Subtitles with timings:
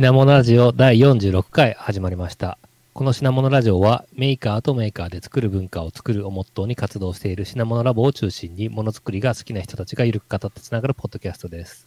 [0.00, 2.56] 品物ラジオ第46回始まりました。
[2.94, 11.86] この品物ラジオはメーカーとメーカーで作る文化を作るをモットーに活動している品物ラボを中心にものづくりが好きな人たちがゆるく語ってつながるポッドキャストです。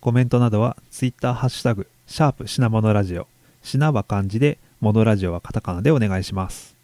[0.00, 3.26] コメントなどは Twitter ハッシュタグ、シャープ品物ラジオ。
[3.62, 6.76] 品は漢字で、モノラジオはカタカナでお願いします。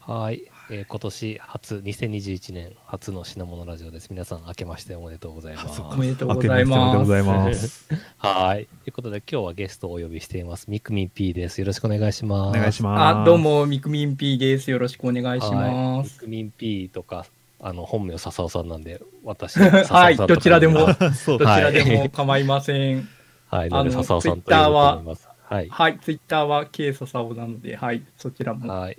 [0.00, 4.08] はい、えー今年初、2021年初の品物ラジオです。
[4.10, 5.80] 皆さん明けましておめでとうございます。
[5.80, 6.68] おめでとうございます。
[6.68, 7.88] ましておめでとうございます。
[8.18, 8.66] はい。
[8.84, 10.68] ということで今日はゲストをお呼びしています。
[10.68, 11.60] みくみん P です。
[11.60, 12.58] よろしくお願いします。
[12.58, 13.18] お願いします。
[13.20, 13.38] あ、どう。
[13.38, 14.68] も、みくみん P です。
[14.72, 16.18] よろしくお願いします。
[16.18, 17.26] くみん P とか、
[17.60, 23.08] あの、本名笹尾さんなんで、私、 はいどちらでもどちらではいも 構いません。
[23.48, 25.28] はい、なのであの笹尾さんと呼ぶと思います。
[25.44, 25.68] はい。
[25.68, 28.98] はい、ツイッターは K 笹尾なので、はい、そちらも、はい。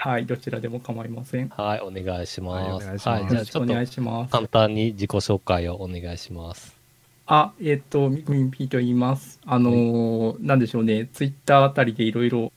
[0.00, 1.48] はい、どちらでも構いません。
[1.48, 2.64] はい、お願いします。
[2.64, 4.30] はいお願いしますじゃあちょっよろしくお願いとします。
[4.30, 6.76] 簡単に自己紹介をお願いします。
[7.26, 9.40] あ、えっ、と、みくみん P と言います。
[9.44, 12.52] あのーなんでしょうね、ツイッターあたりでいろいろ、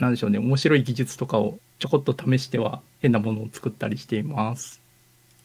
[0.00, 4.82] なんでしょうね、面白い技術とかをちょこっと試しては変なものを作ったりしています。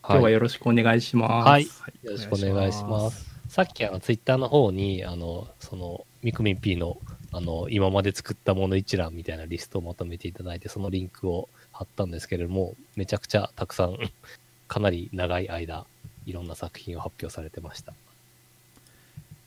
[0.04, 1.32] 今日はよろしくお願いします。
[1.32, 3.26] はいはいよろしくお願いします。
[3.48, 6.98] さっきあのツイッターの方に、あの、その、みくみん P の、
[7.32, 13.98] あの、今まで作ったもの一覧みたいなリストをまとめていただいて、そのリンクを貼ったんですけれども、めちゃくちゃたくさん、
[14.68, 15.86] かなり長い間、
[16.26, 17.94] いろんな作品を発表されてました。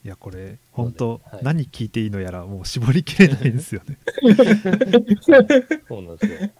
[0.04, 3.98] いや、これ、本当、はい何聞いていいのやら、もう絞りきれないんですよね。
[5.88, 6.50] そうなんですよ。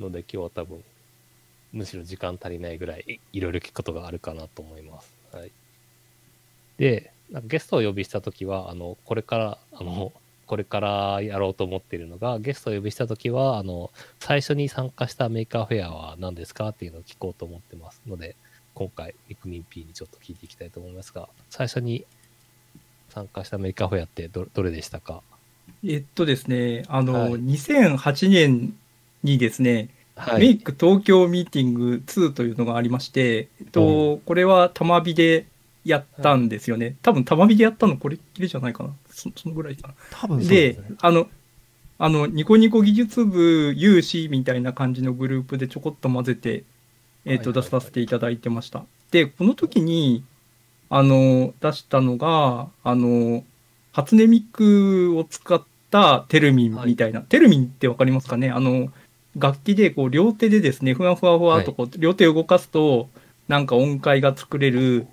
[0.00, 0.82] ので今日は多分、
[1.72, 5.14] むしろ時間足りないぐらいいいろいろ聞くことがあるかなと思います。
[5.32, 5.50] はい。
[6.78, 7.12] で、
[7.44, 10.12] ゲストをお呼びしたときは、あの、これから、あの、
[10.52, 13.90] これからやろうと思っているのが、ゲストをお呼びしたときは、あの、
[14.20, 18.36] 最初に参加したメーカーフェアは何ですかっていうのを聞こうと思ってますので、
[18.74, 22.04] 今回、ミクミン P にちょっと聞いていきたいと思いますが、最初に
[23.08, 25.22] 参加したメーカーフェアってどどれでしたか？
[25.82, 27.32] えっとですね、あの、はい。
[27.32, 28.74] 2008年
[29.22, 35.46] にですね、はメイク東京ミーティング2というのがありまして、えっと、これは多摩美で
[35.86, 36.96] やったんですよね。
[37.00, 38.90] 多分多摩美でやったのこれっきりじゃないかな。
[39.12, 39.94] そ そのぐらいかな。
[40.10, 40.96] 多分そうでね。
[41.00, 41.28] あの、
[41.98, 46.64] あの、ニコニコ技術部有志みたいな感じのグループでちょこっと混ぜて、えっと、
[47.24, 48.84] はいはいはい出させていただいてました。
[49.10, 50.24] で、この時に、
[50.90, 53.44] あの、出したのが、あの、
[53.92, 58.50] 初音ミクを使ったテルミンみたいな、テルミンってわかりますかね？
[58.50, 58.90] あの、
[59.36, 63.08] 楽器でこう両手でですね、ふわふわふわとこう、両手を動かすと、
[63.48, 65.06] なんか音階が作れる、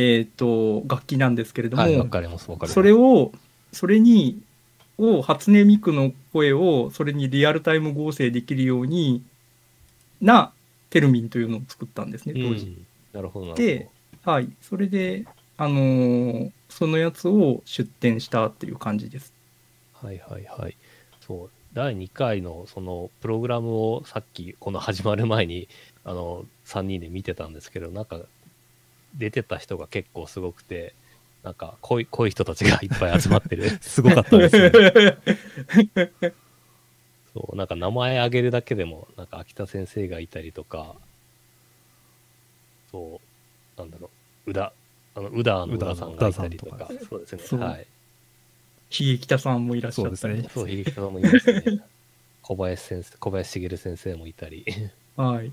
[0.00, 2.74] えっ、と、楽器なんですけれども、はい、わかります、わかります。
[2.74, 3.32] それを、
[3.72, 4.40] それに、
[4.96, 9.22] を、初音ミクの声を、それにリアルタイム合成できるように、
[10.20, 10.52] な、
[10.90, 12.66] テルミンというのを作ったんですね、当時。
[12.66, 13.66] うんなるほどなるほど。
[13.66, 13.88] で
[14.22, 14.50] はい。
[14.60, 15.24] それで、
[15.56, 19.32] あのーそのやつを出展したっていう感じです。
[19.94, 20.76] はいはいはい。
[21.20, 25.68] そう、第2回のそのプログラムをさっきこの始まる前に
[26.04, 28.20] あの3人で見てたんですけど、なんか
[29.14, 30.94] 出てた人が結構すごくて、
[31.42, 33.70] なんか濃い濃い人たちがいっぱい集まってる。
[33.80, 34.70] すごかったですね。
[37.34, 40.96] そう、なんか名前挙げるだけでも、なんか秋田先生がいたりとか、
[42.90, 43.20] そ
[43.76, 44.10] う、なんだろ
[44.46, 44.72] う、宇田、
[45.14, 47.42] あの、宇田の宇田さんがいたりとか宇田さん、そうですね。
[47.44, 47.86] そうはい。
[48.90, 51.62] 悲劇田さんもいらっしゃったねそう、秀樹さんもいますね。
[52.42, 54.64] 小林先生、小林茂先生もいたり。
[55.16, 55.52] はい。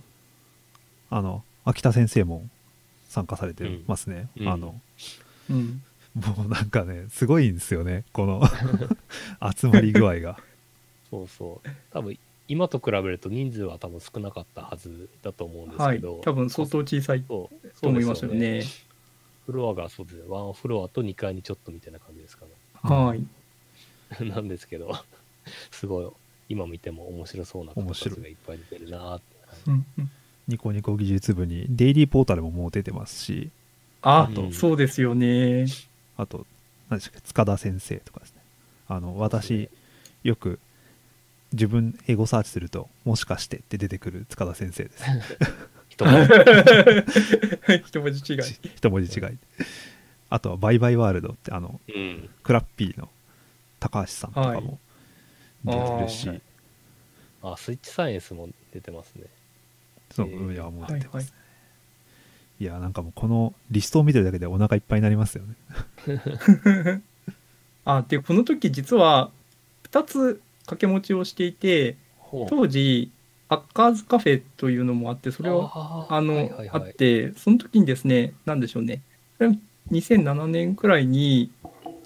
[1.10, 2.48] あの、秋田先生も
[3.16, 4.28] 参加されてますね。
[4.38, 4.80] うんあの、
[5.50, 5.82] うん。
[6.16, 8.04] もうなんかね、すごいんですよね。
[8.12, 8.42] この
[9.56, 10.38] 集まり具合が。
[11.10, 11.70] そうそう。
[11.92, 12.18] 多分、
[12.50, 15.98] 今と比べると人数は多分少なかったはずだと思うんですはい。
[15.98, 16.20] けど。
[16.26, 17.50] 多分相当小さいと
[17.82, 18.64] 思いますよそうでね。
[19.46, 20.24] フロアがそうですね。
[20.28, 22.52] ワンフロアと2階にちょっとみたいな感じですかね。
[22.82, 23.24] はい。
[24.28, 24.94] なんですけど、
[25.72, 26.10] すごい、
[26.50, 29.26] 今見ても面白そうな方たちがいっぱい出てるなーって。
[29.68, 30.12] うんうん
[30.48, 33.50] ニコニコ技術部にデイリーポータルももう出てますし、
[34.02, 35.66] あうん、そうですよね。
[36.18, 36.46] あと、
[36.90, 38.42] 何でしたっけ、塚田先生とかですね。
[38.88, 39.70] あの、私、
[40.24, 40.60] よく
[41.54, 45.04] 自分英語サーチすると、もしかしてって出てくる塚田先生です。
[47.88, 48.42] 一文字違い。
[48.76, 49.38] 一文字違い。
[50.30, 52.30] あとは、バイバイワールドって、あの、うん。
[52.44, 53.10] クラッピーの
[53.80, 54.78] 高橋さんとかも
[55.64, 56.30] 出てるはいし、
[57.42, 59.24] ああ、スイッチサイエンスも出てますね。
[60.16, 61.38] そう、えーいや、もうてますね。。
[62.62, 65.56] いや、なんかもうこのリストを見てるだけでお腹いっぱいになりますよね。
[67.84, 69.30] あ、で、この時実は
[69.92, 71.98] 2つ掛け持ちをしていて、
[72.50, 73.12] 当時、
[73.50, 75.70] アッカーズカフェというのもあって、それを
[76.10, 79.02] あの、はいはいはいあって、その時にですね、なんでしょうね。
[79.38, 79.58] これ
[79.92, 81.52] 2007年くらいに、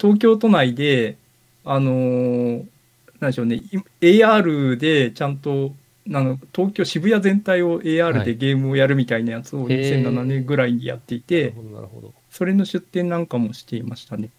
[0.00, 1.16] 東京都内で、
[1.64, 2.66] あのー
[3.20, 3.62] なんでしょうね、い
[4.00, 5.72] AR でちゃんと、
[6.08, 12.12] あの東京、渋谷全体を AR はいでゲームをやるみたいなやつをへー2007年ぐらいにやっていなるて、ほど、なるほど。
[12.30, 14.30] それの出展なんかもしていましたね。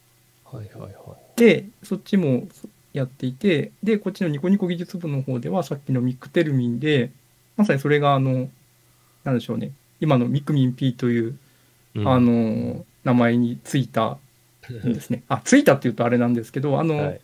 [0.45, 1.39] はいはいはい。
[1.39, 2.47] で、そっちも
[2.93, 7.11] やっていて、で、こっちのニコニコ技術部の方では、さっきのミックテルミンで、
[7.57, 8.49] まさにそれが、あの、
[9.23, 11.37] なんでしょうね、今のミクミン P という、
[11.95, 14.17] うんあ、の、名前についた
[14.69, 15.23] んですね。
[15.29, 17.21] あ、ついたっていうとあれなんですけど、あの、はい。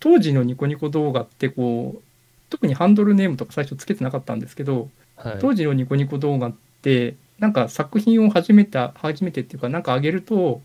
[0.00, 2.02] 当時のニコニコ動画って、こう、
[2.50, 5.38] 特にハンドルネームとか最初つけてなかったんですけど、はい。
[5.40, 10.62] 当時のニコニコ動画って、なんか作品を始めた、初めてっていうか、なんか上げると、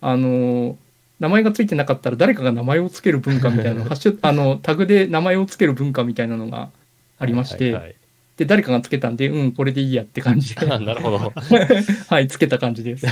[0.00, 0.76] あの、
[1.18, 6.70] 名前がついてなかったら誰かが名前をつける文化みたいなの、 ハッシュあの、タグで名前をつける文化みたいなのが
[7.18, 7.94] ありまして、はいはい
[8.40, 11.18] で、誰かがつけたんで、うん、これでいいやって感じで、 はいなるほど。
[12.08, 13.06] はい、つけた感じです。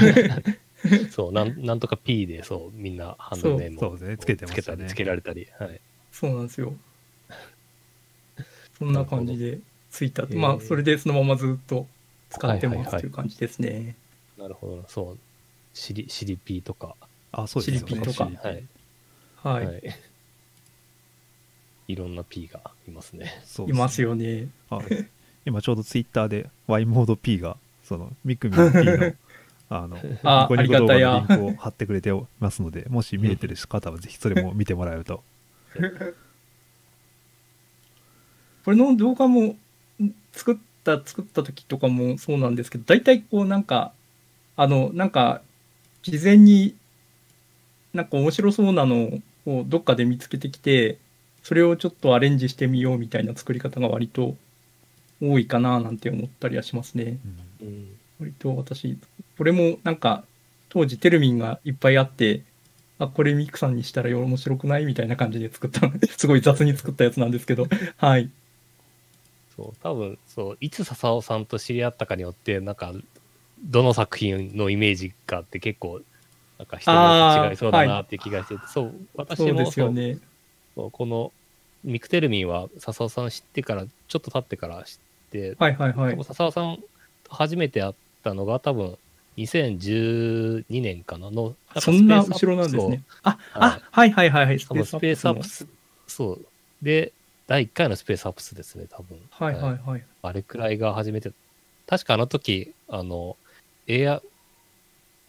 [1.11, 5.47] そう、なんなんとか P で、そう、みんなハンドルネームをそうそうですねつけてまつけしたねたり、つけられたり。
[5.59, 5.81] はい。
[6.13, 6.73] そうなんですよ。
[8.79, 9.59] そんな感じで
[9.91, 10.27] ついた。
[10.35, 11.87] まあそれでそのままずっと
[12.31, 13.97] 使ってますという感じですね。
[14.37, 14.85] なるほど。
[14.89, 15.19] そう。
[15.75, 16.95] シリ、シリ P とか。
[17.33, 18.65] あそうですよねシリピとかはい。
[19.37, 19.67] はい。
[19.67, 19.83] はい。
[21.89, 23.43] いろんな P がいますね。
[23.45, 24.49] そうでいますよね。
[24.71, 25.09] はい
[25.49, 29.13] 今ちょうどツイッターで Y モード P がそのミクミン P の
[29.71, 35.23] あのあニコニコ動画のリンクを貼ってくれてますのでもし見れてる方はぜひそれも見てもらえると
[38.69, 39.57] これの動画もん
[40.33, 43.95] 作った、作った時とかもそうなんですけど、大体こうなんか、
[44.57, 45.41] あの、なんか、
[46.03, 46.77] 事前に
[47.95, 50.99] なんか面白そうなのをどっかで見つけてきて、
[51.43, 54.37] それをちょっとアレンジしてみようみたいな作り方が割と
[55.23, 57.17] 多いかななんて思ったりはしますね。
[57.63, 57.89] うんうん。
[58.21, 58.99] 割と私、
[59.39, 60.25] これもなんか、
[60.69, 62.43] 当時テルミンがいっぱいあって、
[62.99, 67.67] あ、これミクさんにしたら面白くないみたいな感じで作ったのすごい雑に作ったやつなんですけど、
[67.97, 68.29] はい。
[69.59, 72.93] そう、多分、そう、いつ笹尾さんと知り合ったかによって、なんか、
[73.61, 76.01] どの作品のイメージかって結構、
[76.59, 80.19] なんか人によって違いそうだなっていう気がしてて、そう、私もそうですよね。
[80.77, 81.33] そうこの
[81.83, 84.99] ミクテルミンは笹尾さん知ってから、ちょっと経ってから知っ
[85.31, 86.25] て、はいはいはい。
[86.25, 86.79] 笹尾さん
[87.25, 88.97] と初めて会ったのが多分
[89.37, 93.03] 2012年かなの、かそんな後ろなんですね。
[93.23, 94.59] あ、はいあ、はいはいはいはい。
[94.61, 95.67] スペースアップのス、
[96.07, 96.47] そう。
[96.83, 97.13] で、
[97.49, 99.19] 第1回のスペースアップスですね、多分。
[99.31, 100.05] はいはいはい。
[100.21, 101.33] あれくらいが初めて、
[101.87, 103.39] 確かあの時、あの、
[103.87, 104.21] AR、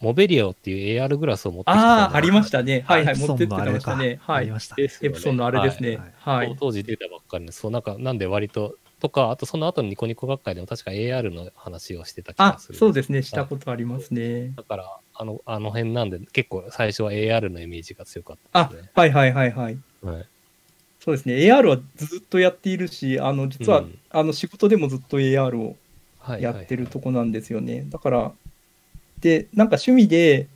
[0.00, 2.84] モベリオっていう AR グラスを持ってきたああ、ありましたね。
[2.86, 3.16] はいはい。
[3.16, 4.18] 持ってってましたね。
[4.20, 4.36] はい。
[4.36, 5.96] ありましたですよねエプソンのあれですね。
[6.18, 6.54] ははい。
[6.60, 12.78] 当時出たばっかりの、そう、なんか、なんで割と、とか、あとその後のニコニコ学会でも確か AR の話をしてた気あが、する。
[12.78, 13.22] そうですね。
[13.22, 14.52] したことありますね。
[14.58, 19.78] だから、あの、あの辺なんで、結構最初は AR のイメージが強かったあですね。、はいはいはいはい。
[20.02, 20.28] はい。
[21.00, 21.34] そうですね。
[21.36, 25.76] AR はずっとやっているし、あの、実は、うんあの、仕事でもずっと AR を
[26.20, 26.42] はい。
[26.42, 27.04] やってるとこ。
[27.06, 27.86] こなんですよね。
[27.88, 28.32] だから、
[29.20, 30.46] で、なんか趣味で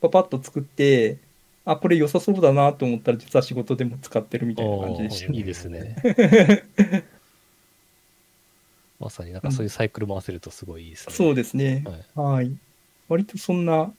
[0.00, 1.18] パパッと作って、
[1.64, 5.38] あ、これ良さそうだなと思ったら、実は仕事でも使ってるみたいな感じでしたね。
[5.38, 5.96] いいですね。
[9.00, 11.14] まさになんかそういうサイクル回せるとすごいいいですね。
[11.14, 11.84] そうですね。
[12.14, 12.34] はい。
[12.34, 12.56] はい。
[13.08, 13.92] 割とそんな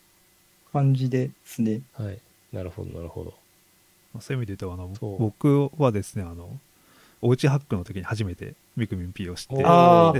[0.72, 1.82] 感じですね。
[1.94, 2.20] はい。
[2.54, 3.34] なるほど、なるほど。
[4.16, 6.58] まあそういう意味で言うとあの僕はですねあの
[7.22, 9.64] おうちハックの時に初めてミクミン P を知ってで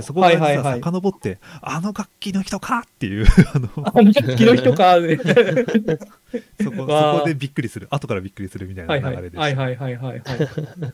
[0.02, 0.66] そこから実ははいはい。
[0.72, 4.98] はい遡って、あの楽器の人かっていう あのあ、楽器の人か。
[5.00, 5.16] ね
[6.60, 7.86] そこそこでびっくりする。
[7.90, 10.22] 後からびっくりするみたいな流れではいはいはいはいはい。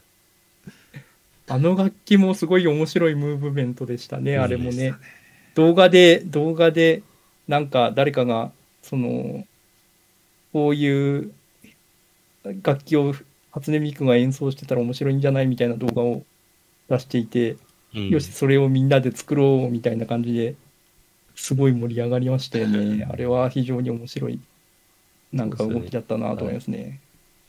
[1.49, 4.94] あの楽器もすごい面白いムーブメントでしたね、あれもね。
[5.54, 7.02] 動画で、動画で、
[7.49, 9.47] なんか誰かが、その、
[10.52, 11.32] こういう
[12.44, 13.14] 楽器を
[13.50, 16.22] 初音ミクが演奏してたら面白いんじゃないみたいな動画を
[16.88, 17.56] 出していて、
[17.94, 20.54] うんよし、それをみんなで作ろうみたいな感じで、
[21.34, 23.04] すごい盛り上がりましたよね。
[23.11, 24.40] あれは非常に面白い、
[25.32, 27.00] なんか動きだったなと思いますね。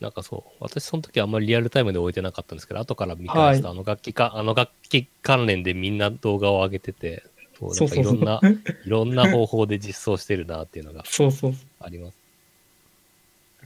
[0.01, 7.23] なんかそう、私その時あんまりリアルタイムで置いてなかったんですけど、後から見返すと、はあの楽器か、あの楽器関連でみんな動画を上げてて、
[7.57, 8.41] そういろんな、
[8.85, 11.53] いろんな方法で実装してるなっていうのが そうそう。
[11.79, 12.17] あります。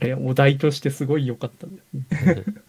[0.00, 1.72] あれ、お題としてすごい良かったで
[2.18, 2.44] すね。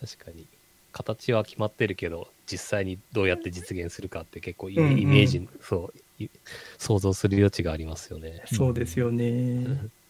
[0.00, 0.46] 確かに。
[0.92, 6.28] 形は決まってるけど、実際にどうやって実現するかって結構イ,、うんうんイメージ、そう、い
[6.78, 8.42] 想像する余地がありますよね。
[8.46, 9.66] そうですよね。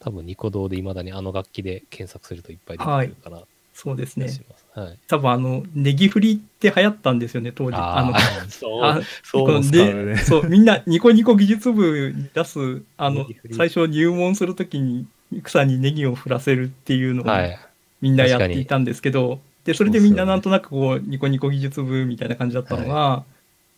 [0.00, 3.42] 多分ニコ動で未だにあの楽器で検索するといっぱい出てくるかな。
[3.74, 4.28] そうですね。
[4.74, 4.98] はい。
[5.08, 7.76] 多分あの、ネギフリって流行ったんですよね、当時。
[7.76, 13.26] ああの、あ、そうあ、そうねねそう、みんなニコニコ技術部に出す、あの
[13.56, 15.06] 最初入門するときに
[15.42, 17.58] 草にネギを振らせるっていうのをはい。
[18.00, 23.24] みんなやっていたんですけど、で、それでみんななんとなくこう、ニコニコ技術部みたいな感じだったのが、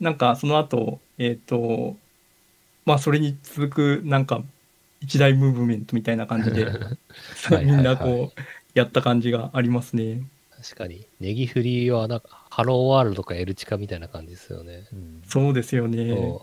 [0.00, 1.96] なんかその後、えっ、と、
[2.84, 4.42] まあそれに続くなんか
[5.00, 8.40] 一大ムーブメントみたいな感じで、 はいはいみんなこう、
[8.76, 10.22] やった感じがありますね。
[10.62, 11.06] 確かに。
[11.18, 14.86] ネギフリはなんか、ハローワールドか Lチカみたいな感じですよね。
[14.92, 16.38] うんそうですよね。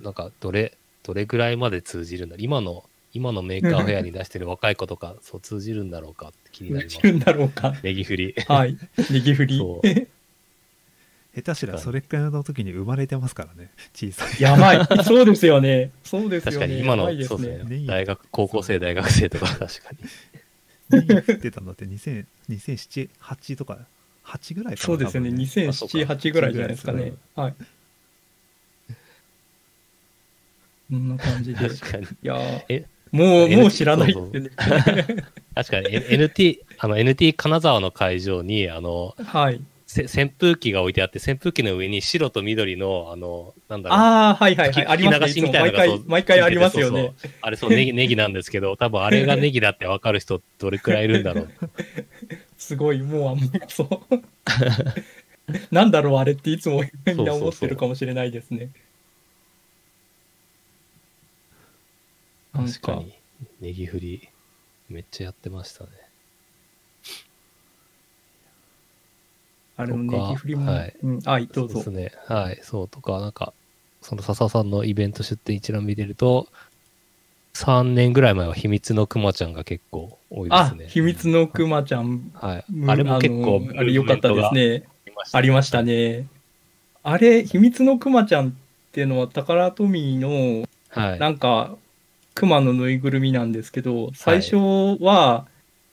[0.00, 6.96] なんか、どれ、どれぐらいまで通じるんだ今の、今のメーカーフェアに出してる若い子とか、そう通じるんだろうかって気になります。
[6.96, 7.74] できるんだろうか。
[7.82, 8.34] ネギフリ。
[8.48, 8.78] はい。
[9.10, 9.58] ネギフリ。
[9.58, 9.86] そう
[11.34, 14.86] 下手したらそれくらいの時に生まれてますからね小さいやばい。
[15.04, 15.90] そうですよね。
[16.04, 16.58] そうですよね。
[16.58, 17.24] 確かに、今のね。
[17.24, 17.78] そうですね。
[17.80, 19.98] ね大学、高校生、大学生とか、確かに。
[20.90, 23.78] ネギ降ってたんだって2000 2007、8とか、
[24.24, 25.30] 8ぐらいかなそうですよね。
[25.30, 27.12] 多分2007、8ぐらいじゃないですかね。
[27.34, 27.54] はい。
[30.90, 31.66] こんな感じで。
[31.66, 32.06] い確かに。
[32.22, 34.50] やーえもう、もう知らないってね。
[35.54, 39.62] 確かに、NT、あの、NT 金沢の会場に、あの、はい。
[39.94, 43.98] せ扇風機が置いてあって、扇風機の上に白と緑の、あの、なんだろう。
[44.00, 44.86] ああ、はいはいはい。
[44.88, 45.52] ありますね。
[45.52, 47.28] 毎のがそう回、毎回ありますよねそう。
[47.28, 51.48] そうあれそう、ネギ、 ネギなんですけど、多分あれがネギだって分かる人、どれくらいいるんだろう。
[52.58, 54.24] すごい、もうあんまりそう。
[55.70, 58.70] なんだろう、あれっていつもみんな思ってるかもしれないですね。
[62.52, 63.14] なんか、確かに。
[63.60, 64.28] ネギ振り、
[64.88, 66.03] めっちゃやってましたね。
[69.76, 72.14] あれのネギフリも、はいうん、はい、どうぞそうです。
[72.14, 72.18] ね。
[72.26, 72.60] はい。
[72.62, 73.52] そうとか、なんか、
[74.02, 76.46] その笹さんのイベント出店一覧見てると、
[77.54, 82.64] 3年ぐらい前は秘密のクマちゃんが結構多いであすね。、秘密のクマちゃん、はい。
[82.68, 84.84] むあれも結構あれ良かったですね。
[85.32, 86.18] ありましたね。
[86.20, 86.28] ね。
[87.02, 88.52] あれ、秘密のクマちゃんっ
[88.92, 91.18] ていうのは、タカラトミーの、はい。
[91.18, 91.76] なんか、
[92.34, 94.56] クマのぬいぐるみなんですけど、最初
[95.00, 95.46] は、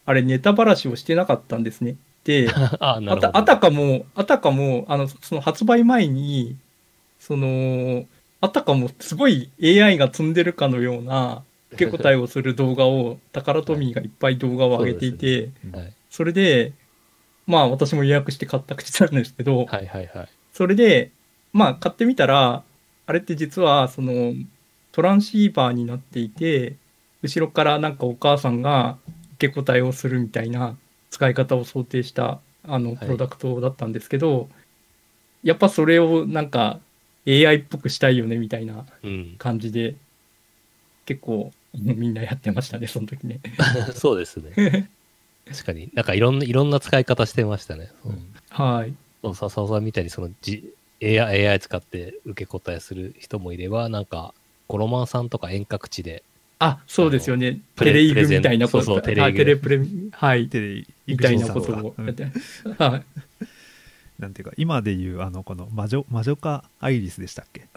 [0.05, 1.95] あれ、ネタばらしをしてなかったんですね。
[2.23, 2.49] で、
[2.79, 3.37] あ、た。
[3.37, 6.55] あたかも、あたかも、あの、その発売前に、
[7.19, 8.05] その、
[8.41, 15.93] あたかもすごい AI が積んでるかのような受け答えをする動画を、タカラトミーがいっぱい動画を上げていて、はい。
[16.09, 16.73] それで、
[17.47, 20.29] まあ私も予約して買った口なんですけど、はいはいはい。
[20.53, 21.11] それで、
[21.53, 22.63] まあ買ってみたら、
[23.07, 24.33] あれって実は、その、
[24.91, 26.75] トランシーバーになっていて、
[27.21, 28.97] 後ろからなんかお母さんが
[29.35, 30.75] 受け答えをするみたいな
[31.11, 34.49] 使い方を想定した、あの、いプロダクトだったんですけど、
[35.43, 36.79] やっぱそれをなんか
[37.27, 39.35] AI っぽくしたいよねみたいなうん。
[39.37, 39.95] 感じで、
[41.05, 43.39] 結構みんなやってましたね、その時ね。
[43.93, 44.89] そうですね。
[45.47, 45.89] 確かに。
[45.93, 47.91] なんかいろんな、いろんな使い方してましたね。
[48.03, 48.93] そううんはい。
[49.33, 54.33] 笹尾さんみたいにそのじ AI, AI 使って受け答えする人もいれば、なんか、
[54.67, 56.23] コロマンさんとか遠隔地で、
[56.63, 57.59] あ、そうですよね。
[57.75, 58.83] テレイグみたいなこと。
[58.83, 59.79] そうそうテレイグはいテレプレ、
[60.11, 60.47] はい。
[60.47, 62.25] テレみたいなことをうんやって。
[62.77, 63.03] はい。
[64.21, 67.67] なんていうか今でいうあのこの魔女魔女化アイリスでしたっけ？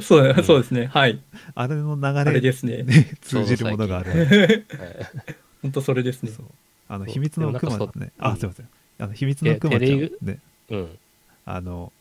[0.00, 0.86] そうそうですね。
[0.86, 1.20] はい。
[1.54, 2.82] あれのあれ流れですね。
[2.82, 4.64] で通じるものがあるはい
[5.62, 6.32] 本当それですね
[6.88, 8.68] あの秘密のクマねあうんすいません
[8.98, 10.38] あの秘密のクマちゃんね
[10.70, 10.98] うん。
[11.44, 11.92] あの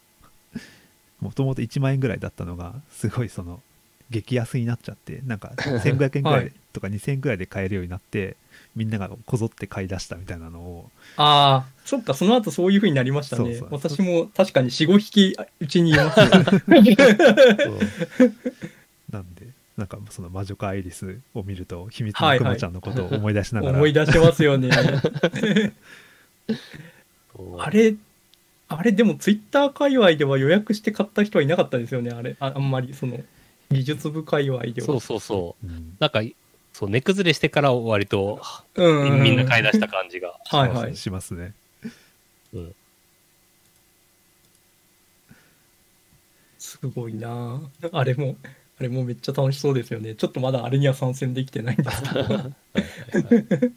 [1.20, 3.62] もともと1万円ぐらいだったのがすごいその
[4.12, 8.36] 激安になっちゃってなんか 1500円ぐらいとか2000円ぐらいで買えるようになって
[8.76, 13.60] みんながこぞって買い出したみたいなのをああ、そっか、その後そういう風になりましたね。
[13.70, 16.30] 私も確かに4、5匹うちにいますね。
[19.10, 24.70] なんでなんかその魔女化アイリスを見ると秘密はいはいのクマちゃんのことを思い出しながら、思い出しますよね。
[27.60, 27.96] あれ、
[28.68, 32.36] あれでもツイッター界隈では予約して買った人はいなかったですよね、あれ。
[32.40, 33.20] ああんまり、その、
[33.72, 34.86] 技術部界隈では。
[34.88, 35.68] そうそうそう。
[35.68, 36.22] うんなんか、
[36.74, 38.42] そう、値崩れしてから割と。
[38.78, 40.34] みんな買い出した感じが。
[40.46, 40.96] はいはい。
[40.96, 41.54] しますね
[42.54, 42.76] うん。
[46.58, 48.38] すごいなああれも、
[48.80, 50.16] あれもめっちゃ楽しそうですよね。
[50.16, 52.20] ちょっとまだあれには参戦できてないんですけど。
[52.20, 53.72] はいはいはい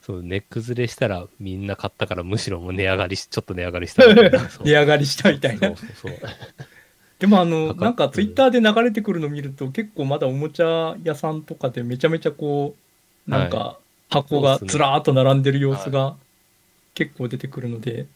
[0.00, 4.40] そう、値崩れしたらみんな買ったからむしろもう値上がりし、ちょっと値上がりしたみたいな。
[4.64, 5.76] 値上がりしたみたいなそう。
[5.76, 6.18] そうそう。
[7.20, 12.74] でもあの、なんかツイッターで流れてくるの見ると、結構まだおもちゃ屋さんとかでめちゃめちゃこ
[13.28, 16.16] う、なんか箱がずらーっと並んでる様子が
[16.94, 18.06] 結構出てくるので、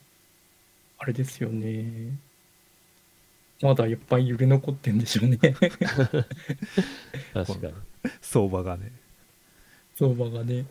[0.98, 2.16] あれですよね。
[3.60, 5.36] まだいっぱい売れ残ってんでしょうね。
[5.38, 5.60] 確
[7.60, 7.74] かに。
[8.22, 8.90] 相場がね
[9.96, 10.64] 相場がね。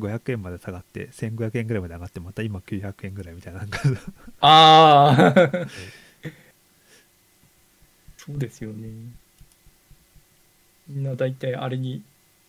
[0.00, 3.80] 500円まで下がって1500円ぐらいまで上がってまた今900円ぐらいみたいななんか
[4.40, 5.66] ああ。
[8.28, 8.88] そうですよね。
[10.88, 12.02] みんな大体あれに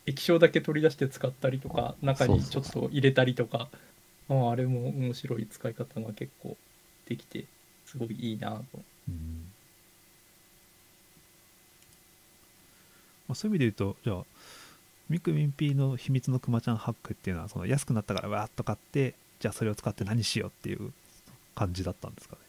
[0.05, 3.69] 液晶だけ取り出して使ったりとか、中にちょっと入れたりとか、
[4.29, 6.57] あああれも面白い使い方が結構
[7.07, 7.45] できて、
[7.85, 8.79] すごいいいなと。
[9.07, 9.49] うん。
[13.29, 14.23] まあ、そういう意味で言うとじゃあ
[15.07, 20.91] ミクミンピーの秘密のクマちゃんハックっていうのはその安くなったからわーっと買ってじゃあそれを使って何しようっていう
[21.55, 22.41] 感じだったんですかね。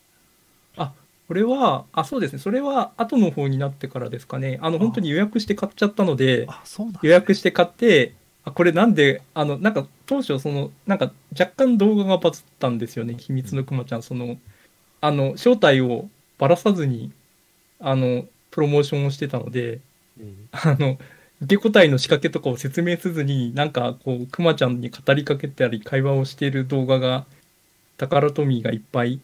[0.76, 0.92] あ、
[1.30, 2.40] これは、あ、そうですね。
[2.40, 4.58] それは後の方になってからですかね。
[4.62, 14.02] あの、本当に予約して買っちゃったので、あそうね予約して買って、あこれなんで、あの、なんか当初、その、なんか若干動画がバズったんですよね、秘密のくまちゃん。
[14.02, 14.38] その、
[15.00, 17.12] あの、正体をばらさずに、
[17.78, 19.78] あの、プロモーションをしてたので、
[20.18, 20.98] うんあの、
[21.42, 27.24] 受け答えの仕掛けとかを説明せずに、なんかこう、くまちゃんに語りかけたり、会話をしている動画が、
[27.98, 29.20] タカラトミーがいっぱい、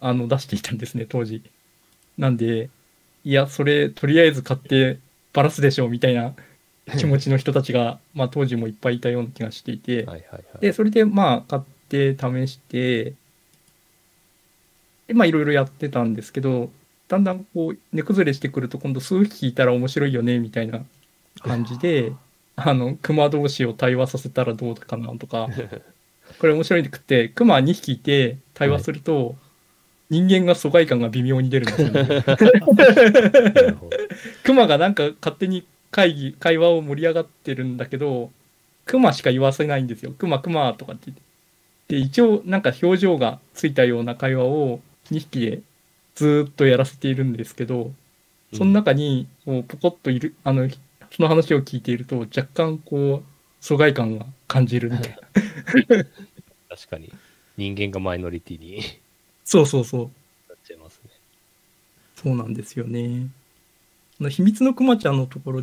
[0.00, 1.42] あの、出していたんですね、当時。
[2.18, 2.70] なんで、
[3.24, 4.98] いや、それ、とりあえず買って
[5.32, 6.34] バラすでしょう、みたいな
[6.98, 10.42] 気持ちの人たちが、まあ当時もいっぱいいたような気がしていて、はいはいはい。
[10.60, 13.14] で、それでまあ買って試して、
[15.08, 16.70] で、まあいろいろやってたんですけど、
[17.08, 20.84] だんだんこう、値崩れしてくると今度数匹いたら面白いよね、みたいな
[21.40, 22.12] 感じで、
[22.56, 25.48] あの、熊同士を対話させたらどうかなとか、
[26.38, 29.36] これ面白いくって、熊2匹いて対話すると、
[30.08, 32.24] 人間が疎外感が微妙に出るんですよね。
[34.44, 38.30] クマがなんか勝手に会議、会話を盛り上がってるんだけど、
[38.84, 40.12] クマしか言わせないんですよ。
[40.16, 41.22] クマクマとかって言って。
[41.88, 45.60] で、一応なんか表情がついたような会話を2匹で
[46.14, 47.92] ずーっとやらせているんですけど、
[48.52, 50.68] その中にこうポコッといる、あの、
[51.10, 53.24] その話を聞いていると若干こう、
[53.60, 55.16] 疎外感が感じるみたいな。
[56.68, 57.12] 確かに。
[57.56, 58.82] 人間がマイノリティに
[59.46, 60.00] そうそうそう。
[60.48, 61.10] なっちゃいますね。
[62.16, 63.28] そうなんですよね。
[64.28, 65.62] 秘密のクマちゃんのところ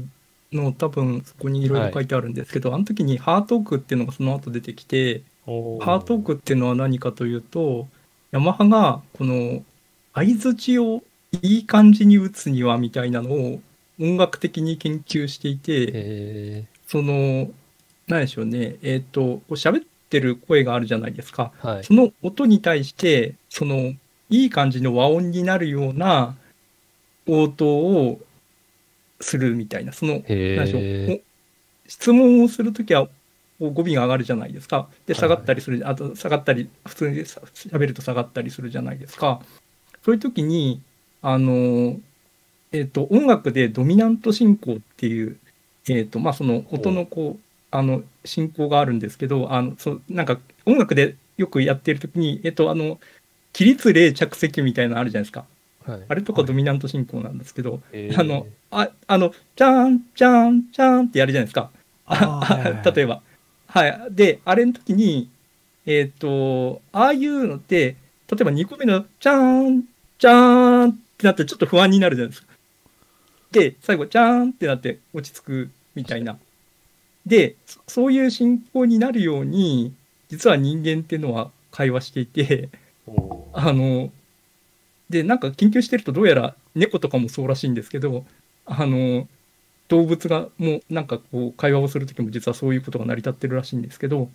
[0.53, 7.87] の多分そこにいろいろ書いてあるんですけど、あの時にハートークっていうのがその後出てきて、おハートークっていうのは何かというと、
[8.31, 9.63] ヤマハがこの
[10.13, 11.03] 相づちを
[11.41, 13.59] いい感じに打つにはみたいなのを
[13.99, 17.51] 音楽的に研究していて、へその、
[18.07, 21.51] 何でしょうね、えっ、と、こう喋ってる声があるじゃないですか。
[21.63, 21.83] ーはい。
[21.83, 23.93] その音に対して、その、
[24.29, 26.35] いい感じの和音になるような
[27.27, 28.19] 応答を
[29.19, 31.21] するみたいな、その、何でしょう
[31.87, 33.07] 質問をするときは、
[33.59, 34.87] 語尾が上がるじゃないですか。
[35.07, 39.41] で、はい下がったりする、あと下がったり、普通にさ喋ると下がったりするじゃないですか。
[40.05, 40.81] そういうときに、
[41.21, 41.99] あの、
[42.71, 45.37] えっ、と、音楽でドミナント進行っていう、
[45.89, 47.42] えっ、と、まあ、その音のこう、
[47.73, 52.99] あの、進行があるんですけど、あの、そう、なんか音楽でよくやってるときに、えっ、と、あの、
[53.51, 55.45] 起立例着席みたいなのあるじゃないですか。
[55.87, 56.01] ーはい。
[56.07, 61.71] あれとかドミナント進行なんですけど、へーあの、あ、あの、じゃーん、じゃーん、じゃーんってやるじゃないですか。
[62.05, 63.21] あーはいはいはい 例えば。
[63.67, 63.99] はい。
[64.11, 65.29] で、あれの時に、
[65.87, 67.95] えっ、と、ああいうのって、
[68.31, 69.83] 例えば2個目の、じゃーん、
[70.19, 72.47] じゃーんってなってちょっと不安になるじゃないですか。
[73.51, 76.37] で、最後、じゃーんってなって落ち着くみたいな。
[77.25, 79.93] で、そそういう進行になるように、
[80.29, 82.69] 実は人間っていうのは会話していて、
[83.53, 84.11] あの、
[85.09, 88.25] で、なんか研究してるとどうやら猫とかもそうらしいんですけど、
[88.65, 89.27] あの、
[89.89, 94.29] 動物がもうなんかこう会話をするときも実はそういうことが成り立ってるらしいんですけど、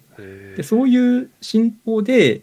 [0.56, 2.42] でそういう進行で、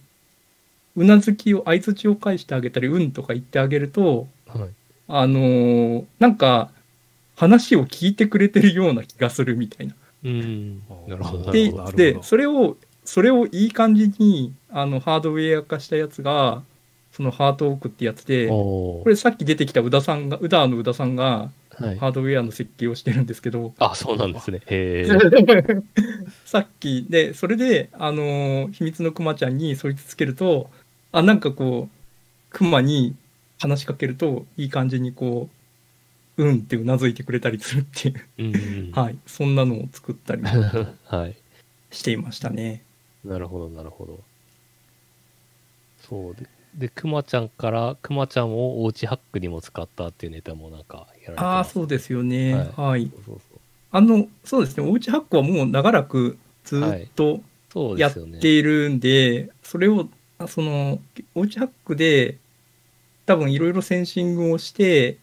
[0.98, 4.70] うなずきを、相づちを返してあげたり、うんとか言ってあげると、はい。
[5.08, 6.72] あのなんか
[7.36, 9.94] 話を聞いてくれてるような気がするみたいな。
[10.26, 10.82] うん。
[11.08, 11.46] なるほど。
[11.46, 16.64] なでそれをそれをいい感じにあのハードウェア化したやつが
[17.12, 21.98] そのハートオークってやつでこれさっき出てきた宇田さんが宇田の宇田さんがはい。
[21.98, 24.62] ハードウェアの設計をしてるんですけど、あ、そうなんですね。
[24.68, 25.84] へえ。
[26.46, 30.70] さっきでそれであの秘密のクマちゃんにそいつつけると
[31.12, 31.96] あなんかこう
[32.50, 33.16] クマに
[33.60, 35.50] 話しかけるといい感じにこ
[36.38, 38.92] ううんってうなずいてくれたりするっていう、うんうん。
[38.92, 40.44] はい、そんなのを作ったり
[41.06, 41.36] はい。
[41.92, 42.84] していましたね。
[43.24, 44.20] なるほど、なるほど。
[46.08, 46.48] そうで。
[46.76, 51.42] で、くまちゃんから、くまちゃんをおうちハックにも使ったっていうネタもなんかやられて。
[51.42, 52.54] ああそうですよね。
[52.54, 53.60] はいはいそうそうそう。
[53.92, 57.42] あの、そうですね、おうちハックはもう長らくずっと
[57.98, 58.14] やっ。
[58.14, 61.00] ているんで、それを、あその、
[61.34, 62.38] おうちハックで、
[63.26, 65.18] 多分いろいろセンシングをして、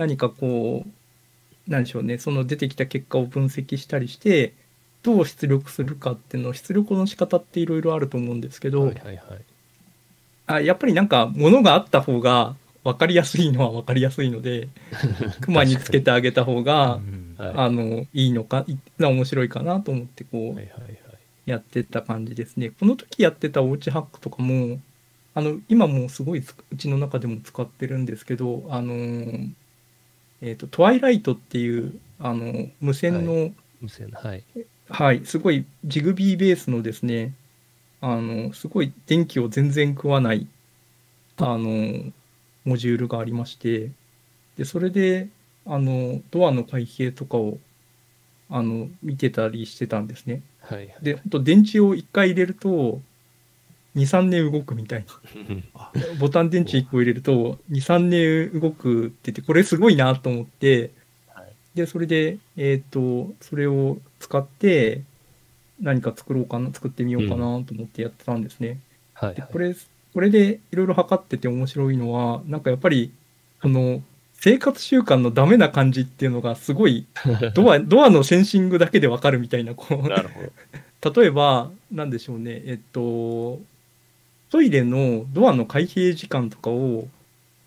[0.00, 4.54] 何かこう、なんでしょうね、その出てきた結果を分析したりして、
[5.02, 9.20] どう出力するかっていうの出力の仕方っていろいろあると思うんですけど、はいはいはい。
[10.46, 14.68] あやっぱりなんか物があった方が分かりやすいのは分かりやすいので
[15.40, 20.98] クマにつけてあげた方がうんはいあのいいのかい面白いかなと思ってこう、はいはいはい。
[21.46, 22.70] やってた感じですね。
[22.70, 24.78] この時やってたおうちハックとかも、
[25.34, 29.50] あの、今もすごいつうちの中でも使ってるんですけど、あのー
[30.42, 34.44] えっ、と、トワイライトっていう、あの、無線の、無線、はい。
[34.88, 37.32] はい、すごいジグビーベースのですね、
[38.00, 40.46] あの、すごい電気を全然食わない、
[41.36, 42.12] あの、
[42.64, 43.90] モジュールがありまして、
[44.56, 45.28] で、それで、
[45.66, 47.58] あの、ドアの開閉とかを、
[48.48, 50.42] あの、見てたりしてたんですね。
[50.60, 50.96] はいはい。
[51.02, 53.00] で、本当電池を1回入れると、
[53.96, 55.04] 2、3年動くみたい
[55.74, 55.92] な。
[56.18, 60.90] ボタン電池1個入れると、2、3年動くって言って、これすごいなと思って、
[61.28, 65.02] はいで、それで、えっ、と、それを使って、
[65.80, 68.68] 何か作ろうかな、作ってみようかなと思ってやってたんですね。
[68.68, 68.80] はい
[69.28, 69.34] はい。
[69.34, 69.74] でこれ、
[70.14, 73.12] これでいろいろ測ってて面白いのは、なんかやっぱり、
[73.62, 74.02] この、
[74.34, 77.06] 生活習慣のダメな感じっていうのがすごい、
[77.54, 80.40] ドア、ドアのセンシングだけでわかるみたいな、こう、なるほ
[81.00, 81.12] ど。
[81.20, 83.60] 例えば、なんでしょうね、えっと、
[84.50, 87.08] トイレのドアの開閉時間とかを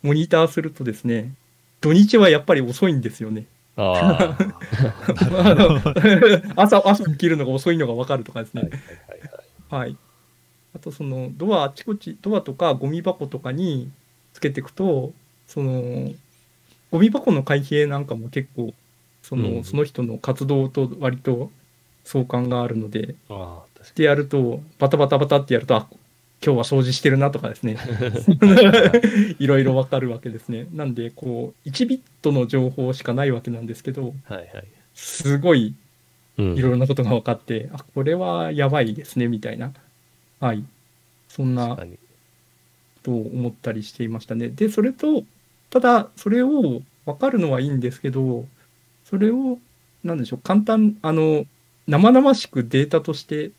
[0.02, 1.34] モニターするとですね、
[1.82, 3.46] 土日はやっぱり遅いんですよね。
[3.76, 4.38] あ
[6.56, 8.72] 朝、朝起きるのが遅いのがわかるとかですはいね。
[9.70, 9.98] はい。
[10.76, 13.90] あと、その、ドア、あちこち、ドアとかゴミ箱とかに
[14.34, 15.14] つけていくと、
[15.48, 16.12] その、
[16.92, 18.74] ゴミ箱の開閉なんかも結構、
[19.22, 21.50] その、うんその人の活動と割と
[22.04, 25.88] 相関があるので、ああ、確ってやると、バタバタバタってやると、あ、
[26.44, 27.78] 今日は掃除してるなとかですね。
[29.40, 30.68] いろいろわかるわけですね。
[30.74, 34.14] なんで、こう、1ビットの情報しかないわけなんですけど。
[34.26, 34.48] はいはい。
[34.94, 35.74] すごい
[36.38, 39.72] うんいろいろなことが分かって、あ、これはやばいですね、みたいな。
[40.40, 40.64] はい。
[41.28, 41.78] そんな。
[43.04, 44.50] と思ったりしていましたね。
[44.50, 45.24] で、それと、
[45.70, 48.46] ただ、それを分かるのはいいんですけど、
[49.06, 49.60] それを、
[50.04, 51.46] なんでしょう、簡単、あの、
[51.88, 53.52] 生々しくデータとして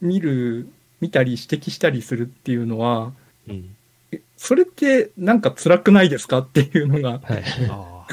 [0.00, 0.68] 見る、
[1.04, 3.12] 見たり指摘したりするっていうのは、
[3.46, 3.76] うん。
[4.10, 7.44] えそれってなんか辛くないですかっていうのが、はい。
[7.68, 8.06] あ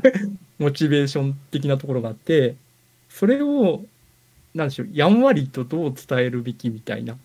[0.58, 2.56] モチベーション的なところがあって、
[3.10, 3.84] それを、
[4.54, 7.18] なんでしょう、やんわりとどう伝えるべきみたいな、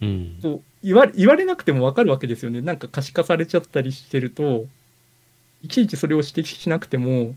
[0.00, 0.38] うん。
[0.40, 2.60] こう言われ言われなくてもわかるわけですよね。
[2.60, 4.66] なんか可視化されちゃったりしてると、
[5.64, 7.34] いちいちそれを指摘しなくても、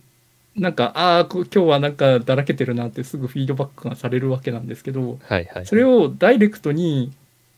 [0.56, 5.66] なんか、ああ、こ今日はなんかだらけてるなってすぐフィードバックがされるわけなんですけど、はいはい。
[5.66, 7.12] それをダイレクトに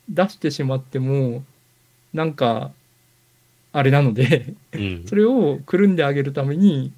[0.09, 1.43] 出してしまっても、
[2.13, 2.71] なんか、
[3.71, 5.03] あれなので、うん。
[5.05, 6.91] それをくるんであげるために、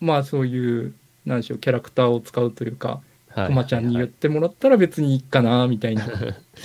[0.00, 0.94] まあそういう、
[1.26, 6.06] なんでしょう、キャラクターを使うというか、はいくまちゃんに言ってもらったら別にいいかな、みたいな。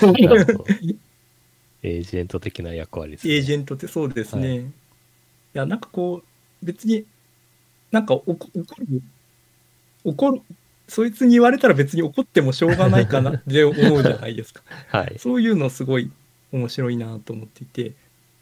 [1.84, 3.36] エージェント的な役割ですね。
[3.36, 4.58] エージェントってそうですね。
[4.60, 4.64] い、
[5.54, 7.06] や、なんかこう、別に、
[7.92, 8.48] なんか怒怒
[8.80, 9.02] る、
[10.04, 10.42] 怒る、
[10.88, 14.62] そいつに言われたら別に怒ってもしょうがないかなって思うじゃないですか。
[14.90, 15.16] はい。
[15.18, 16.12] そういうのすごい
[16.52, 17.94] 面白いなと思っていて、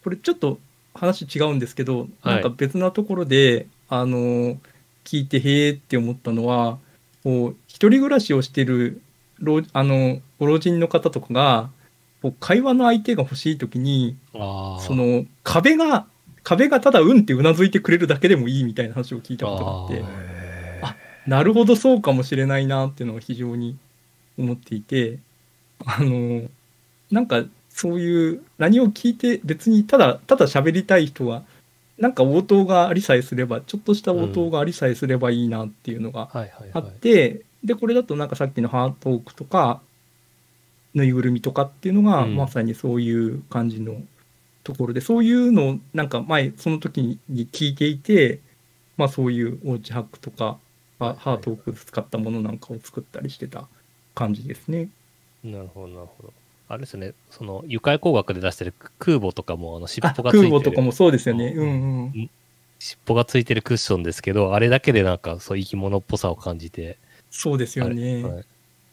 [0.04, 0.60] これちょっと
[0.94, 4.58] 話違うんですけど、はいなんか別なところで、あの、
[5.04, 6.80] 聞いてへーって思ったのは、
[7.24, 9.02] こう、一人暮らしをしてる
[9.40, 11.70] 老、あの、ご老人の方とかが、
[12.22, 14.16] こう会話の相手が欲しいときに。
[14.34, 16.08] その壁が、
[16.46, 20.04] 壁がただうんってうなずいてくれるだけでもいいみたいな話を聞いたことがあって。
[20.84, 20.96] あ
[21.28, 23.78] なるほどそうかもしれないなっていうのが非常に
[24.38, 25.18] 思っていて、
[25.84, 26.44] あの、
[27.12, 31.44] なんかそういう何を聞いて別にただ、ただ喋りたい人は、
[31.98, 36.52] なんか応答がありさえすれば、ちょっとした応答がありさえすればいいなっていうのがあはい。
[36.78, 39.82] って、で、これだとなんかさっきのハートークとか、
[40.94, 42.36] ぬいぐるみとかっていうのが、うん。
[42.36, 43.96] まさにそういう感じの
[44.66, 48.42] ところで、そういうのをなんか前、その時に聞いていて、
[48.98, 50.58] まあそういうおうちハックとか、
[51.00, 53.68] ハートーク使ったものなんかを作ったりしてた
[54.14, 54.90] 感じですね。
[55.44, 56.34] なるほどなるほど。
[56.68, 60.50] あれですね、その、愉快工学で出してる空母とかも、あの、尻あ、尾がついてる。
[60.50, 61.54] 空母とかもそうですよね。
[61.56, 62.30] ううんうん。
[62.80, 66.98] 尻尾がついてるクッションですけど、あれだけでなんか、そう、生き物っぽさを感じて、
[67.30, 68.24] そうですよね。
[68.24, 68.46] あれ,、はい、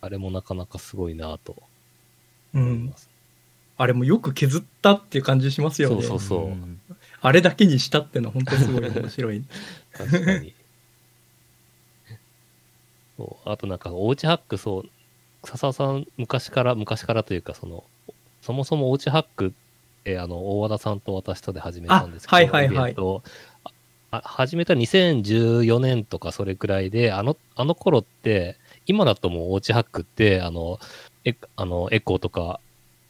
[0.03, 1.57] あれもなかなかすごいなと
[2.55, 2.97] うん思いま。
[2.97, 3.12] す。
[3.83, 6.03] あれもよく削ったっていう感じしますよね。
[6.03, 6.81] そうそうそうん
[7.21, 9.45] あれだけにしたっていうのは本当にすごい面白い。
[9.93, 10.55] 確かに。
[13.17, 14.89] そうあとなんか、おうちハック、そう、
[15.45, 17.85] 笹尾さん、昔から、昔からというか、その、
[18.41, 19.51] そもそもおうちハックっ
[20.05, 23.23] て、あの、大和田さんと私とで始めたんですけど、あはいはいはい
[24.11, 30.79] 始めた2014年とかそれくらいで、あの、あの頃って、今だともうおうちハックって、あの、
[31.25, 32.61] エあのエコーとか、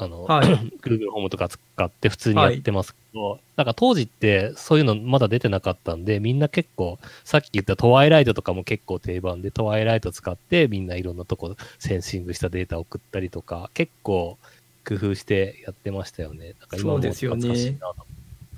[0.02, 0.48] あの、はい。
[0.82, 2.94] Google ホームとか使って普通にやってます。
[2.94, 14.38] けど、なんか当時ってそういうのまだ出てなかったんで、みんな結構、さっき言ったトワイライトとかも結構定番で、トワイライト使ってみんないろんなとこセンシングしたデータを送ったりとか、結構
[14.86, 16.54] 工夫してやってましたよね。
[16.60, 17.42] なんか今もそうですよね。
[17.42, 18.06] 懐かしいなと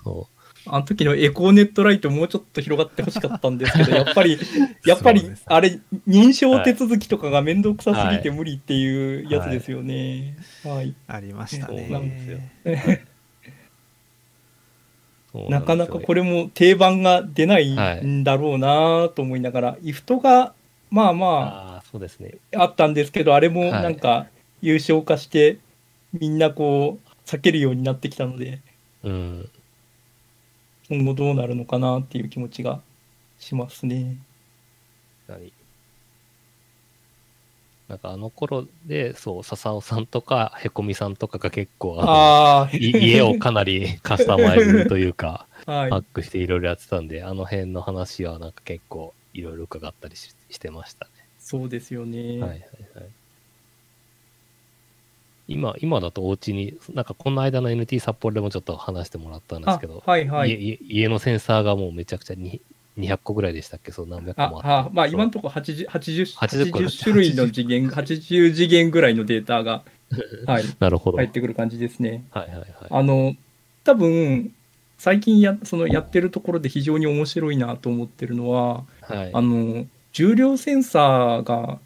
[0.05, 0.29] そ
[0.67, 4.39] あの時のエコーネットライトもうちょっと広がってほしかったんですけど、 やっぱり、
[4.87, 10.37] やっぱりあれ、認証手続きとかがめんどくさすぎて無理っていうやつですよね。
[10.65, 10.95] はい。
[11.07, 11.87] ありましたね。
[11.87, 12.41] そうなんですよ
[15.49, 17.75] なかなかこれ、れも定番が出ない
[18.07, 20.55] んだろうなと思いながら、イフトが、
[20.91, 22.37] まあまああ、そうですね。
[22.55, 24.29] あ、あったんですけど、あれもはいなんか
[24.63, 25.59] 優勝化して、
[26.13, 28.61] みんなこう、避けるようになってきたので、
[29.03, 29.51] うん。
[30.89, 32.81] 今後どうなるのかなっていう気持ちが
[33.39, 34.17] しますね。
[35.27, 35.53] 何
[37.89, 52.37] なんかあの頃で、そう、笹尾さんとか、へこみさんとかが結構、あのあ家をかなりカスタマイズというか、 はいハックしていろいろやってたんで、あの辺の話はなんか結構いろいろ伺ったりししてましたそうですよね。
[52.37, 52.41] ね。
[52.41, 52.59] はいはい
[52.95, 53.09] はい。
[55.47, 62.63] 今、今だとお家に、なんかこの間の NT 札幌でもちょっと話してもらったんですけど、あはいはい家のセンサーがもうめちゃくちゃに
[62.99, 63.93] 200個ぐらいでしたっけ？
[63.93, 64.69] そう何百個あもあって。
[64.69, 69.85] あまあ今のところ 80, 80, 80個80種類の次元、80次元ぐらいのデータが、
[70.47, 71.19] はい、なるほど。
[71.19, 72.25] 入ってくる感じですね。
[72.31, 72.67] はいはいはい。
[72.91, 73.35] あの、
[73.85, 74.53] 多分、
[74.97, 79.31] 最近や、そのやってるところで非常に面白いなと思ってるのは、はい。
[79.33, 81.79] あの、重量センサーが、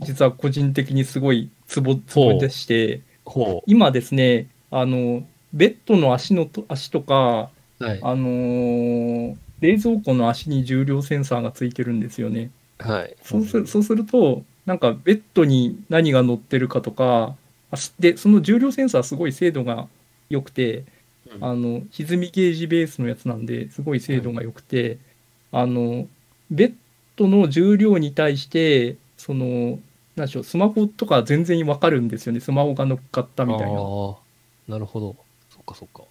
[0.00, 7.84] 実は個人的にすごいツボ、ツボでして、ほ今ですね、あの、ベッドの足のと、足とか、う。
[7.84, 8.00] はい。
[8.02, 12.50] あのー冷蔵庫の足に重量センサーがついてるんですよね。
[12.78, 13.14] はい。
[13.22, 17.36] そうするそうすると、なんかベッドに何が乗ってるかとか、
[17.98, 19.86] で、その重量センサーすごい精度が
[20.30, 20.84] 良くて、
[21.30, 24.96] うんあの、歪みゲージベースのやつなんで、すごい精度が良くて、
[25.52, 26.08] あの、
[26.50, 26.74] ベッ
[27.16, 29.78] ドの重量に対して、その、
[30.20, 32.40] なんでしょう、スマホとか全然わかるんですよね。
[32.40, 33.80] スマホが乗っかったみたいな。
[33.80, 34.16] あー
[34.68, 35.16] なるほど。
[35.48, 36.04] そっかそっか。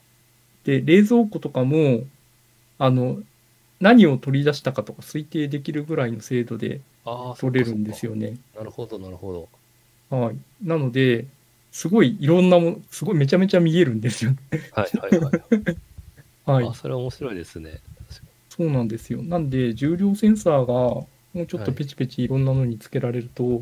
[0.66, 2.02] で、冷蔵庫とかも、
[2.78, 3.22] あの、
[3.80, 8.12] 何を取り出したかとか推定できるぐらいの精度でああ、取れるんですよ。
[8.12, 8.38] よね。
[8.56, 9.48] なるほど、なるほ
[10.12, 10.18] ど。
[10.18, 10.36] はい。
[10.64, 11.28] なので、
[11.72, 14.32] すごいいろんなもの、すごいめちゃめちゃ見えるんですよ。
[14.74, 15.34] はいはいはい。
[16.46, 16.74] はい あ、。
[16.74, 17.80] それ面白いですね。
[18.50, 19.22] そうなんですよ。
[19.22, 23.62] なんで、重量センサーがもうちょっとペチペチいろんなのにつけられると、い、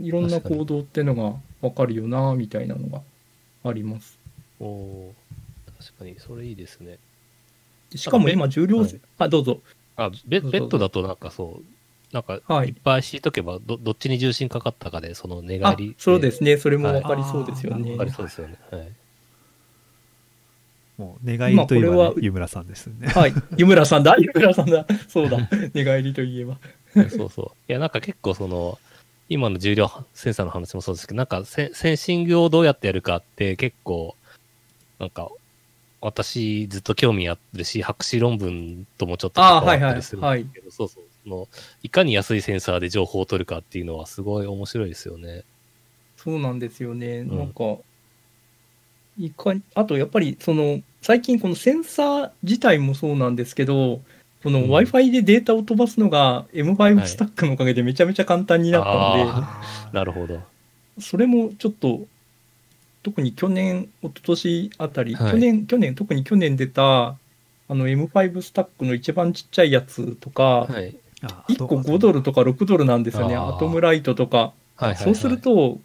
[0.00, 3.02] ろんな行動ってのがわかるよな、みたいなのが
[3.64, 4.18] あります。
[4.60, 4.66] に。
[4.66, 6.98] おおー確かに、それいいですね。
[7.90, 9.60] でしかも今、重量はいあ、どうぞ。
[9.96, 16.56] あ、ベベッドだとなんかそう、なんか、はいいっぱい敷いとけば、どどっちに重心かかったかで、その寝あ返り。、そうですね。
[16.56, 17.92] それもはいわかりそうですよね。
[17.92, 18.56] わかりそうですよね。
[18.70, 18.92] はい。
[20.96, 23.08] もう、寝返りといえば、まあこれはね、湯村さんですね。
[23.08, 23.34] はい。
[23.56, 24.16] 湯村さんだ。
[24.18, 24.86] 湯村さんだ。
[25.08, 25.38] そうだ。
[25.74, 26.58] 寝返りといえば。
[27.10, 27.46] そうそう。
[27.68, 28.78] いや、なんか結構その、
[29.28, 34.16] 今の重量センサーの話もそうですけど、なんかセセンシングをどうやってやるかって結構、
[34.98, 35.30] なんか、
[36.00, 41.04] 私ずっと興味あってるし、博士論文ともちょっと関わったりするんですけど、そうそう。
[41.24, 41.48] その
[41.82, 45.44] いかに安いセンサーで情報を取るかっていうのはすごい面白いですよね。
[46.18, 47.22] そうなんですよね。
[47.22, 47.78] んなんか、
[49.18, 54.00] いかに、あとやっぱり、その、最近このセンサー自体もそうなんですけど、
[54.44, 60.38] このうん Wi-Fi でデータを飛ばすのがは M5 いスタックのおかげでめちゃめちゃ簡単になったんで、あ なるほど。
[61.00, 62.02] それもちょっと、
[63.02, 67.16] 特に去年、一昨年あたり、はい去年、去年、特に去年出た、あ
[67.68, 70.94] の M5 スタックの一番ちっちゃいやつとか、はい。
[71.22, 73.34] あ1個5ドルとか6ドルなんですよね。
[73.34, 74.36] アトムライトとか。
[74.36, 75.04] はいはい、はい。
[75.04, 75.78] そうする、と、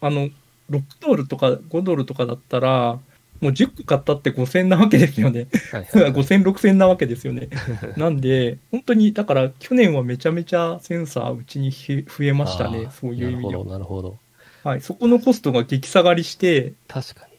[0.00, 0.28] あの、
[0.70, 3.00] 6ドルとか5ドルとかだったら、
[3.40, 5.48] もう10個買ったって5000なわけですよね。
[5.72, 7.48] はいはいはい、 5000、6000なわけですよね。
[7.96, 12.88] なんで、本当に、だから去年はめちゃめちゃセンサーうちにひ増えましたね。
[13.00, 13.64] そういう意味では。
[13.64, 14.18] なるほど。
[14.62, 14.80] はい。
[14.80, 17.32] そこのコストが激下がりして、確かに。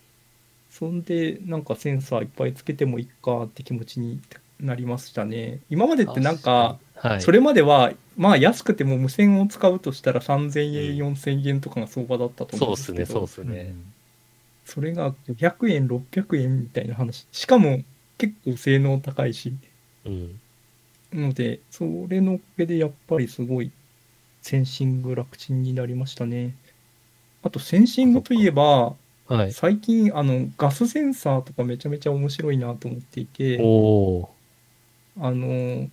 [0.71, 4.19] そんで、なんかセンサーいっぱいつけてもいいかって気持ちに
[4.59, 5.59] なりましたね。
[5.69, 7.21] 今までってなんか、はい。
[7.21, 13.75] それまでは、まあ安くても無線を使うとしたら3000円、うん4000円とかが相場だったと思そううんでですすね、けど、そうですね。
[13.75, 14.00] そ
[14.79, 17.27] れが500円、600円みたいな話。
[17.31, 17.81] しかも
[18.17, 19.53] 結構性能高いし。
[20.05, 20.39] うん。
[21.13, 23.71] ので、それのおかげでやっぱりすごい
[24.41, 26.55] センシング楽ちんになりましたね。
[27.43, 28.95] あとセンシングといえば、
[29.27, 29.51] はい。
[29.51, 35.89] 最近あのガスセンサーとかめちゃめちゃ面白いなと思っていて、あの、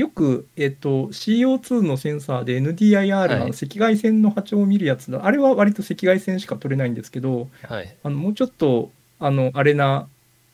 [0.00, 7.96] よく、えっと、CO2 のセンサーで NDIR はいの赤外線の波長を見るやつだ、あれは割と赤外線しか取れないんですけど、はい。
[8.02, 10.08] あのもうちょっと、あの、あれな、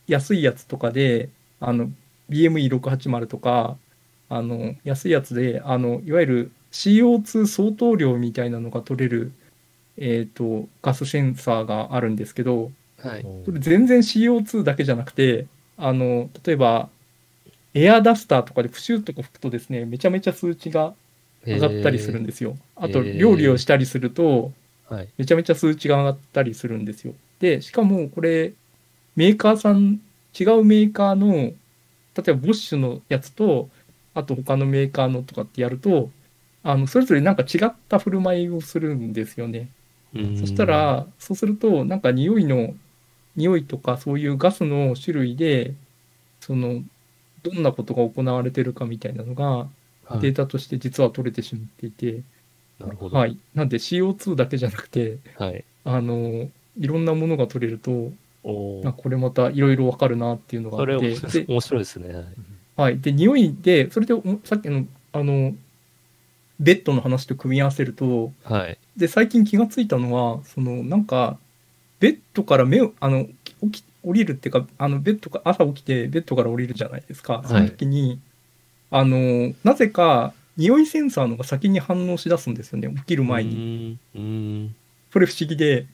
[0.09, 1.29] 安いやつとかで、
[1.61, 1.91] あの、
[2.29, 3.77] BME680 とか、
[4.29, 9.31] あの、安いやつで、あの、いわゆる CO2 相当量みたいなのが取れる、
[9.97, 13.27] えっと、ガスセンサーがあるんですけど、はい。
[13.45, 16.89] それ全然 CO2 だけじゃなくて、あの、例えば、
[17.77, 20.95] エアダスターとかでプシューとか吹くとですね、めちゃめちゃ数値が
[21.45, 22.57] 上がったりするんですよ。
[22.75, 24.53] あと、料理をしたりすると、
[24.89, 25.09] はい。
[25.19, 27.15] めちゃめちゃ数値が上がったりするんですよ。
[27.39, 28.55] で、しかもこれ、
[29.15, 30.01] メーカーさん、
[30.39, 31.53] 違うメーカーの、例
[32.29, 33.69] えばボッシュのやつと、
[34.15, 36.11] あと他のメーカーのとかってやると、
[36.62, 39.69] あの、それぞれなんか違った振る舞いをするんですよね。
[40.41, 42.75] そしたら、そうすると、なんか匂いの、
[43.37, 45.75] 匂いとかそういうガスの種類で、
[46.41, 46.83] その、
[47.51, 49.69] どんなことが行われてるかみたいなのが、
[50.11, 52.23] うん、データとして実は取れてしまっていて、
[52.79, 53.17] なるほど。
[53.17, 53.39] はい。
[53.55, 55.65] なんで CO2 だけじゃなくて、はい。
[55.85, 62.15] あの、いろんなものが取れると、おこれまたいろいろわかるなっていうのがあそれって、で面白いですね。
[62.15, 62.25] はい
[62.77, 63.01] はい。
[63.01, 65.55] で、匂いで、それでおさっきの、あの、
[66.61, 68.79] ベッドの話と組み合わせると、はい。
[68.97, 71.39] で、最近気がついたのは、その、なんか、
[72.01, 73.27] ベッドから目を、あの、
[73.63, 77.42] 起き、降りるっていうか、あの、ベッドか、朝起きてベッドから降りるじゃないですか。
[77.45, 78.21] その時に、
[78.90, 82.88] あの、なぜか、匂いセンサーのが先に反応し出すんですよね。
[82.99, 83.99] 起きる前に。
[85.12, 85.87] これ不思議で、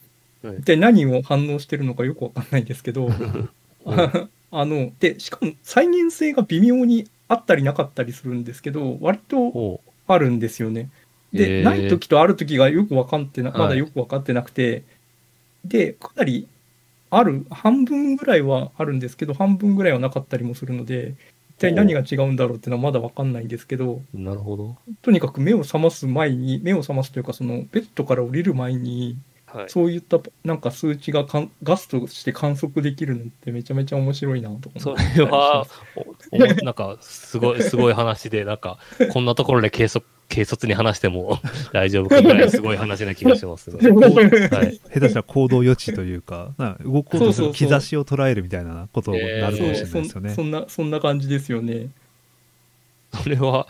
[0.42, 0.56] はい。
[0.58, 3.48] 一体何を反応してるのかよくわかんないんですけど、うん
[4.54, 10.90] あの、で、しかも再現性が微妙にあったりなかったりするんですけど、割とあるんですよね。
[11.32, 11.64] で、へー。
[11.64, 13.58] ない時とある時がよくわかってな、はい。
[13.60, 14.82] まだよくわかってなくて、
[15.64, 16.46] で、かなり
[17.12, 21.14] ある、半分ぐらいはあるんですけど、半分ぐらいはなかったりもするので、
[21.50, 24.76] 一体何が違うんだろうっていうのはまだわかんないんですけど、なるほど。
[25.02, 29.68] とにかく目を覚ます前に、目を覚ますというか、そのベッドから降りる前に、はい。
[29.68, 35.66] そういったなんか数値がかんガスとして観測できるのってめちゃめちゃ面白いなとそ思ってれは、
[36.64, 38.78] なんか、すごい、すごい話で、なんか、
[39.12, 41.38] こんなところで軽率、軽率に話しても
[41.72, 43.90] 大丈夫かぐらいすごい話な気がしますね。
[43.90, 44.80] はい。
[44.94, 50.08] 下手したら行動予知というか、な動こうとする兆しを捉えるみたいなことになるかもしれないですよね。
[50.08, 51.90] そんそん なそんな感じですよね。
[53.22, 53.68] それは、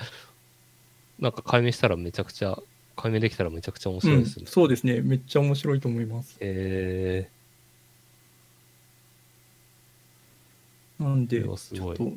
[1.18, 2.57] なんか解明したらめちゃくちゃ、
[2.96, 4.44] 解明できたらめちゃくちゃ面白うんいですね。
[4.46, 5.01] そうですね。
[5.01, 6.37] めっちゃ面白いと思います。
[6.40, 7.29] え
[11.01, 11.55] なんで、ちょ
[11.92, 12.12] っと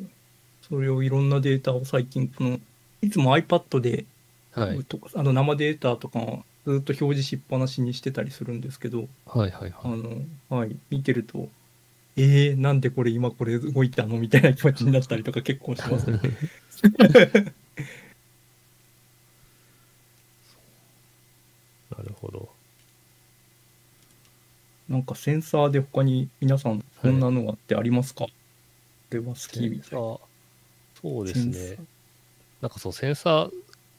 [0.70, 2.60] それをいろんなデータを最近この
[3.02, 4.06] いつも iPad で、ー、
[4.56, 4.86] はい。
[5.16, 10.00] あの生データとかをずっと表示しっぱなしにしてたりするんですけど、はいはいあはい。
[10.00, 11.50] のはい見てると。
[12.18, 16.20] えー、なんでこれ今これ動いたのみたいな気持ちになったりとか結構しますね。
[21.92, 22.50] なるほど。
[24.88, 28.30] なんかセンサーで他に皆さんこんなのがってありますか、こ
[29.12, 30.18] れは好きみたいな。
[31.02, 31.78] そうですね。
[32.62, 33.52] なんかそう、センサー、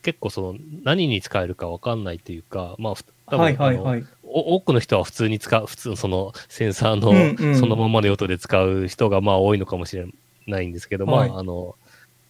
[0.07, 4.05] 結構その、何に使えるかわかんないっていうか、まあ、ふ多分はいはいはい。
[4.23, 10.07] お多くの人は普通に使う、普通のそのセンサーのうんうんそのままの用途で使う人がまあ多いのかもしれ
[10.47, 11.75] ないんですけど、はいまああの、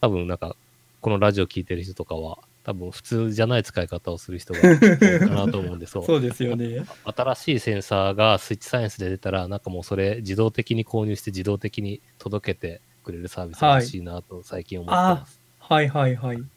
[0.00, 0.56] 多分なんか、
[1.02, 4.78] このラジオ聞いてる人とかは、多分普通じゃない使い方をする人が多い
[5.20, 6.04] かなと思うんで、そう。
[6.08, 6.86] そうですよね。
[7.04, 15.40] 新しいセンサーがスイッチサイエンスで出たら、なんかもうそれ自動的に購入して自動的に届けてくれるサービスが欲しいなと最近思ってます。
[15.58, 16.38] はいはいはい。
[16.38, 16.55] あ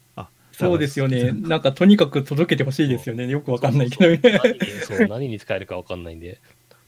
[0.60, 1.32] そうですよね。
[1.32, 3.26] なんかとにかく届けてほしいですよね。
[3.28, 4.38] よくわかんないけどね。
[4.38, 6.40] 何にそう何に使えるかわかんないんで、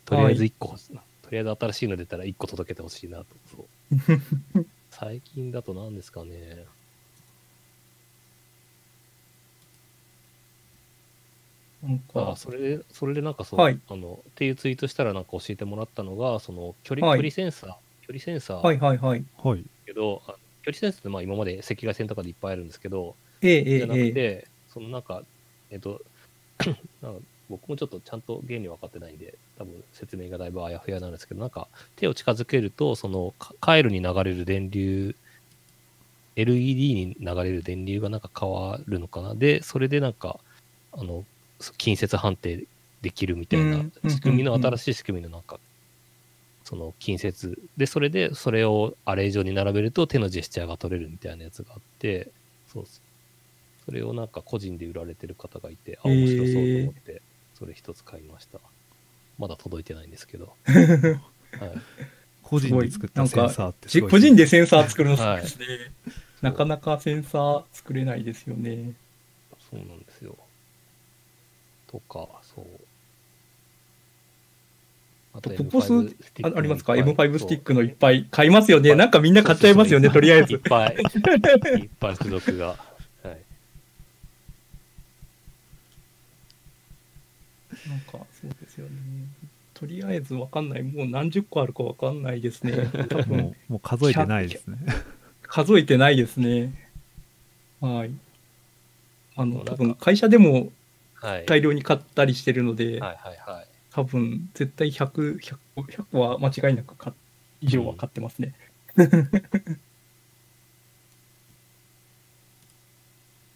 [0.05, 3.27] とりあえず1個欲しいな、とりあえず新しいの出たら1個届けてほしいなと。
[3.55, 6.65] そう 最近だと何ですかね。
[11.83, 17.71] なんかあ、それで、それでなんかそう、はいあの、っていうツイートしたらなんか教えてもらったのが、その距離、はい距離センサー、
[18.07, 19.25] 距離センサはいーはいはい。
[19.42, 19.65] はい。
[19.85, 24.13] けど、あ距離センサーってまあ今まで赤外線とかでいっぱいあるんですけど、じゃなくえええ。
[24.13, 25.23] て、そのなんか、
[25.71, 26.01] えっと、
[27.03, 35.15] なんか僕もちょっとちゃんと原理分かってないんで、多分説明がだいぶあやふやなんですけど、なんか手を近づけると、そのか回路に流れる電流、
[36.37, 39.35] LED に流れる電流がなんか変わるのかな。
[39.35, 40.38] で、それでなんか、
[40.93, 41.25] あの、
[41.77, 42.65] 近接判定
[43.03, 45.59] できるみたいなうん仕組みの、新しい仕組みのなんか、
[46.65, 47.55] その近接。
[47.77, 52.33] で、それで、それをアレイ状に並べると手のジェスチャーが取れるみたいなやつがあって、
[52.67, 53.12] そうそう
[53.85, 57.23] それをなんか個人で売られてる方がいて、あ、面白そうと思って、
[57.59, 58.61] それ一つ買いました。
[59.39, 60.55] まだ届いてないんですけど。
[60.65, 61.73] はい。
[62.43, 65.67] 個人で作ったセンサーってすごいじ個人でセンサー作るの好きですね。
[66.43, 68.93] なかなかセンサー作れないですよね。
[69.71, 70.37] そうなんですよ。
[71.87, 72.67] とか、そう。
[75.35, 76.95] あとポポス M5 スティックあありますか？
[76.95, 78.95] いっぱい ?M5 スティックのいっぱい買いますよね。
[78.95, 80.53] なんかみんな買っちゃいますよね、とりあえず。
[80.53, 82.67] いっぱい、いっぱい付属が。
[83.23, 83.39] はい。
[87.89, 88.93] なんかそうですよね。
[89.75, 90.83] とりあえずわかんない。
[90.83, 92.73] もう何十個あるかわかんないですね。
[93.09, 94.79] 多 も分うもう数えてないですね。
[95.43, 96.73] 数えてないですね。
[97.81, 98.11] はい。
[99.37, 100.71] あの、多分会社でも
[101.15, 101.47] はい。
[101.47, 103.67] 大量に買ったりしてるので、はいはいはい。
[103.91, 107.17] 多分絶対100、100, 100個は間違いなく買っ
[107.63, 108.55] 以上は買ってますね。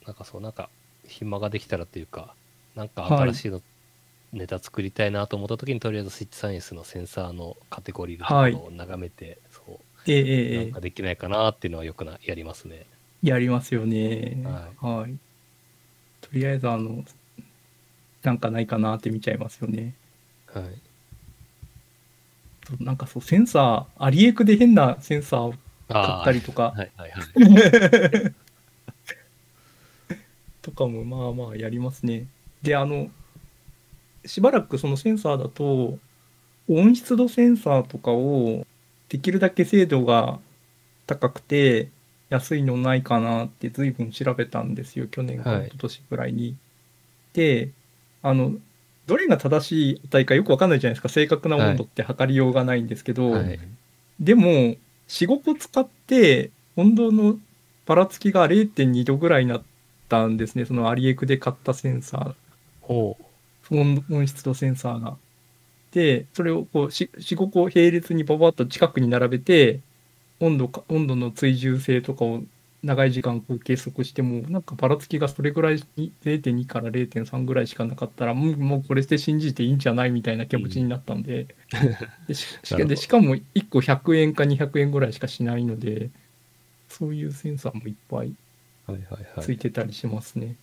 [0.07, 0.71] なんかそう、なんか、
[1.07, 2.35] 暇ができたらっていうか、
[2.77, 3.61] なんかはい新しいの、
[4.37, 12.87] ネタ作りたいなと思った時に、とりあえずスイッチサイエンスのセンサーのカテゴリーのところを眺めて、そええう、えええなんかできないかなっていうのはよくなやりますね。
[13.25, 14.43] えやりますよね。
[14.45, 15.19] ははい。
[16.21, 17.05] とりあえず、あの、
[18.23, 19.95] なんかないかなって見ちゃいますよね。
[20.53, 20.65] はい。
[22.69, 25.59] そうなんかそう、センサー、アリエクで変なセンサーを買
[25.89, 28.35] あったりとか、はいはいはい。
[30.63, 32.27] とかもまあまあやりますね。
[32.63, 33.09] で、あの、
[34.27, 35.99] しばらくそのセンサーだと、
[36.69, 38.67] 温湿度センサーとかを
[39.09, 40.39] できるだけ精度が
[41.07, 41.89] 高くて
[42.29, 46.57] 安いのないかなって随分調べたんですよ、去年かはい一昨年ぐらいに。
[47.33, 47.71] で、
[48.23, 48.55] あの、
[49.07, 51.09] どれが正しい値かよくわかんないじゃないですか。
[51.09, 53.59] 正確な温度って測りようがないんですけど、はい
[54.19, 57.39] でも、4、5個使って、温度の
[57.85, 59.63] ばらつきが0.2度ぐらいになっ
[60.09, 60.65] たんですね。
[60.65, 62.35] そのアリエクで買ったセンサー、
[62.81, 63.26] ほ温
[63.71, 65.17] 温湿度センサーが。
[65.93, 69.81] で、それをこう、4、5個並列にババッと近くに並べて、
[70.41, 72.43] 温度か、温度の追従性とかを
[72.83, 81.47] 長い時間こう計測しても、なんかばらつきがそれぐらいに、0.2から0.3ぐらいしかなかったら、もうもうこれで信じていいんじゃないみたいな気持ちになったんで、
[82.29, 86.11] でしし なるほどでしかも1個100円か200円ぐらいしかしないので、
[86.89, 88.93] そういうセンサーもいっぱいう。
[88.93, 89.45] はいはいはい。
[89.45, 90.47] ついてたりしますね。
[90.47, 90.57] はい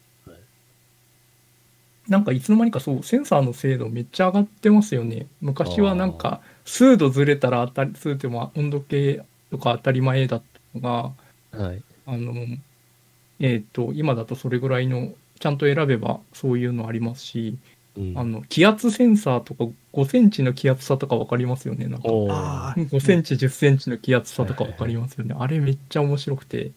[2.08, 5.28] なんかいつの間にかそう、センサーの精度めっちゃ上がってますよね。
[5.42, 10.42] 昔はなんか、数度ずれたら当たり、数でも温度計とか当たり前だっ
[10.74, 11.14] たの
[11.52, 11.84] が、はい。
[12.06, 12.34] あの、
[13.40, 17.58] えっ、と、今だとそれぐらいの、ちゃんと選べばそういうのありますし、
[17.98, 21.88] うんあの、気圧センサーとか5センチの気圧差とかわかりますよね。
[21.88, 25.36] なんかおーああ、5センチ、10センチの気圧差とかわかりますよね。
[25.38, 26.72] あれめっちゃ面白くて。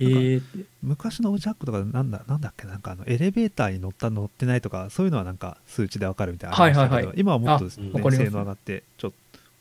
[0.00, 0.42] えー。
[0.82, 7.20] 昔のオジャックとかなんだなんだっけなんかあのエレベーターに乗った乗ってないとかそういうのはなんか数値でわかるみたいなのありましたけど、はいはいはい。
[7.20, 9.16] 今はもっとですあね性能上がってちょっと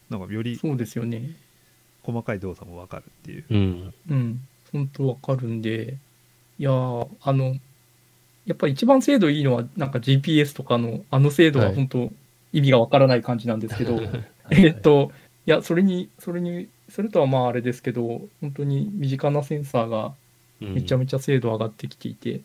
[0.10, 1.32] なんかよりそうですよね。
[2.08, 3.46] 細かい動作もわかるっていう。
[3.50, 3.94] うん。
[4.10, 5.98] うん、本当わかるんで、
[6.58, 7.58] いやー、あの、
[8.46, 11.76] やっぱり一番精度いいのは、なんか GPS とかの、あの精度ははい。
[11.76, 12.12] 本当、
[12.54, 14.00] 意味がわからない感じなんですけど、
[14.52, 15.12] えっと、
[15.46, 20.14] いや、それに、それに、それとはまああれですけど、本当に身近なセンサーが
[20.60, 22.41] めちゃめちゃ精度上がってきていて、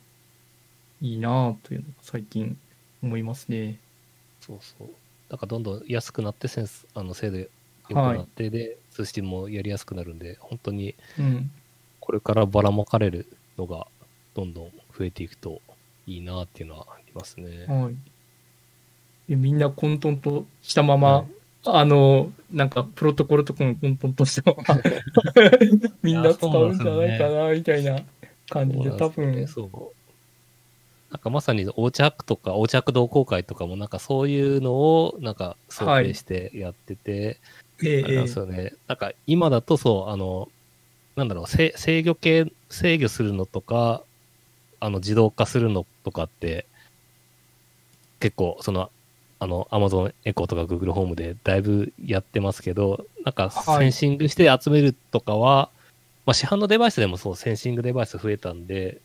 [1.01, 2.57] いいなぁというのが最近
[3.03, 3.79] 思いますね。
[4.41, 4.89] そうそう。
[5.29, 7.49] だからどんどん安くなってセンス、あの精度良
[7.89, 11.51] くなって、で、通信もやりやすくなるんで、本当にうん。
[12.01, 13.87] これからばらまかれるのが
[14.35, 15.63] どんどん増えていくと
[16.07, 17.67] いいなっていうのはありますね。
[17.67, 17.97] はい。
[19.29, 21.27] でみんな混沌としたまま、はい
[21.65, 24.81] あの、なんか、プロトコルとかも混沌としたまま、
[26.03, 28.03] みんな使うんじゃないかな、みたいな
[28.49, 30.03] 感じで、多分、そう。
[31.13, 37.39] なんかまさにオーチャックとか、オーチャック同好会とかもなんかそういうのをなんか想定してやってて、
[37.85, 38.73] えあれなんですよね。
[38.87, 40.49] なんか今だとそう、あの、
[41.15, 44.03] なんだろう、制制御系、制御するのとか、
[44.81, 46.65] あの自動化するのとかって、
[48.19, 48.91] 結構その、
[49.43, 55.69] あの、Amazon Echo とか Google ホームでだいぶやってますけど、なんかはいセンシングして集めるとかは、
[56.27, 58.99] まあ市販のデバイスでもそう、センシングデバイス増えたんで、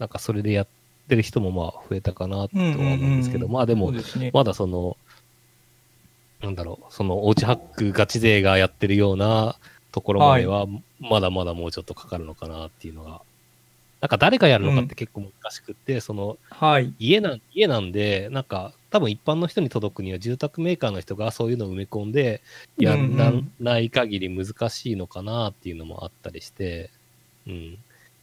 [0.00, 0.66] なんかそれでやっ
[1.08, 3.92] てる人もまあ増えたかなとは思うんですけど、うんうんうんまあでも。
[4.32, 4.96] まだその、
[6.42, 9.54] なんだろう、そのおうちハックガチ勢がやってるような
[9.92, 10.66] ところまでは、
[10.98, 13.20] まだまだもうちょっとかかるのかなっていうのが、
[14.00, 16.92] なんか誰がやるのかって結構難しくって、そのはい。
[16.98, 22.42] 家なん、家なんで、なんか多分一般の人に届くには住宅メーカーの人がそういうのを埋め込んで
[22.78, 26.90] やらない限り難しいのかなっていうのもあったりして、
[27.48, 27.78] うん。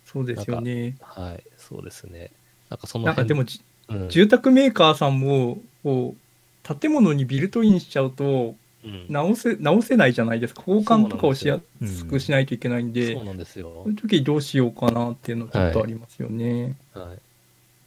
[0.06, 0.96] そうですよね。
[1.02, 2.32] はい、そうですね。
[2.70, 8.56] なんかそのなんか辺でもじ、うん、住宅メーカーさんも、こう、建物にビルトインしちゃうと、
[8.86, 10.64] うん直せ、直せないじゃないですか。
[10.66, 16.78] 交換とかをしやすくしないといけないんで、そうなんですよそういう時どうしようかなっていうのちょっとありますよね。
[16.94, 17.31] はい。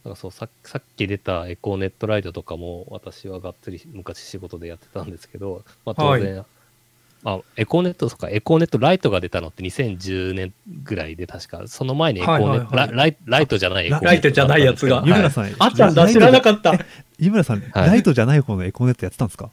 [0.04, 6.44] なんかそうささっき出たエコーネットライトとかも私はがっつり昔仕事でやってたんですけど、まあ、当然、
[7.24, 10.52] あエコーネットとかエコーネットライトが出たのって2010年
[10.82, 11.62] ぐらいで確か。
[11.66, 14.96] その前にエコーネット、はいはいはいラライトじゃないエコーネットライトじゃないやつが。
[15.00, 15.08] はい。
[15.08, 15.94] 湯村さん、あったん。
[15.94, 16.74] だ、知らなかった。
[17.18, 17.88] 湯村さん、はい。
[17.88, 19.50] ライトじゃない方のエコーネットやってたんですか？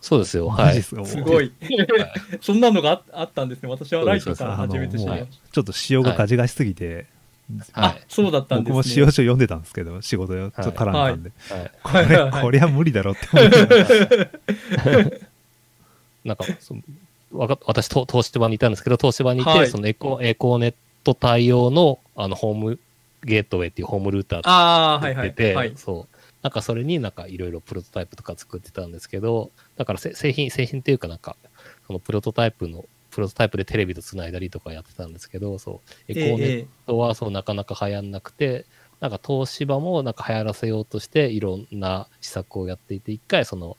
[0.00, 0.48] そうですよ。
[0.48, 0.82] はい。
[0.82, 1.52] すごい。
[2.42, 3.68] そんなのがああったんですね。
[3.68, 7.15] 私はライトから初めて知りましもうちょっと仕様がガジガジすぎて、た。
[7.72, 8.94] はいあ、そうだったん僕もですね。
[8.94, 13.50] 仕様書読んでたんですけど、仕事でちょっと絡んだんで、はいこれ、はいはいはいこりゃ無理だろうって思っ
[15.06, 15.20] て。
[16.24, 16.74] なんかそ
[17.32, 20.74] わか私と東芝にいたんですけど東芝にいて、はいそのエコエコーネッ
[21.04, 22.78] ト対応のあのホーム
[23.22, 25.00] ゲートウェイっていうホームルーター。
[25.00, 26.16] 作ってて、はい、そう。
[26.42, 31.36] なんかそれになんかいろいろプロトタイプとか作ってたんですけど、だからせ製品、製品っていうかなんか、
[31.86, 32.84] そのプロトタイプの、
[33.16, 38.66] プロトタイプでテレビと繋いだりとかやってたんですけど、そう、エコーネッええトはそうなかなか流行んなくて、
[39.00, 43.78] なんか東芝もなんか流行らせようとしていろんな施策をやっていて、一回その、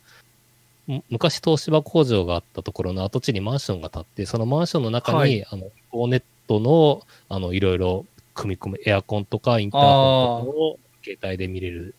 [0.88, 11.94] む昔東芝工場があったところの跡地にマンションが建って、そのマンションの中に、はいあの、エコーネットの、あの、いろいろ組み込むエアコンとかインターホンとかを携帯で見れる。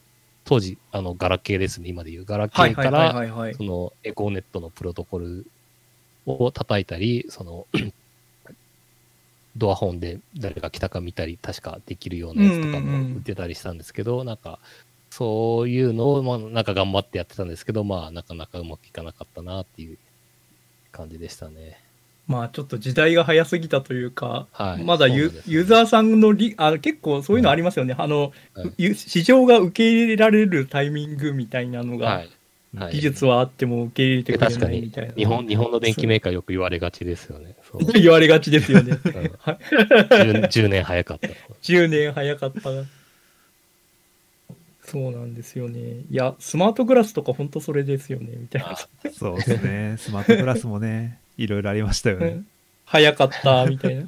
[0.45, 2.25] 当時、あの、ガラケーですね、今でいう。
[2.25, 3.13] ガラケーから。
[3.55, 5.47] そのエコーネットのプロトコル
[6.29, 7.67] を叩いたり、その、
[9.57, 14.59] ドアホンで誰が来たか見たり、確かできるようなやつとかうんうんうんも売ってたりしたんですけど、なんか、
[15.11, 19.99] そういうのを、まあ、なんか頑張ってやってたんですけど、まあ、なかなかうまくいかなかったなっていう
[20.93, 21.81] 感じでしたね。
[22.29, 24.85] まあちょっと時代が早すぎたというか、はい。
[24.85, 27.95] まだユ,、そうなんですユーザーさんのリあ結構そういうのありますよね。
[27.97, 32.31] あの、はいゆ市場が受け入れられるタイミングみたいなのが、はい。
[32.77, 35.15] はい技術はあっても受け入れてくれ確かにないみたいな。
[35.15, 37.57] 日本、日本の電機メーカーよく言われがちですよね。
[37.95, 38.99] 言われがちですよね。
[39.05, 41.29] うんはい 10, 10年早かった。
[41.63, 42.71] 10年早かった。
[44.89, 45.81] そうなんですよね。
[45.81, 48.77] いや、スマートグラスとか本当それですよね、みたいな。
[49.13, 49.97] そうですね。
[49.99, 52.43] スマートグラスもね、 いろいろありましたよね。
[52.87, 54.03] 早かった、みたいな。
[54.03, 54.07] い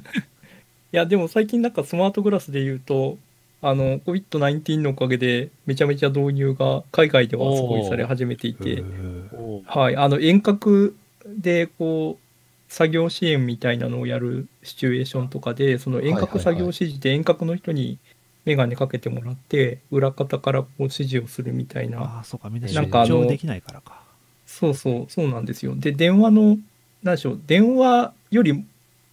[0.91, 3.19] や、でも最近なんかスマートグラスで言うと、
[3.61, 10.95] あの、COVID-19 のおかげでめちゃめちゃ導入が海外ではすごいされ始めていて、うんはい、あの、遠隔
[11.27, 12.31] でこう、
[12.71, 17.99] 作業支援みたいなのをやるシチュエーションとかで、その遠隔作業指示で遠隔の人に
[18.45, 24.01] メガネかけてもらって、裏方からこう指示をするみたいなああ、そうか、みんななんかあの出張できないからか。
[24.47, 25.75] そうそう、そうなんですよ。
[25.75, 26.57] で、電話の、
[27.03, 28.65] なんでしょう、電話より、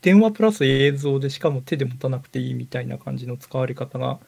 [0.02, 4.20] 電話プラス映像でしかも手で持たなくていいみたいな感じの使われ方が、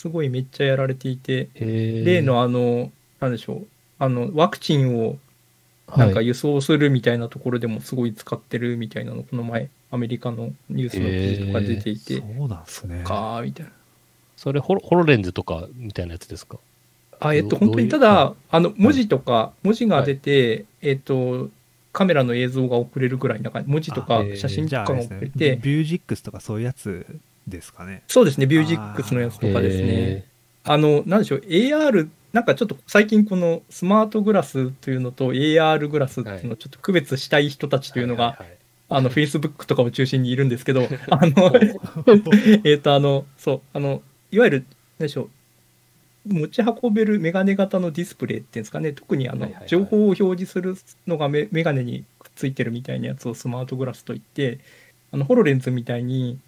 [0.00, 2.90] すごいめっちゃやられていて、例例のあの、
[3.20, 3.66] なんでしょう、
[3.98, 5.18] あの、ワクチンを
[5.94, 13.02] なんか輸送するみたいなところでもすごい使ってるみたいなの、この前、アメリカのニュースの記事とか出ていて、そうなんですね。
[13.04, 13.72] かーみたいな。
[14.36, 16.58] それホロ、ホロレンズとかみたいなやつですか？
[17.20, 21.50] あ、えっと、ど本当にただ、あの、文字とか、文字が出て、えっと、
[21.92, 27.04] カメラの映像が送れるぐらいな感じ、文字とか写真とかが送れて、ビュージックスとかそういうやつ
[27.50, 28.02] ですかね。
[28.06, 30.24] そうですね、ビュージックスのやつとかですね。
[30.64, 38.60] あの、なんでしょう、AR、なんかちょっと最近このスマートグラスというのと AR グラスっていうのをちょっと区別したい人たちというのが、はいはいはい
[38.92, 41.52] あの、Facebook とかを中心にいるんですけど、 あの、
[42.64, 44.64] えっと、あの、そう、あの、いわゆる、
[44.98, 45.30] なんでしょ
[46.26, 50.74] う、持ち運べるメガネ型のディスプレイっていうんですかね、特にあの情報を表示する
[51.06, 54.58] のがメメガネにくっついてるみたいなやつをスマートグラスといって、
[55.12, 56.38] あの、ホロレンズみたいに、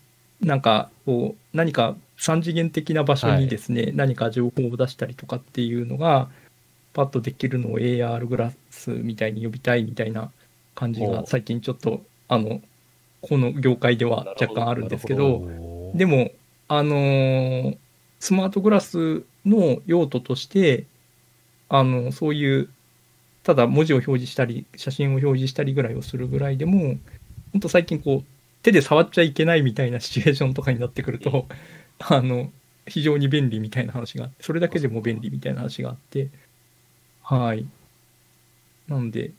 [0.43, 6.29] なんか、こう、何か三次元的な場所にですね、何か情報を出したりとかっていうのが、
[6.93, 10.31] パッとできるのを AR グラスみたいに呼びたいみたいな
[10.75, 12.61] 感じが最近ちょっと、あの、
[13.23, 15.93] この業界では若干あるんですけど、ど。
[15.95, 16.33] でも、
[16.69, 17.77] あのー
[18.23, 20.87] スマートグラスの用途として、
[21.69, 22.69] あの、そういう、
[23.43, 26.99] ただ文字を表示したり、写真を表示したりぐらいをするぐらいでも、
[27.53, 28.25] 本当最近こう、
[28.63, 31.47] 手で触っちゃいけないみたいなシチュエーションとかになってくると、
[31.99, 32.51] あの、
[32.87, 36.29] 非常に便利みたいな話があって、それだけでも便利みたいな話があって、
[37.23, 37.67] はい。
[38.89, 39.33] なんで、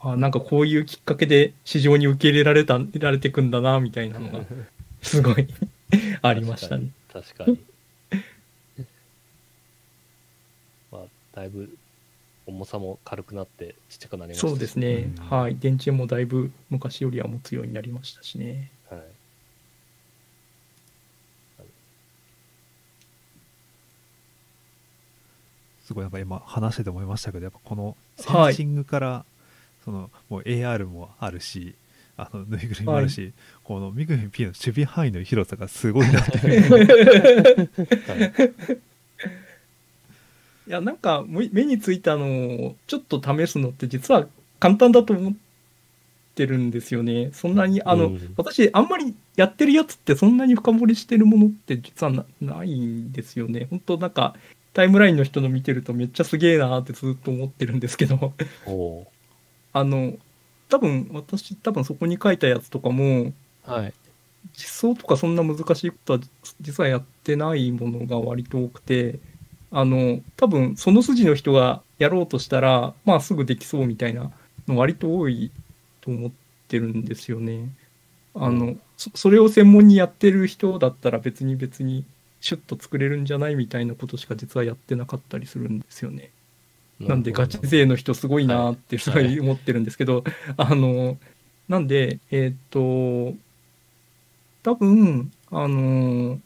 [0.00, 4.44] あなんかこういうきっかけで市場に受け入れられた、られてくんだな、みたいなのが、
[5.02, 5.46] すごい
[6.22, 6.90] ありましたね。
[7.12, 7.58] 確かに。
[10.92, 11.02] まあ、
[11.34, 11.70] だいぶ
[12.46, 14.50] 重さも軽くなってちっちゃくなりましたし。
[14.50, 15.24] そうですね、うん。
[15.28, 15.56] はい。
[15.56, 18.70] 電池もだいぶ昔よりは持つようになりましたしね。
[18.88, 19.00] はい。
[25.84, 29.24] すごいなんか今話してて思いましたけど、やっぱこのセはいンシングから、
[29.84, 31.76] そのもう AR もあるし
[32.16, 33.32] あのぬいぐるみもあるし、
[33.62, 36.56] このミグミン P の守備範囲の広さがすごいなってはい
[40.66, 44.26] いや、なんか、目目についたのをちょっと試すのって実は
[44.58, 45.34] 簡単だと思っ
[46.34, 47.30] てるんですよね。
[47.32, 53.68] そんなに、あの、うん私、あんまりやってるやつってそんなに深掘りしてるものって実はなないんですよね。
[53.70, 54.34] 本当なんか、
[54.72, 58.34] タイムラインの人の見てるとめっちゃすげえなーってずっと思ってるんですけど、
[59.72, 60.18] あの、
[60.68, 63.94] 多分、私、多分そこに書いたやつとかも、はい。
[64.54, 66.20] 実装とかそんな難しいことは
[66.60, 69.18] 実はやってないものが割と多くて
[69.70, 74.30] あの多分その筋の人がやろうとしたらまあすぐできそうみたいな
[74.68, 75.50] の割と多い
[76.00, 76.30] と思っ
[76.68, 77.68] てるんですよね。
[78.34, 82.04] あのそそれを専門にやってる人だったら別に別に
[82.40, 86.30] シュッと作れるんじゃないみたいなことしか実はやってなかったりするんですよね。
[87.00, 90.24] なんでガチ勢の人すごいなってすごい思ってるんですけど、
[90.56, 91.18] あの、
[91.68, 93.36] なんで、えーっと、
[94.62, 96.40] 多分、あの、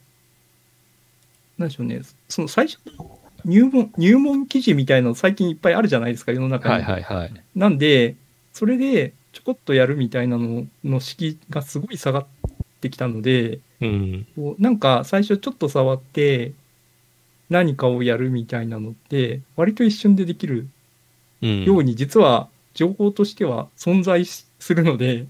[1.61, 6.83] なんでしょうね、その最初の入門、入門記事みたいなの最近いっぱいあるじゃないですか、世の中に。
[6.83, 7.33] はいはいはい。
[7.55, 8.17] なんで、
[8.55, 12.27] それでちょこっとやるみたいなのの敷居がすごい下がっ
[12.81, 14.27] てきたので、うん。
[14.35, 16.53] こうなんか最初ちょっと触って
[17.51, 20.67] 何かをやるみたいなのって割と一瞬でできる
[21.43, 21.65] うん。
[21.65, 25.27] ように実は情報としては存在しするので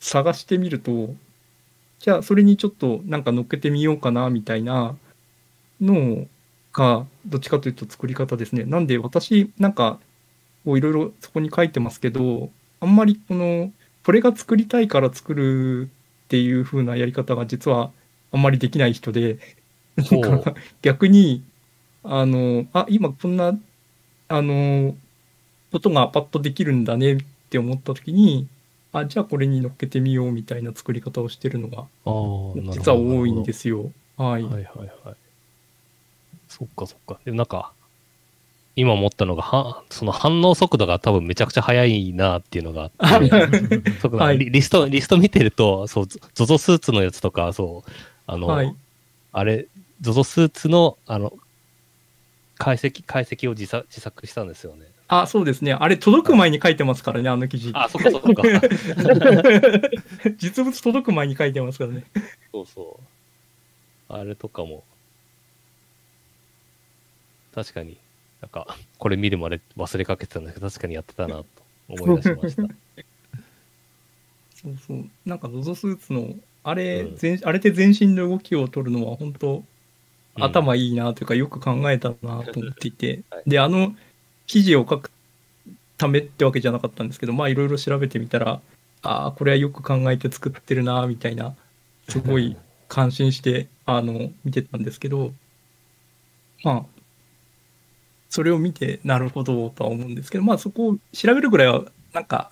[0.00, 1.14] 探してみると
[2.00, 4.96] じゃあそれにちょっとなんか乗っけてみようかなみたいな
[5.82, 6.26] の
[6.72, 8.64] がどっちかというと作り方ですね。
[8.64, 9.98] なんで私なんか
[10.64, 13.70] こういろいろそこに書いてますけどあんまりこの
[14.04, 15.90] これが作りたいから作る
[16.24, 17.90] っていう風なやり方が実は
[18.32, 19.38] あんまりできない人で
[19.96, 21.42] なんか逆に
[22.04, 23.58] あのあ今こんな
[24.28, 24.96] あの
[25.70, 27.18] ことがパッとできるんだねっ
[27.50, 28.48] て思った時に
[28.92, 31.86] あじゃあこれに乗っけてみようみたいな作り方をしてるのが。
[32.74, 33.90] 実は多いんですよ。
[34.18, 34.42] はい。
[34.42, 34.64] はいはい
[35.04, 35.16] はい。
[36.52, 37.18] そっかそっか。
[37.24, 37.72] でもなんか、
[38.76, 43.06] 今思ったのが、はその反応速度が多分めちゃくちゃ速いなっていうのがあって、
[44.16, 47.90] はいリリスト、リスト見てると、そう、ゾゾスーツのやつとか、そう、
[48.26, 48.76] あの、はい
[49.34, 49.66] あれ、
[50.02, 51.32] ゾゾスーツの、あの、
[52.58, 54.86] 解析、解析を自作自作したんですよね。
[55.08, 55.72] あ、そうですね。
[55.72, 57.70] あれ届く前に書いてますからね、あの記事。
[57.74, 58.42] あ、そっかそっか。
[60.36, 62.04] 実物届く前に書いてますからね。
[62.52, 63.00] そうそ
[64.10, 64.12] う。
[64.14, 64.84] あれとかも、
[67.54, 67.98] 確かに、
[68.40, 71.46] なんか、これ見るまで忘れかけてたんだけど、確かにやってたなと
[71.88, 72.62] 思い出しました。
[74.62, 75.04] そうそう。
[75.26, 77.16] なんか ZOZO スーツの、あれ、うん。
[77.16, 79.64] 全あれで全身の動きを取るのは本当、
[80.36, 80.44] うん。
[80.44, 83.50] 頭いいなというか、よく考えたなと思っていて、 はい。
[83.50, 83.94] で、あの
[84.46, 85.10] 記事を書く
[85.98, 88.60] ためってわけじゃなかったんですけど、まあいろいろ調べてみたら、
[89.02, 91.56] ああ、これはよく考えて作ってるなみたいな、
[92.08, 92.56] すごい
[92.88, 95.32] 感心して、あの、見てたんですけど、
[96.62, 97.01] まあ、
[98.32, 102.50] それを見て、なるほどとは思うんですけど、まあそこを調べるぐらいは、なんか、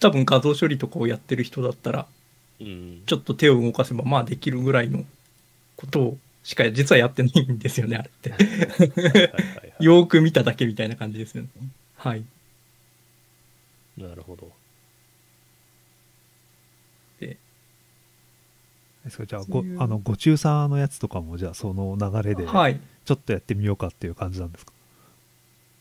[0.00, 2.06] 多分画像処理とかをやってる人だったら、
[2.60, 3.02] うん。
[3.06, 5.04] ちょっと手を動かせば、まあできるぐらいの
[5.76, 8.30] ことをしか実はやってないんですよね、あれって。
[9.78, 11.48] よーく見ただけみたいな感じですよね。
[11.94, 12.24] はい。
[13.96, 14.50] なるほど。
[17.20, 17.38] で
[19.10, 19.26] すか？
[19.26, 22.80] じゃあごあのご中佐のやつとかもじゃあその流れではい。
[23.06, 24.72] ちょっとやってみようかっていう感じなんですか、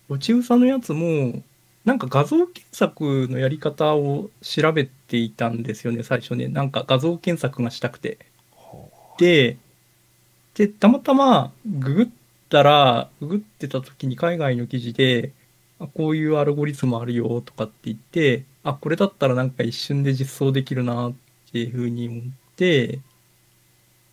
[0.07, 1.41] 落ちうさのやつも、
[1.83, 6.47] なんか画像検索のやり方を調べていたんですよね、最初ね。
[6.47, 8.19] なんか画像検索がしたくて。
[9.17, 9.57] で、
[10.53, 12.07] で、たまたまググっ
[12.49, 15.31] たら、ググってた時に海外の記事で、
[15.79, 21.13] あこういうアルゴリズムあるよとかって言って、あ、これだったらなんか一瞬で実装できるなっ
[21.51, 22.23] ていうふうに思っ
[22.55, 22.99] て、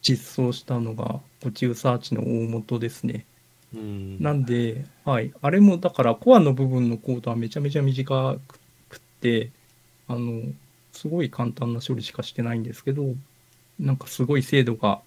[0.03, 3.25] 実装したのが、コチウサーチの大元ですね。
[3.75, 4.21] うん。
[4.21, 5.33] なんで、はい。
[5.41, 8.37] あれもだからコアの部分のコードはめちゃめちゃ短
[8.89, 9.51] くって、
[10.09, 10.43] あの、
[10.93, 13.15] すごい簡単な処理しかしてないんですけど、
[13.81, 15.01] なんかすごい精度が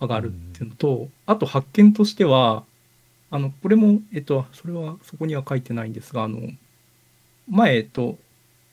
[0.00, 2.64] 上がるっていうのと、あと発見としては、
[3.30, 6.40] あの、これも、えっと、それはそこには書いてないんですが、あの、
[7.48, 8.18] 前、えっと、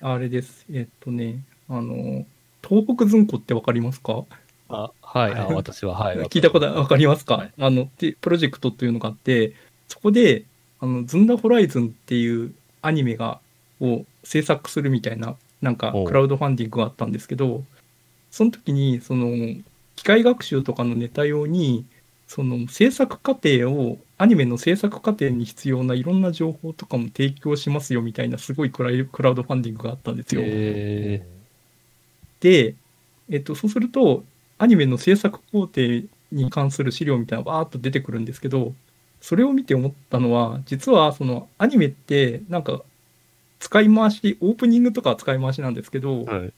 [0.01, 0.65] あれです。
[0.71, 2.25] えっとね、あの、
[2.67, 4.25] 東北ずんこってわかりますか？
[4.73, 5.31] あ、はい。
[5.33, 6.17] あ、はい私は、はい。
[6.27, 9.53] 聞いたことわかりますか、はいあの、でプロジェクトというのがあって、
[9.87, 10.45] そこで、
[10.79, 13.39] あの、ズンダホライズンっていうアニメが、
[13.79, 17.63] を制作するみたいな、なんかクラウドファンディングがあったんですけど、
[18.31, 19.55] その時に、その、
[19.95, 21.85] 機械学習とかのネタ用に、
[22.27, 30.41] その制作過程をアニメの制作過程に必要ないろんな情報とかも提供しますよみたいなすごいクライクラウドファンディングがあったんですよ。
[30.43, 31.23] え
[32.39, 32.75] で、
[33.29, 34.23] えっと、そうすると、
[34.63, 38.73] アニメの制作工程に関する資料みたいなのがバーっと出てくるんですけど、
[39.21, 42.81] それを見て思ったのは、実はそのアニメって、なんか、
[43.59, 46.53] 使い回し、オープニングとかは使い回しなんですけど、ーはい。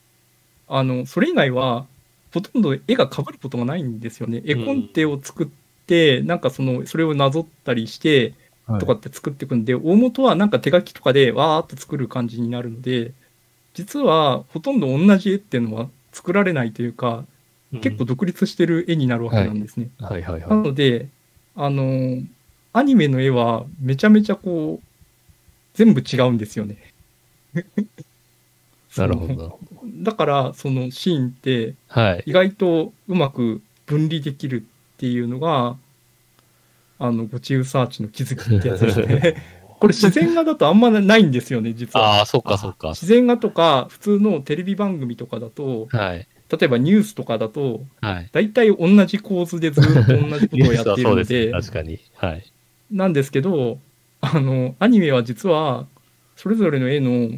[0.67, 1.85] あの、それ以外は、
[2.33, 4.41] ほとんど絵が被ることがないんですよね。
[4.45, 5.47] 絵コンテを作っ
[5.87, 8.33] て、なんかその、それをなぞったりして、
[8.65, 13.13] はいとかって作っていくんで、大元はなんか手書きとかでわーっと作る感じになるので、
[13.75, 17.25] 実はほとんど同じ絵っていうのは作られないというか、
[17.73, 19.89] 結構独立してる絵になるわけなんですね。
[19.99, 21.09] はいはいなはので、
[21.55, 22.21] あの、
[22.73, 24.87] アニメの絵はめちゃめちゃこう、
[25.73, 26.77] 全部違うんですよね。
[27.55, 27.61] い。
[28.97, 29.59] なるほど。
[30.03, 32.23] だから、そのシーンってはい。
[32.27, 35.77] 意外とうまく分離できるっていうのが、
[36.97, 39.35] あの、ゴチウサーチの気づきってやつですね。
[39.79, 42.19] これ自然画だとあんまないんですよね、実は。
[42.19, 42.89] ああ、そっかそっか。
[42.89, 46.27] 自然画とか普通のテレビ番組とかだと、はい。
[46.51, 48.29] 例えばニュースとかだと、はい。
[48.31, 51.99] 大体同じ構図でずっと同じことをやっているのでで、確かに。
[52.15, 52.43] はい。
[52.91, 53.79] なんですけど、
[54.21, 55.87] あの、アニメは実は、
[56.35, 57.29] それぞれの絵の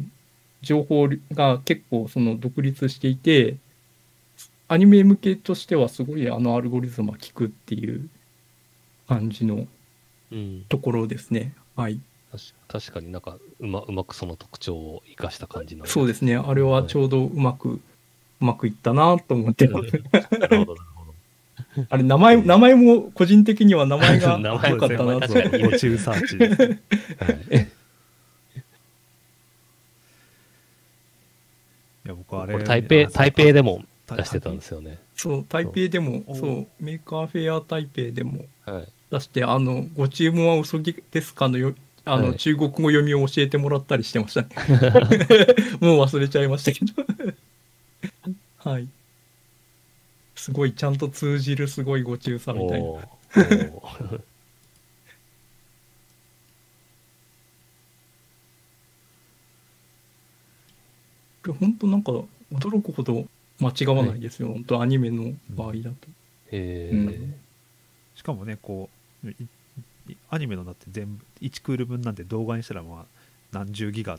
[0.62, 3.56] 情報が結構その独立していて、
[4.68, 8.08] アニメ向けとしてはすごいあのアルゴリズムは効くっていう
[9.08, 9.66] 感じの
[10.30, 10.64] うん。
[10.68, 11.54] ところですね。
[11.74, 11.98] はい。
[12.30, 15.86] 確確かになんかうまうまくその特徴を生かした感じの。
[15.86, 16.36] そうですね。
[16.36, 17.80] あれはちょうどうまく、
[18.40, 19.80] うまくいったなと思ってな。
[19.80, 19.90] るほ
[20.26, 20.76] ど、なるほど。
[21.88, 26.80] あれ、名前、名前も個人的には名前が名 前良かったなと確かにゴチウサーチですね
[27.20, 27.68] はい。
[32.06, 34.98] いや僕あれ台北、台北でも出してたんですよね。
[35.14, 38.88] そう、台北でも、そうメーカーフェア台北でもはい。
[39.10, 41.74] 出して、あの、ご注文はうさぎですかのよ、
[42.04, 44.48] あの、はい中国語読みを教えてもらったりしてましたね。
[45.80, 47.34] もう忘れちゃいましたけど。
[48.68, 48.88] はい。
[50.36, 52.84] すごい、ちゃんと通じるすごいご中さみたいな。
[52.84, 54.20] おーおー
[61.42, 62.12] これ本当なんか、
[62.52, 63.24] 驚くほど
[63.58, 64.48] 間違わないですよ。
[64.48, 65.96] 本当アニメの場合だと。
[66.50, 67.34] えーうん
[68.14, 68.90] しかもねこ
[69.24, 69.30] うい
[70.08, 73.04] いアニメのだって全部1クール分なんて動画にしたらまあ
[73.52, 74.18] 何十ギガ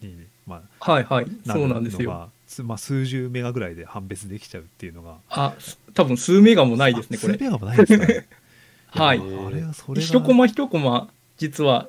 [0.00, 0.14] に、
[0.46, 1.26] まはいはい。
[1.48, 2.30] あ、そうなんですよ。
[2.62, 5.16] まあ、数十メガぐらいで判別できちゃうっていうのが。
[5.30, 5.54] あ、
[5.94, 7.34] 多分数メガもないですね、これ。
[7.34, 7.44] あ数。
[7.44, 8.26] メガもないですかね。
[8.90, 9.18] はい。
[9.18, 11.88] やあれはそれが一コマ一コマ、実は、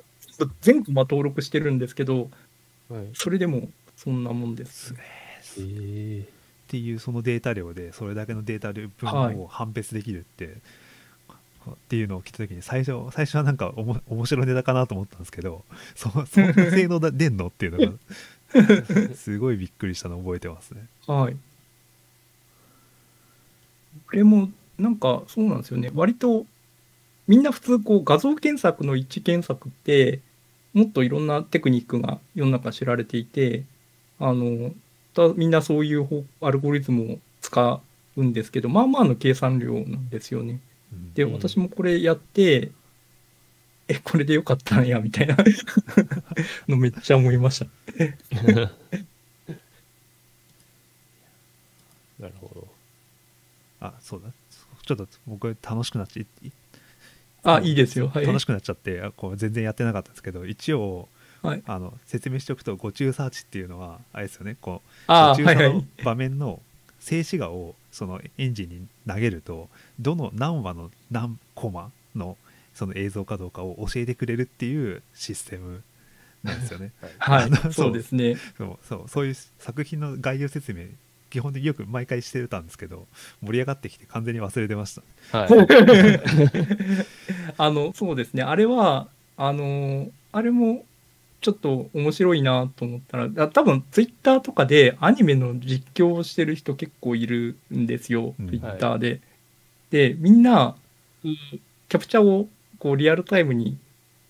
[0.62, 2.30] 全コマ登録してるんですけど、
[2.90, 3.10] はい。
[3.14, 4.96] それでもそんなもんです。
[5.58, 6.24] えー。
[6.24, 6.28] っ
[6.68, 9.36] ていうそのデータ量でそれだけのデータ量はい。
[9.36, 10.58] 分を判別できるって、
[11.72, 15.64] っていうのを聞いた時に最初最初はなんかおも面白いネタかなと思ったんですけど
[15.96, 17.94] そそんな 性能だ出んのっていうのが
[19.16, 20.88] すごいびっくりしたのを覚えてますね。
[21.08, 21.36] はい。
[24.08, 25.92] これも、なんかそうなんですよね。
[25.94, 26.46] 割と、
[27.28, 30.20] みんな普通こう画像検索の一致検索って、
[30.74, 33.64] もっといろんなテクニックが世の中知られていて、
[34.20, 34.74] あの、
[35.14, 37.82] たみんなそういう方アルゴリズムを使
[38.18, 40.60] うんですけど、まあまあの計算量なんですよね。
[40.92, 42.72] うんで、うん私もこれやって、
[43.94, 45.38] え、これでよかったんや、みたいな
[46.68, 47.66] のめっちゃ思いました。
[52.20, 52.68] なるほど。
[53.82, 54.32] あそうだ
[54.86, 56.52] ちょっと僕楽しくなっちゃい
[57.44, 58.08] あ、いいですよ。
[58.08, 58.26] はい。
[58.26, 61.10] 楽しくなっちゃってあこう全然やってなかったんですけど一応
[61.42, 61.64] はい。
[61.66, 65.86] あの説明しておくと「ご中サーチ」っていうのはあれですよねこうあ途中その。
[66.04, 66.62] 場面の
[67.02, 69.68] 静止画をそのエンジンに投げると
[70.00, 72.38] どの何話の何コマの
[72.74, 75.84] その映像かどうかを教えてくれるっていうシステム
[76.44, 77.74] なんですよね はい。
[77.74, 78.38] そうですね。
[78.58, 80.86] そうそうそういう作品の概要説明
[81.30, 83.08] 基本的によく毎回してたんですけど
[83.42, 85.02] 盛り上がってきて完全に忘れてました
[85.38, 85.50] はい。
[87.58, 88.44] あの、そうですね。
[88.44, 89.08] あれは、
[89.38, 90.86] あの、あれも、
[91.42, 99.20] ちょっと面白いなと思ったら、あ多分ツイッターとかでアニメの実況をしてる人結構いるんですよ、うんツイッターで。
[99.90, 100.76] で、みんな、
[101.24, 102.48] キャプチャーを
[102.84, 103.78] こうリアルタイムに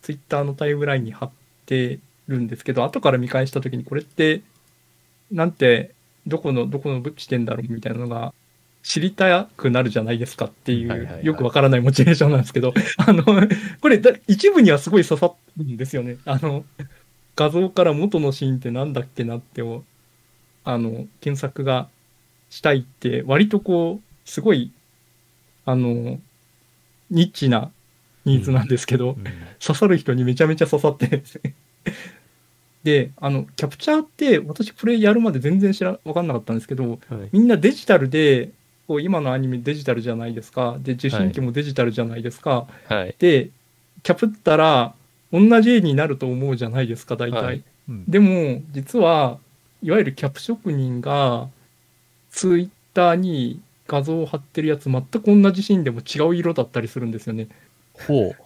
[0.03, 1.31] ツイッターのタイムラインに貼っ
[1.65, 4.41] てるんですけど、後から見返したときにこれって、
[5.31, 5.95] なんて、
[6.27, 8.31] どこの、どこの地点だろうみたいなのが
[8.83, 13.23] 知りたくなるじゃないですかっていはいはいはいうよくわからないモチベーションなんですけど、 あの、
[13.81, 16.17] これだ一部にはすごい刺さるんですよね。
[16.25, 16.63] あの、
[17.35, 19.83] 画像から元のシーンってなんだっけなってを、
[20.63, 21.89] あの、検索が
[22.51, 24.71] したいって、割とこう、すごい、
[25.65, 26.19] あの、
[27.09, 27.71] ニッチな
[28.25, 29.23] ニーズなんですけど、うん
[29.65, 31.23] 刺さる人にめちゃめちゃ刺さって
[32.83, 36.99] であの、キャプチャーって、私これやるまで全然知ら、わかんなかったんですけど、はい。
[37.31, 38.49] みんなデジタルで、
[38.87, 40.77] こう今のアニメデジタルじゃないですか。
[40.81, 42.67] で、受信機もデジタルじゃないですか。
[42.89, 43.15] はい。
[43.17, 43.51] で、
[44.03, 44.93] キャプったら、
[45.31, 47.41] 同じ絵になると思うじゃないですか、大体。
[47.41, 49.39] はいうんでも、実は、
[49.81, 51.49] いわゆるキャプ職人が、
[52.31, 57.47] ツイッターに画像を貼ってるやつ、全く同じシーンでも違う色だったりするんですよね。
[57.93, 58.43] ほう。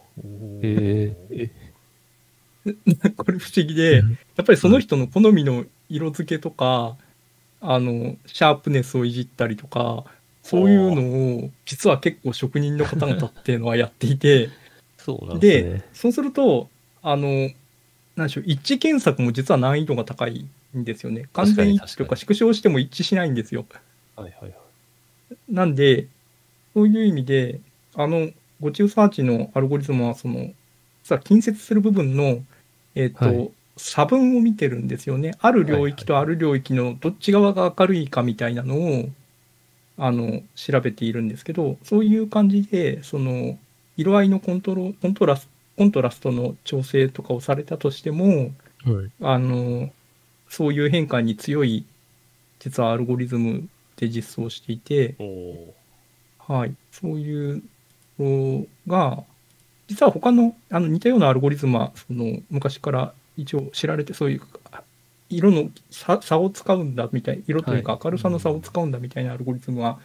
[0.63, 1.51] へえ。
[3.15, 4.03] これ不思議で、や
[4.41, 6.97] っぱりその人の好みの色付けとか、
[7.61, 10.05] あの、シャープネスをいじったりとか、
[10.43, 14.49] そういうのを、実は結構職人の方々っていうのはやっていて、
[14.97, 15.85] そうですね。
[15.93, 16.69] そうすると、
[17.01, 17.49] あの、
[18.15, 21.29] なんでしょう、一致検索も実は難易度が高いんですよね。
[21.33, 23.65] 完全一致とか縮小しても一致しないんですよ。
[24.15, 24.53] はいはいはい。
[25.49, 26.07] なんで、
[26.73, 27.59] そういう意味で、
[27.95, 28.29] あの、
[28.59, 30.51] ゴチューサーチのアルゴリズムは、その、
[31.03, 32.39] さ、近接する部分の、
[32.95, 35.35] えっ、と、はい差分を見てるんですよね。
[35.39, 39.09] ある領域とはいある領域のどっち側が明るいかみたいなのを、
[39.97, 43.57] あの、調べているんですけど、そういう感じで、その、
[43.95, 48.51] 色合いのコントロコントラスコントラストの調整とかをされたとしても、はい。
[49.21, 49.91] あの、
[50.49, 51.85] そういう変化に強い、
[52.59, 55.15] 実はアルゴリズムで実装していて、
[56.39, 57.61] はい、そういうの
[58.87, 59.23] が、
[59.87, 64.41] 実は他のあの似たようなアルゴリズムはその昔から一応知られて、そういう
[64.71, 64.81] あ
[65.29, 69.99] 色の差差を使うんだみたい、色というかはい明るさの差を使うんだみたいなアルゴリズムは、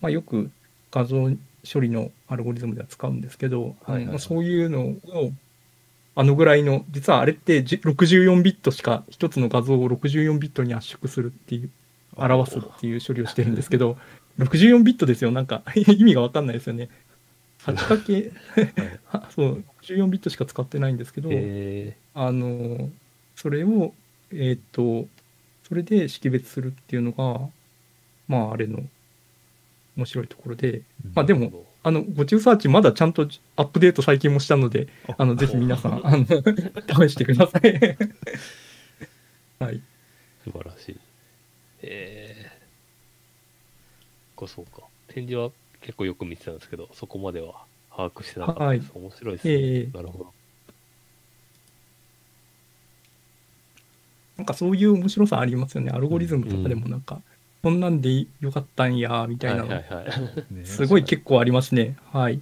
[0.00, 0.50] まあ、よく
[0.90, 1.30] 画像
[1.70, 5.32] 処理のアルゴリズムでは使うんですけど、はいはいそういうのを
[6.14, 11.70] あのぐらいの、実はあれってじ64ビットしか、一つの画像を64ビットに圧縮するっていう、
[12.16, 13.96] 表すっていう処理をしてるんですけど、
[14.40, 16.88] 64ビットですよ、なんか意味がわかんないですよね。
[17.74, 18.32] 8系、
[19.06, 22.90] は そう、14ビットしか使ってないんですけど、えあの、
[23.36, 23.94] それを、
[24.30, 25.08] えーっと、
[25.68, 27.48] それで識別するっていうのが、
[28.26, 28.82] まあ、あれの
[29.96, 30.82] 面白いところで、
[31.14, 36.34] まあでも、あの、ご中サーチまだちゃんとアップデート最近もしたので、あの、ぜひ皆さん、 あの、試
[37.12, 37.96] してください。
[39.58, 39.80] はい。
[40.44, 40.96] 素晴らしい。
[41.82, 42.58] ええ
[44.36, 44.82] こそうか。
[45.08, 45.50] 展示は
[45.80, 48.90] 結構よく見てたんですけど、そこまでは把握してなかったです。
[48.94, 49.54] 面白いですね。
[49.54, 50.32] ええなるほど。
[54.36, 55.90] なんかそういう面白さありますよね。
[55.90, 57.20] アルゴリズムとかでもなんか、
[57.62, 60.54] こんなんでよかったんや、みたいなの、はいはいはい。
[60.54, 61.96] ねすごい結構ありますね。
[62.12, 62.40] はい。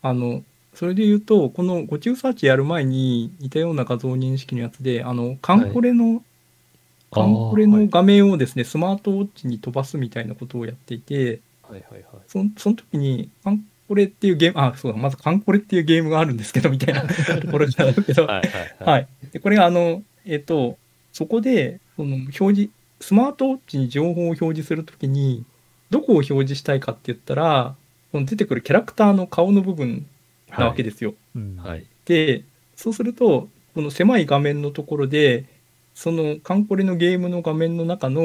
[0.00, 0.42] あの、
[0.72, 6.22] それで言うと、このご中サーチやる前に似たような画像認識のやつで、あの、カンコレの、
[7.10, 12.22] カンコレの画面をですね、スマートウォッチに飛ばすみたいなことをやっていて、はいはいはい。
[12.26, 17.02] そんその時に、カンコレっていうゲーム、あ、そうだ、まずカンコレっていうゲームがあるんですけど、みたいな
[17.40, 18.74] ところなんですけど、はいはいはい。
[18.84, 19.08] はい。
[19.32, 20.78] で、これあの、えっ、と、
[21.12, 25.44] そこで、その表示、スマートウォッチに情報を表示するときに、
[25.90, 27.76] どこを表示したいかって言ったら、
[28.12, 30.06] この出てくるキャラクターの顔の部分
[30.50, 31.14] なわけですよ。
[31.34, 31.86] うんはい。
[32.04, 32.44] で、
[32.76, 35.46] そうすると、この狭い画面のところで、
[35.94, 38.22] そのカンコレのゲームの画面の中の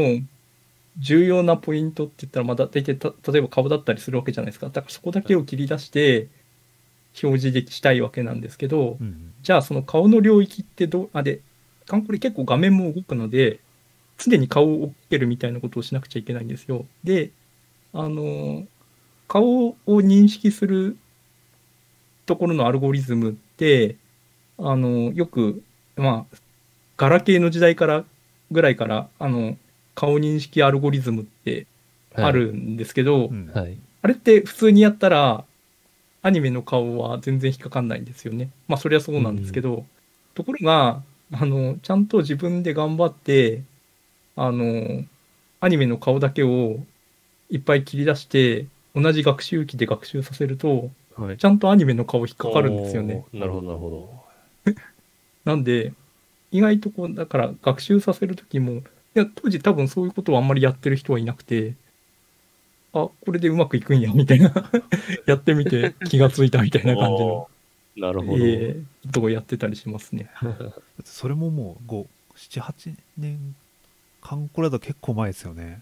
[1.00, 4.68] 重要なポイントって言ったら、まだ大体た、例えば顔だったりするわけじゃないですか。
[4.68, 6.28] だからそこだけを切り出して、
[7.24, 11.40] 表示できしたいわけなんですけど、うんじゃあその顔の領域ってどう、あ、で、
[11.86, 13.62] カンコレ結構画面も動くので、
[14.18, 16.86] 常に顔を追っけるみたいなことをしなくちゃいけないんですよ。
[17.06, 17.32] で、
[17.94, 18.68] あの、
[19.30, 20.98] 顔を認識する
[22.26, 23.96] ところのアルゴリズムって、
[24.58, 25.64] あの、よく、
[25.96, 26.38] まあ、
[26.98, 28.04] ガラケーの時代から、
[28.52, 29.58] ぐらいから、あの、
[29.96, 31.68] 顔認識アルゴリズムって
[32.14, 33.78] あるんですけど、うんはい。
[34.02, 35.44] あれって普通にやったら、
[36.22, 38.50] アニメの顔は全然引っかかんないんですよね。
[38.68, 39.86] まあそりゃそうなんですけど、
[40.36, 43.62] ところが、あの、ちゃんと自分で頑張って、
[44.36, 45.04] あの、
[45.60, 46.80] アニメの顔だけを
[47.50, 51.38] いっぱい切り出して、同じ学習機で学習させると、はい。
[51.38, 53.26] ちゃんとアニメの顔引っかかるんですよね。
[53.34, 54.24] なるほどなるほ
[55.46, 55.94] なんで、
[56.52, 58.82] 意外とこう、だから学習させるときも、
[59.16, 61.76] いや、当時多分そういうことをあんまりやってる人はいなくて、
[62.94, 64.54] あ、これでうまくいくんや、みたいな、
[65.26, 66.90] やってみて気がついたみたいど。
[66.90, 67.50] な感じの、
[67.98, 68.46] なるほど。
[68.46, 70.30] えーことをやってたりしますね。
[71.04, 71.92] それももう
[72.36, 73.56] 578年
[74.22, 75.82] 間これだと結構前ですよね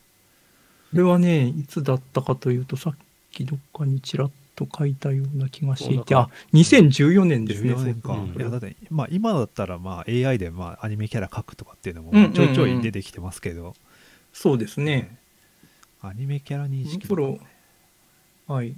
[0.91, 2.95] これはね、いつだったかというと、さっ
[3.31, 7.75] きどっかにちらっと書いたような気がしていて、おあ、2014年ですね。
[7.75, 13.75] 14年か、うんいやだって、まあ、今だったらまあ AI でまあアニメキャラ描くとかっていうのもうんうんうんちょいちょい出てきてますけど、
[14.33, 15.15] そうですね。
[16.01, 17.39] アニメキャラ認識この頃
[18.47, 18.75] はい。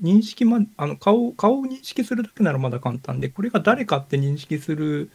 [0.00, 5.10] 認識ま、あの顔顔を認識するだけならまだ簡単で、これが誰かって認識する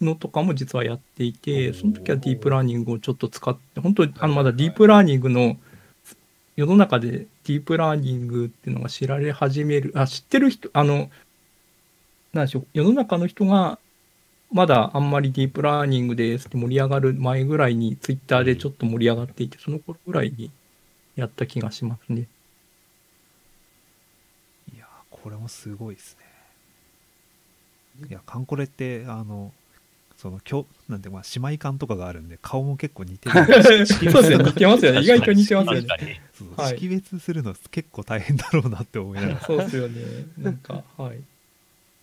[0.00, 5.56] のとかも実はやっていて、その時はディープラーニングをちょっと使って、本当にあのまだディープラーニングの
[6.56, 11.10] 世の中でディープラーニングっていうのが知られ始める、あ、知ってる人、あの、
[12.32, 13.78] なんでしょう、世の中の人が
[14.52, 20.50] まだあんまりディープラーニングですって盛り上がる前ぐらいに、ツイッターでちょっと盛り上がっていて、その頃ぐらいに
[21.16, 22.28] やった気がしますね。
[24.74, 24.88] いやー
[25.22, 26.24] これもすごいですね
[28.08, 29.52] いやカンコレってあの
[30.24, 35.02] そのきょなんてまあ姉妹感とかがあるんで顔も結構似てる そうですよね、似てますよね。
[35.02, 36.22] 意外と似てますよね。
[36.66, 40.00] 識別するの結構大変だろうなって思いながらそうですよね。
[40.38, 41.18] なんか、はい。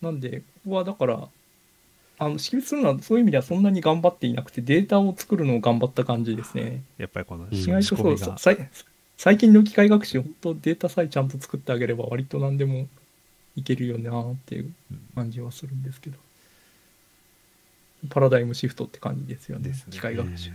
[0.03, 1.28] なんで、ここはだから、
[2.19, 6.84] あの識別するのはそういう意味ではそんなに頑張っていなくて、データを作るのを頑張った感じですね。
[6.99, 8.69] やっぱりこのうん意外とそうさい
[9.17, 12.88] 最近の機械学習、本当データさえちゃんと作ってあげれば、割と何でも
[13.55, 14.72] いけるよなっていう
[15.15, 16.19] 感じはするんですけど。
[18.10, 19.70] パラダイムシフトって感じですよね。
[19.70, 20.52] ですね機械学習。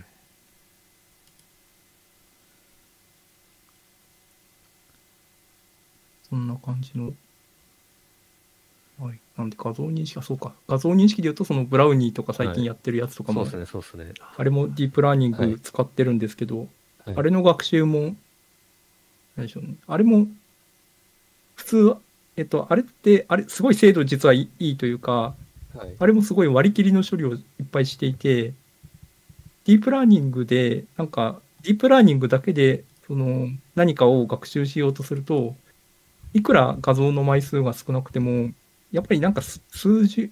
[6.29, 7.13] そんな感じの。
[8.99, 9.19] はい。
[9.37, 10.53] なんで画像認識はそうか。
[10.67, 14.13] 画像認識で言うと、そのブラウニーとか最近やってるやつとかも、そうですね、そうですね。
[14.35, 16.67] あれもディープラーニンはいグ使ってるんですけど、はい
[17.15, 18.17] あれの学習も、
[19.37, 19.75] 何でしょうね。
[19.87, 20.27] あれも、
[21.55, 21.95] 普通、
[22.35, 25.33] えっと、あれって、あれ、すごい精度実はいいいいというか、
[25.77, 25.95] はい。
[25.97, 28.53] あれもすごい割り切りの処理をいっぱいしていて、
[29.65, 35.55] ディープラーニングで、なんか、ディープラーニングだけで、その、何かを学習しようとすると、
[36.33, 38.51] いくら画像の枚数が少なくても、
[38.91, 40.29] やっぱりなんか数数十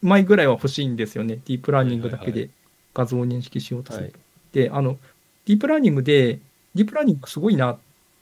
[0.00, 1.36] 枚ぐらいは欲しいんですよね。
[1.36, 2.50] ディープラーニングだけはいはいで
[2.94, 4.12] 画像を認識しようとすると。
[4.14, 4.22] はい
[4.52, 4.98] で、あの、
[5.46, 6.38] ディープラーニングで、
[6.74, 7.78] ディープラーニングすごいなっ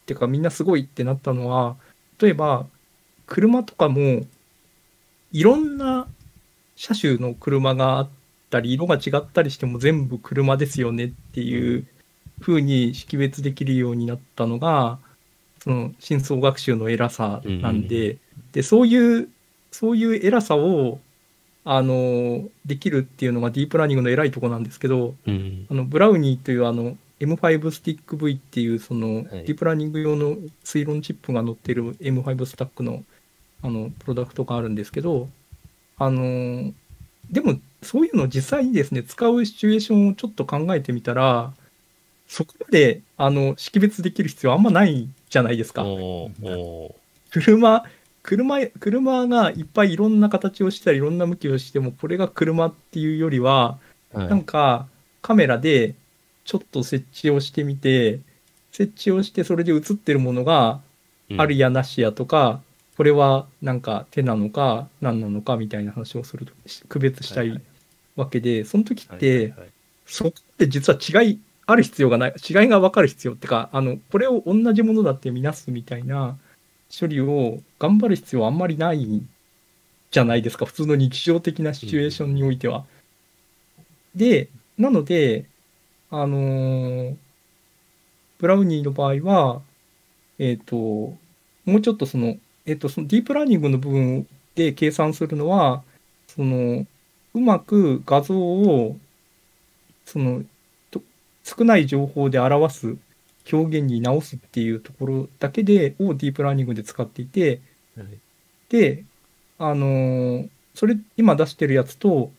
[0.07, 1.77] てか、みんなすごいってなったのは、
[2.21, 2.67] 例えば、
[3.27, 4.23] 車とかも、
[5.33, 6.09] いろんな
[6.81, 8.09] 車種の車があっ
[8.49, 11.87] たり、色が違ったりしても全部車ですよねっていう
[12.41, 14.99] 風に識別できるようになったのが、
[15.63, 18.17] その深層学習の偉さなんで、
[18.53, 19.29] で、そういう、
[19.71, 21.01] そういう偉さを、
[21.67, 25.67] あの、できるっていうのがディープラーニングの偉いところなんですけど、うん。
[25.71, 33.05] あの、ブラウニーというあの、M5 スティック V っていうその、はいディープラーニング用の推論チップが載ってる M5 スタックの
[33.63, 35.29] あの、プロダクトがあるんですけど、
[36.01, 36.73] あの、
[37.31, 41.53] でもそういうのを実際にですね、使うシチュエーションをちょっと考えてみたら、
[42.27, 45.83] そこまであの識別できる必要あんまないじゃないですか。
[47.31, 47.85] 車、
[48.23, 54.29] 車、車がいっぱいいろんな形をしたり、いろんな向きをしても、これが車っていうよりは、ーはい。
[54.29, 54.89] なんか
[55.21, 55.95] カメラで
[56.45, 58.21] ちょっと設置をしてみて、
[58.73, 60.81] 設置をしてそれで映ってるものが
[61.37, 62.63] あるやなしやとか、
[63.01, 66.53] これはなんか手なのか何なのかみたいな話をすると
[66.91, 67.63] 区別したい
[68.15, 69.55] わけで、その時はいって、
[70.05, 76.37] そこって実は違いある必要がない、違いが分かる必要ってか、あの、これを同じものだって見なすみたいな
[76.95, 79.23] 処理を頑張る必要はあんまりない
[80.11, 82.85] じゃないですか、普通の日常的なシチュエーションにおいては。
[84.15, 85.47] で、なので、
[86.11, 87.17] あのー
[88.37, 89.63] ブラウニーの場合は、
[90.39, 91.17] えっ、と、も
[91.67, 92.37] うちょっとその、
[92.71, 95.83] えっ、と、そのディープラーニングの部分で計算するのは、
[96.29, 96.87] その、
[97.35, 98.97] うまく画像を、
[100.07, 100.45] その、
[100.91, 101.03] と
[101.45, 102.97] 少ない情報で表す
[103.53, 107.61] 表現に直すっていうところだけで、をディープラーニングで使っていて、
[107.97, 108.07] はい。
[108.69, 109.05] で、
[109.59, 112.31] あのーそれ、今出してるやつと、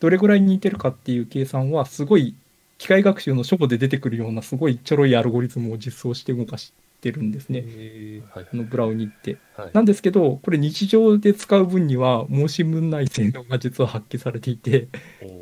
[0.00, 2.34] どれぐらい似てるかっていう計算は、すごい、
[2.78, 6.72] 機械学習の初歩で出てくるような、すごいちょろいアルゴリズムを実装して動かし
[7.06, 7.62] てるんですね。
[7.64, 9.36] えーはいあのブラウニーって。
[9.56, 14.88] はいなんですけど、これ日常で使う分には申し分ない性能が実は発揮されていて、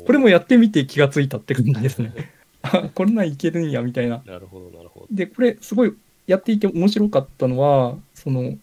[0.05, 2.13] これもやってみて気がついたって感じですね。
[2.61, 4.21] あこれなんいけるんや、みたいな。
[4.25, 5.07] なるほど、なるほど。
[5.11, 5.93] で、これすごい
[6.27, 8.57] やっていて面白かったのは、その、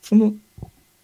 [0.00, 0.34] その、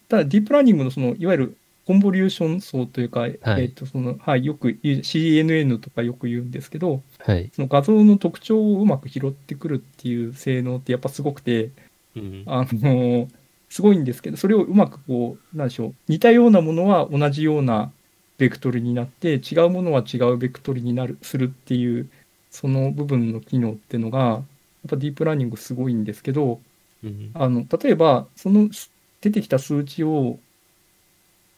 [0.09, 1.57] ただディープラーニングのその、いわゆる
[1.91, 7.51] コンボリューション層というか、えっ、と、その、はい、よく CNN とかよく言うんですけど、はい。
[7.53, 11.71] その画像の特徴をうまく拾ってくるっていう性能ってやっぱすごくて、
[12.15, 12.45] うん。
[12.47, 13.27] あの
[13.69, 17.91] すごいんですけど、それをうまくこう、なんでしょう、似たようなものは同じような
[18.39, 22.09] ベクトルになって、違うものは違うベクトルになる、するっていう、
[22.53, 24.43] その部分の機能っていうのが、やっ
[24.91, 26.61] ぱディープラーニングすごいんですけど、
[27.03, 27.33] うん。
[27.35, 28.69] あの、例えば、その
[29.21, 30.39] 出てきた数値を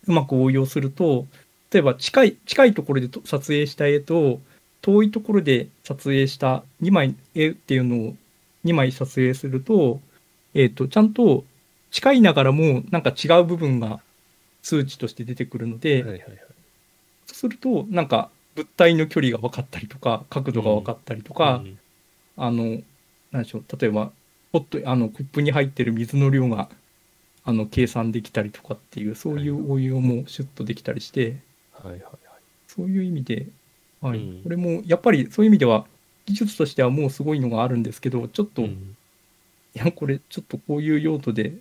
[0.07, 1.27] うまく応用すると、
[1.71, 4.41] 例えば近い、近いところでと撮影した絵と、
[4.83, 8.17] 遠いところで撮影した2枚絵っていうのを
[8.65, 10.01] 2枚撮影すると、
[10.55, 11.45] えっ、と、ちゃんと
[11.91, 14.01] 近いながらもなんか違う部分が
[14.63, 16.39] 数値として出てくるので、はいはいはい。
[17.27, 21.79] そうするとなんか物体の距離が分かったりとか角度が分かったりとか、うん
[22.37, 22.79] あの
[23.31, 24.11] 何でしょう例えば
[24.53, 26.69] ポットあのコップに入ってる水の量が
[27.45, 31.37] あの計算できたりとかっていうそういう応用もシュッとできたりして
[31.73, 32.17] はいはいはい。
[32.69, 33.47] そういう意味で、
[34.01, 35.87] はいうんこれもやっぱりそういう意味では
[36.27, 38.97] 技術としてはもうすごいのがあるんですけどちょっと、いうん
[39.75, 41.55] やこれちょっとこういう用途で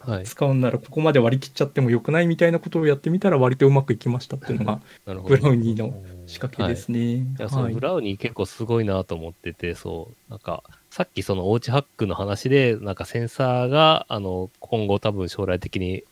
[0.00, 0.24] はい。
[0.24, 4.80] 使うんならここまで割り切っちゃってもよくないみたいなことをやってみたら割とうまくいきましたっていうのが。
[5.06, 7.16] ブラウニーの仕掛けですね。
[7.16, 16.02] いや、そはいのブラウニー結構すごいなと思ってて、そう、なんか、さっきそのおうちハックの話で、なんかセンサーが、あの、今後多分将来的に、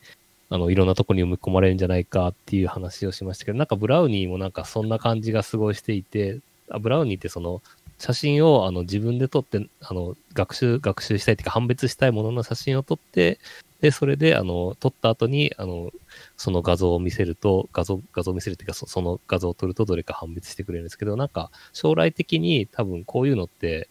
[0.50, 7.62] あの、いろんなとこに埋め込まれるんじゃないかっていう話をしましたけど、なんかブラウニーもなんかそんな感じがすごいしていて、あブラウニーってその、
[7.98, 13.38] 写真をあの自分で撮って、あの、学習、学習したいっていうか判別したいものの写真を撮って、
[13.80, 15.90] で、それで、あの、撮った後に、あの、
[16.36, 23.88] その画像を見せると、画像、画像を見せるっていうか、そその画像を撮るとどれか判別してくれるんですけど、なんか、将来的に多分こういうのって、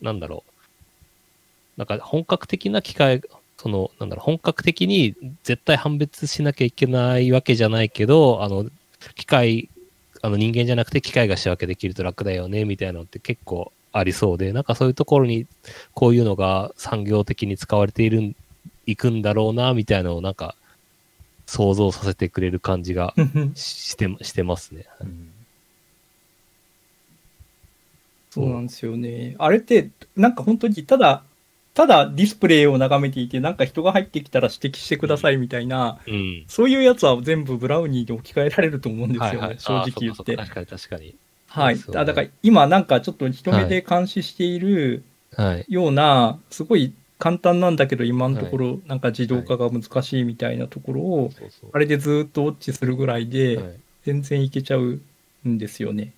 [0.00, 0.56] なんだろう。
[1.76, 3.22] なんか本格的な機械、
[3.58, 8.66] その、なんだろう、本格的に絶対判別しなきゃいけないわけじゃないけど、あの、
[9.14, 9.68] 機械、
[10.22, 15.46] あの人間じゃなくて機械が仕分けできると楽だよね、みたいなのって結構ありそうで、なんかそういうところに、
[15.92, 18.36] こういうのが産業的に使われているん、
[18.86, 20.54] いくんだろうな、みたいなのをなんか、
[21.46, 23.14] 想像させてくれる感じが
[23.54, 24.86] し してしてますね。
[25.00, 25.30] うん
[28.36, 29.34] そうなんですよね。
[29.38, 31.22] あれって、なんか本当にただ、
[31.72, 36.44] ただディスプレイを眺めていて、なんか人が入ってきたら指摘してくださいみたいな、うん。
[36.46, 40.36] そういうやつは全部ブラウニーで置き換えられると思うんですよね、はいはい、正直言って。
[40.36, 41.14] 確かに確かに。
[41.48, 41.78] はい。
[41.94, 45.02] あだから今なんかちょっと人目で監視している
[45.34, 45.64] はい。
[45.68, 51.30] ような、すごい簡単なんだけど今のところなんか自動化が難しいみたいなところを、
[51.72, 53.66] あれでずっとウォッチするぐらいではい
[54.04, 55.00] 全然いけちゃう
[55.48, 56.12] んですよね。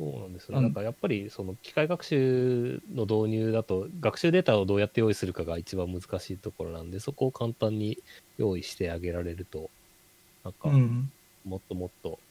[0.00, 0.58] そうなんですね。
[0.60, 7.98] なんかやっぱりその機械学習の導入だと学習データをどうやって用意するかが一番難しいところなんでそこを簡単に
[8.38, 9.72] 用意してあげられると
[10.44, 11.12] なんかうん。
[11.44, 12.22] もっともっと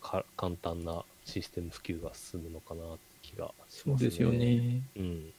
[0.00, 4.10] か簡単なシステム普及が進むのかなって気がしますね。
[4.10, 4.32] そうですよ。
[4.32, 4.90] ね。
[4.96, 5.34] うん。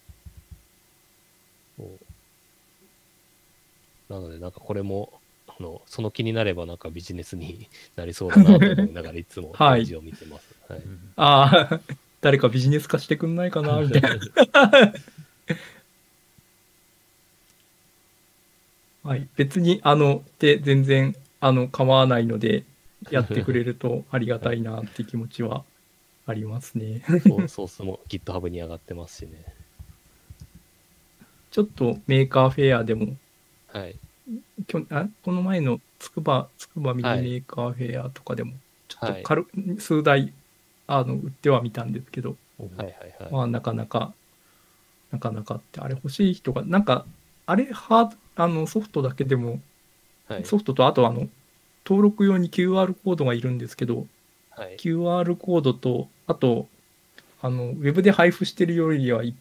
[1.77, 2.05] そう
[4.13, 5.20] なのでなんかこれも
[5.59, 10.55] あのその気になればなんかビジネスになりそうだなと思いながらいつも はいページを見てます。
[10.67, 10.81] はい
[11.15, 11.79] ああ、
[12.21, 14.09] 誰かビジネス化してくんないかな、みたいな。
[19.03, 19.27] はい。
[19.35, 22.63] 別に、あの、で、全然、あの、構わないので、
[23.09, 25.63] やってくれるとありがたいなって気持ちは
[26.27, 27.03] ありますね。
[27.27, 29.43] そうソースも GitHub に上がってますしね。
[31.49, 33.15] ちょっとメーカーフェアでも、
[33.67, 33.95] はい。
[34.67, 38.53] きょあこの前のつくば、つくばミニメーカーフェアとかでも、
[38.87, 39.47] ちょっと軽、
[39.79, 40.33] 数台、
[40.87, 43.31] あの、売ってはみたんですけど、はいはいはい。
[43.31, 44.13] まあ、なかなか、
[45.11, 47.05] なかなかって、あれ欲しい人が、なんか、
[47.45, 49.59] あれ、ハード、あの、ソフトだけでも、
[50.27, 50.45] はい。
[50.45, 51.27] ソフトと、あと、あの、
[51.85, 54.07] 登録用に QR コードがいるんですけど、
[54.51, 54.77] はい。
[54.77, 56.67] QR コードと、あと、
[57.41, 59.35] あの、ウェブで配布してるよりはい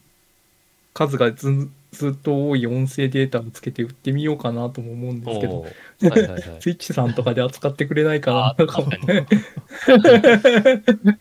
[0.94, 6.10] 数がずずっと多い音声データをつけて売ってみようかなとも思うんですけど、おー。
[6.10, 6.42] はいはいはい。
[6.60, 8.82] スイッチさんとかで扱ってくれないかなあとか。
[8.82, 9.14] も確か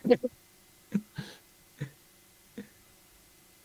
[0.04, 0.18] に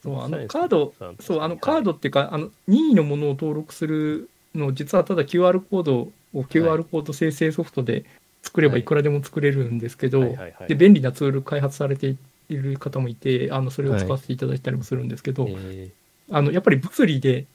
[0.04, 8.06] そう、あのカード、そう、あのカードっていうか、あの任意のものを登録するの、実はただ QR コードを QR コード生成ソフトで
[8.44, 8.82] 作ればはい。
[8.82, 10.68] いくらでも作れるんですけど、はいはいはい。
[10.68, 12.16] で便利なツール開発されて
[12.50, 15.90] いる方もいて、あのそれを使わせていただいたりもするんですけど、え
[16.32, 17.46] あのやっぱり物理で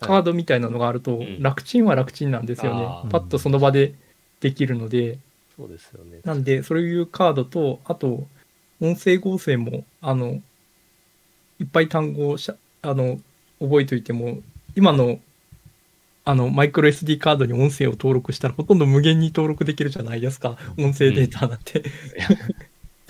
[0.00, 1.42] ーカードみたいなのがあるとうん。
[1.42, 2.84] 楽ちんは楽ちんなんですよね。
[2.84, 3.10] あー。
[3.10, 3.94] パッとその場で
[4.40, 5.18] できるので、
[5.56, 6.20] そうですよね。
[6.24, 8.26] なんでそういうカードと、あと
[8.80, 10.40] 音声合成も、あの、
[11.58, 13.20] いっぱい単語をしゃあの
[13.60, 14.38] 覚えておいても、
[14.74, 15.20] 今の
[16.24, 21.82] あのマイクロ SD カードに音声を登録したらほとんど無限に登録できるじゃないですか、音声データなんて。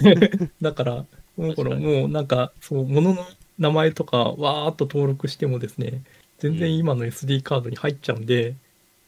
[0.61, 1.05] だから、
[1.37, 2.01] もうこれ確かに。
[2.01, 3.27] もうなんか、そう、ものの
[3.61, 6.03] 名前とかわーっと登録してもですね、
[6.39, 8.57] 全然今の SD カードに入っちゃうんで、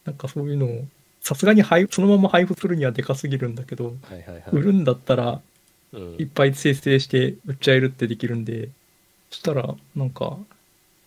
[0.04, 0.84] なんかそういうのを、
[1.20, 4.42] さすがに配そのまま配布するにはでかすぎるんだけど、はいはいはい。
[4.52, 5.40] 売るんだったら
[5.92, 8.70] うんいっぱい生成して売っちゃえるってできるんで、
[9.30, 10.38] そしたらなんか、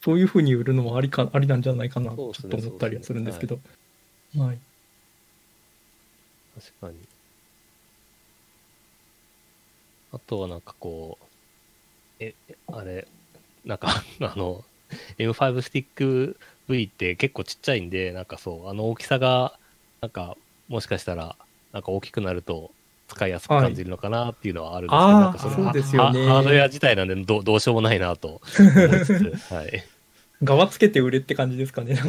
[0.03, 3.59] そういう風に売るのはありか、ありなんじゃないかな、ちょっと思ったりはするんですけど。
[4.37, 4.59] はい。
[6.55, 6.95] 確かに。
[10.11, 11.25] あとはなんかこう、
[12.19, 12.33] え、
[12.67, 13.07] あれ、
[13.65, 13.87] なんか、
[14.21, 14.63] あの、
[15.17, 19.59] M5 スティック V って結構ちっちゃいんで、なんかそう、あの大きさが、
[20.01, 20.37] なんか、
[20.67, 21.35] もしかしたら、
[21.71, 22.71] なんか大きくなると
[23.07, 29.83] 使いやすく感じるのかなっていうのはあるんですけど、はいなんかれあーそうですよねハハードウェア自体なんでどうどうしようもないなと 思いつつ、はい。
[30.43, 31.95] 側つけて売れって感じですかね。
[31.95, 32.05] はい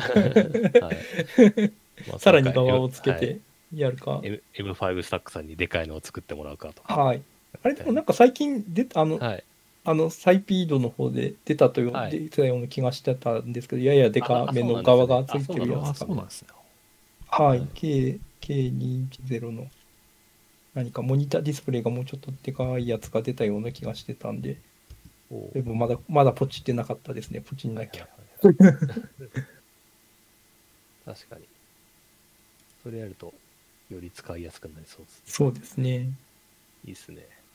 [2.09, 3.41] まあ さらに側をつけはいて
[3.75, 4.21] やるか。
[4.23, 6.83] M- M5 スタックさんにでかいのを作ってもらうかと。
[6.83, 7.23] はい。
[7.63, 9.45] あれでもなんか最近出た、あの、はい。
[9.87, 16.49] あの、サイピードの方で出たという、はい出たような気がしてたんですけど、ややでかめの側がついてるやつかなそうなんですね
[17.29, 17.69] はいはい。
[17.75, 19.67] K、K210 の
[20.75, 24.59] 何かモニターディスプレイがもうちょっとでかいやつが出たような気がしてたんで、
[25.31, 27.41] おでもまだ、まだポチってなかったですね。
[27.41, 28.09] ポチんなきゃ。
[28.43, 29.57] はいはいはい
[31.07, 31.43] 確かに。
[32.83, 33.33] それやると、
[33.89, 35.23] より使いやすくなりそうです。
[35.27, 36.11] そうですね。
[36.85, 37.46] いいですね。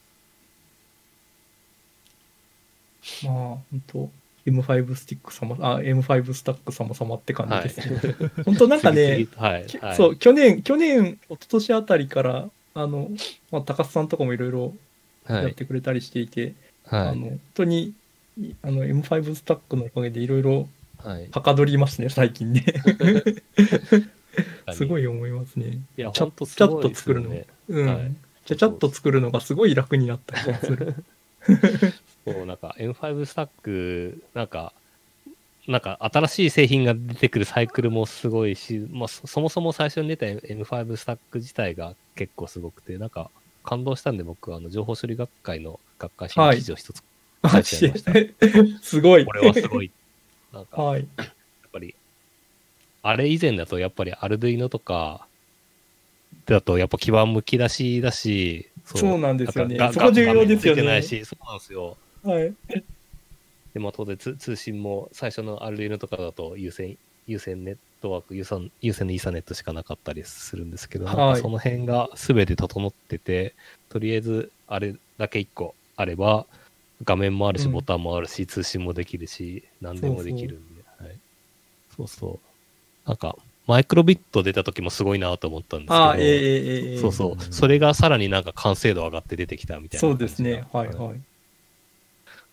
[3.24, 4.10] まあ、本当
[4.46, 8.16] M5 スティック様、あ、M5 スタック様様って感じですね。
[8.46, 9.66] 本当なんかね、はい。
[9.68, 13.10] きはい、そう、去年、去年、一昨年あたりから、あの、
[13.52, 14.74] まあ、高須さんとかもいろいろ
[15.26, 15.44] はい。
[15.44, 16.56] やってくれたりしていて、
[16.86, 17.02] はい。
[17.10, 17.94] あの、本当に、
[18.40, 20.68] いあの、M5 スタックのおかげでいろいろ
[20.98, 21.30] はい。
[21.32, 22.66] はかどりますね、最近ね。
[24.74, 25.04] すごい。
[25.04, 25.80] い思いますね。
[25.98, 27.36] いや、ちゃほんとすちゃっごいですと作るの。
[27.70, 27.88] うん。
[27.88, 30.96] はいちゃちゃっと作るのがすごい楽になった気がする。
[32.26, 34.74] そう、なんか M5 スタック、なんか、
[35.68, 43.32] なんか新しい製品が出てくるサイクルもすごいし、まあ、そそもそも最初に出た M5 スタック自体が結構すごくて、なんか
[43.64, 47.02] 感動したんで僕はあの情報処理学会の学会誌の記事を一つ、
[47.44, 47.94] マジで
[48.82, 49.26] すごい。
[49.26, 49.92] これはすごい。
[50.52, 51.02] なんかはい。
[51.02, 51.32] やっ
[51.72, 51.96] ぱり、
[53.04, 55.28] あれ以前だとやっぱりアルドゥイノとか、
[56.46, 61.98] だとやっぱ基盤むき出しだし、そうなんですよねそこ重要ですよねそうなんですよ。
[62.24, 62.54] はい。
[63.74, 73.56] で、まあ当然通通信も最初のアルドゥイノとかだと有線、有線ネットワーク、有線有線のイーサネットしかなかったりするんですけど、はいなんかその辺が全て整ってて、
[73.90, 76.46] とりあえずあれだけ1個あれば、
[77.04, 81.18] 画面もあるし、うんボタンもあるし、通信もできるし、何でもできるんで、はい。
[81.96, 82.40] そうそ
[83.06, 83.10] う。
[83.10, 83.36] なんか、
[83.68, 87.44] マイクロビット出た時もすごいなと思ったんですけど、ああ、ええええええそうそう。
[87.54, 90.28] それがさらになんか完成度上がって出てきたみたいなそう感じが。
[90.30, 90.66] ですね。
[90.72, 91.22] はいはい。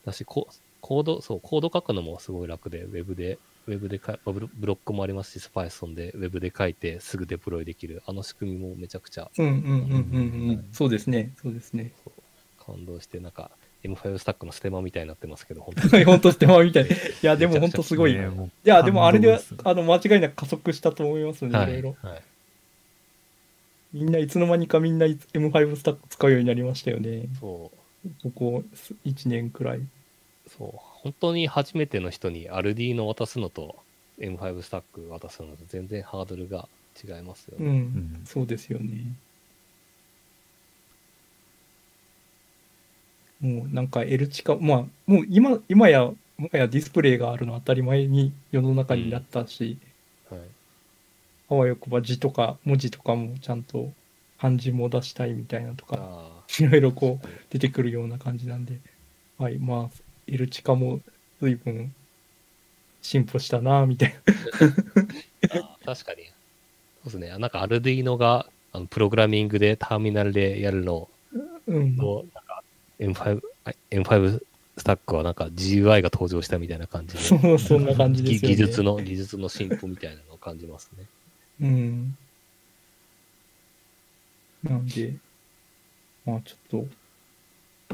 [0.09, 0.49] だしコ、
[0.81, 10.65] コード、そう、コード書くのもすごい楽で、ウェブで、ウェブでかブロブロックもありますし、Python でウェブで書いてすぐデプロイできる、あの仕組みもめちゃくちゃうんうんうんうんうはいん。
[10.73, 11.33] そうですね。
[11.43, 11.93] そうですね。
[12.67, 13.51] 感動して、なんか
[13.85, 16.85] M5 スタックのステマみたいになってますけど、本当はい、本当ステマみたい。
[16.85, 16.89] い
[17.23, 18.13] や、でも本当すごい。
[18.13, 21.73] いねもうや、でもあれであの、間違いなく加速したと思いますね、はいい。
[21.75, 21.97] ろいろ。
[22.03, 22.23] はい
[23.91, 27.23] みんないつの間にかみんな M5 スタック使うようになりましたよね。
[27.41, 27.71] そ
[28.25, 28.63] う、ここ
[29.07, 29.81] 1年くらい。
[30.59, 33.77] そう、本当に初めての人にアルディーノ渡すのと
[34.19, 36.69] M5 スタック渡すのと全然ハードルが
[37.03, 37.69] 違いますよう、ね。
[37.69, 39.05] うんんそうですよね。
[43.41, 49.79] もうなんか L チカ、まあ、もう今、今や、もはやディスプレイがあるの当たり前に世の中になったし、
[50.29, 50.41] はい。
[51.51, 53.91] あわよくば字とか文字とかもちゃんと
[54.39, 58.79] 漢字も出したいみたいなとか、あいろいろあ、こう出てくるような感じなんで、
[59.39, 61.01] はい、まあ、L チカも
[61.41, 61.95] 随分
[63.03, 65.77] 進歩したな、みたいな。
[65.85, 66.25] 確かに。
[66.25, 67.39] そうですね。
[67.39, 71.09] なんかアルディーノがあのプログラミングでターミナルでやるの
[71.67, 71.97] うん。
[71.97, 72.63] と、なんか
[72.99, 74.41] M5、あ M5
[74.77, 78.57] スタックはなんか GUI が登場したみたいな感じで、そう、そんな感じですよね。
[78.57, 81.05] 技術の、技術の進歩みたいなのを感じますね。
[81.61, 82.17] うん。
[84.63, 85.15] なんで、
[86.25, 86.87] まあちょっと、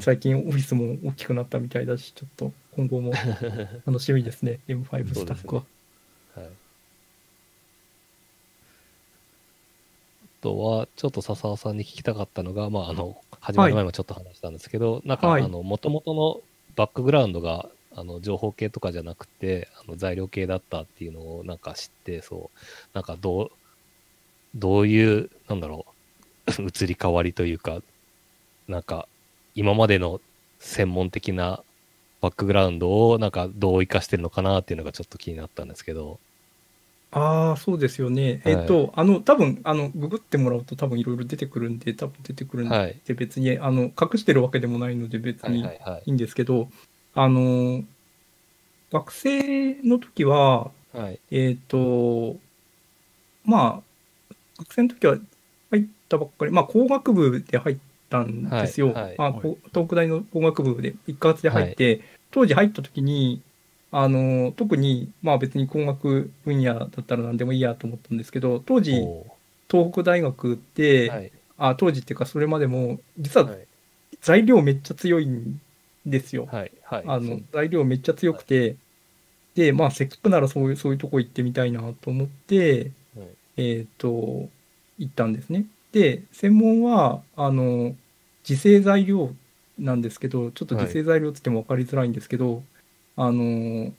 [0.01, 3.13] 最近オフィスも大きくなったみたいだし、ちょっと今後も
[3.87, 5.63] 楽しみですね、M5 スタックは。
[6.35, 6.47] はい。
[6.47, 6.51] あ
[10.43, 15.43] とは、ちょっと笹尾さんに聞きたかったのが、まあ、あの、始まる前もちょっと話したんですけど、なんか、はい。
[15.43, 16.41] あの、もともとの
[16.75, 22.59] バックグラウンドが、あの、情報系とかじゃなくて、あの、材料系だったっていうのをなんか知って、そう、
[22.95, 23.51] なんかどう、
[24.57, 25.87] どういう、なんだろ
[26.49, 27.81] う、 移り変わりというか、
[28.67, 29.09] なんか、
[29.55, 30.21] 今までの
[30.59, 31.63] 専門的な
[32.21, 36.19] バックグラウンドをなんかどう活かしてるのかなっていうのがちょっと気になったんですけど。
[37.13, 38.41] ああ、そうですよね。
[38.45, 42.97] はいえっと、あの、多分あの、ググってもらうと多分いろいろ出てくるんで、多分出てくるんはい。
[43.07, 46.69] で、別に、あの、隠してるわけでもないので別はいにはいはいいんですけど、
[47.15, 47.85] あの、
[48.91, 51.21] 学生の時は、はい。
[51.31, 52.37] えっ、と、
[53.45, 55.19] まあ、学生の時は
[55.71, 57.77] 入ったばっかり、まあ、工学部で入っ
[58.15, 58.93] たんですよ。
[58.93, 62.01] はいはいまあ、こう東北大の工学部で1ヶ月で入って、
[62.31, 63.43] 当時入った時に、
[63.91, 69.27] あの、特に、まあ別に工学分野だったら何でもいいやと思ったんですけど、当時、お
[69.71, 71.33] 東北大学って、ーはい。
[71.57, 73.67] あ当時っていうかそれまでも、実ははい。
[74.21, 75.61] 材料めっちゃ強いん
[76.07, 76.49] ですよ。
[76.51, 76.73] はい。
[76.83, 77.05] はい。
[77.07, 78.77] あの、材料めっちゃ強くて、
[79.55, 83.27] で、まあせっかくならそういう、そういうとこ行ってみたいなと思って、はい
[83.57, 84.49] えっ、と、
[84.99, 85.67] 行ったんですね。
[85.93, 87.95] で、専門は、あの、
[88.49, 89.31] 自生材料
[89.79, 92.63] なんですけど、ちょっと自生材料つっても分かりづらいんですけど、
[93.17, 93.95] あの、ん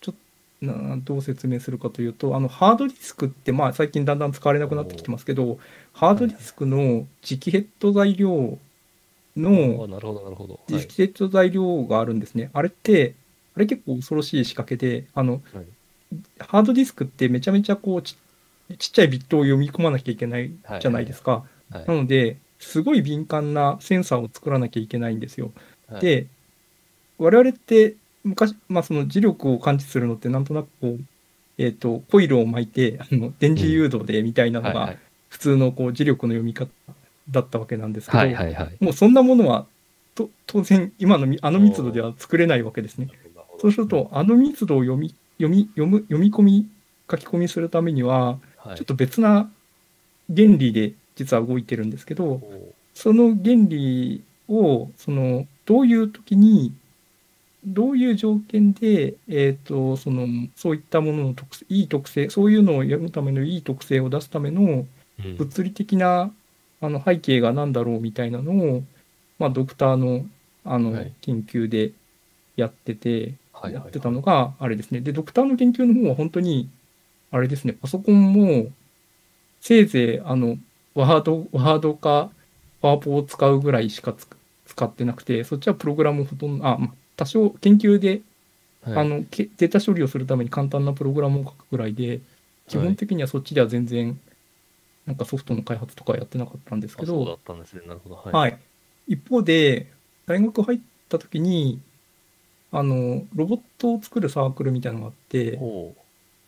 [0.00, 0.14] ちょっ
[0.60, 5.58] と、などう説明するかというと、あの、ハードディスクって、まあ最近だんだん使われなくなってきてますけど、
[5.92, 8.58] ハードディスクの磁気ヘッド材料
[9.36, 10.60] の、あなるほど、なるほど。
[10.68, 12.50] ディスケット材料があるんですね。
[12.52, 13.14] あれって、
[13.54, 15.64] あれ結構恐ろしい仕掛けで、あの、はい。
[16.38, 18.16] ハードディスクってめちゃめちゃこうち、
[18.78, 20.80] ちっちゃいビットを読み込まなきゃいけないはい。
[20.80, 21.44] じゃないですか。
[21.70, 21.84] はい。
[21.86, 25.52] なので、すごい敏感なセンサーを作らなきゃいけないんですよ。
[25.88, 26.26] はい、で、
[27.18, 27.94] 我々って
[28.24, 31.00] 昔、まあその磁力を感知するのってなんとなくこう、
[31.58, 34.94] えっ、と、コイルを巻いて、あの、電磁誘導でみたいなのが
[35.28, 36.70] 普通のこう磁力の読み方
[37.30, 38.76] だったわけなんですけど、はいはいはい。
[38.80, 39.66] もうそんなものは
[40.14, 43.08] と当然今のみあの密度では作れないわけですね。
[43.60, 46.68] そうするとあの密度を読み読み読む読み込み
[47.10, 49.50] 書き込みするためにははい、ちょっと別な
[50.34, 52.40] 原理で実は動いてるんですけど
[52.94, 56.72] その原理をそのどういう時に
[57.66, 60.26] どういう条件で、えー、とその
[60.56, 64.86] そういったものの特性いい特性そういうのを読むためのいい特性を出すための
[65.24, 65.36] うん。
[65.36, 66.32] 物理的な
[66.80, 68.84] あの背景が何だろうみたいなのを、
[69.38, 70.24] まあ、ドクターの
[70.64, 71.12] あの、はい。
[71.22, 71.92] 研究で
[72.56, 73.82] やってて、はいはい。
[73.82, 75.00] やってたのがあれですね。
[75.00, 76.68] で、ドクターの研究の方は本当に、
[77.30, 78.66] あれですね、パソコンも、
[79.60, 80.58] せいぜい、あの、
[81.02, 82.30] ワード、ワードか、
[82.80, 84.28] パワポを使うぐらいしかつ
[84.66, 88.20] 使ってなくて、そっちはプログラムほとんど、あ、まあ多少研究で、
[88.82, 92.20] はいあの、けデータ処理をするために簡単なプログラムを書くぐらいで、
[92.68, 94.18] 基本的にはそっちでは全然、
[95.06, 97.82] なんかソフトの開発とかやってなかったんですけあそうだど、ったんですね。
[97.86, 98.16] なるほど。
[98.16, 98.32] はい。
[98.32, 98.58] はい。
[99.08, 99.90] 一方で、
[100.26, 101.80] 大学入った時に、
[102.70, 105.58] あの、ロボットを作るサークルみたいなのがあって、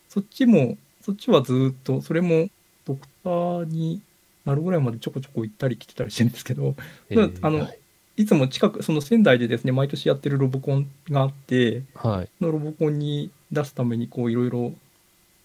[0.09, 2.49] そっちも、そっちはずーっと、それも
[2.85, 4.03] ドクターに
[4.45, 6.75] なるぐらいまでちょこちょこ行ったり来てたりしてるんですけど、
[7.11, 7.69] えーあの
[8.17, 12.29] いつも近く、その仙台でですね、毎年やってるロボコンがあって、はい。
[12.39, 14.75] そのロボコンに出すために、こう、いろいろ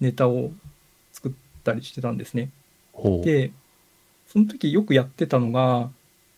[0.01, 0.51] ネタを
[1.13, 1.31] 作っ
[1.63, 2.49] たりしてたんですね。
[3.23, 3.51] で、
[4.27, 5.89] その時よくやってたのが、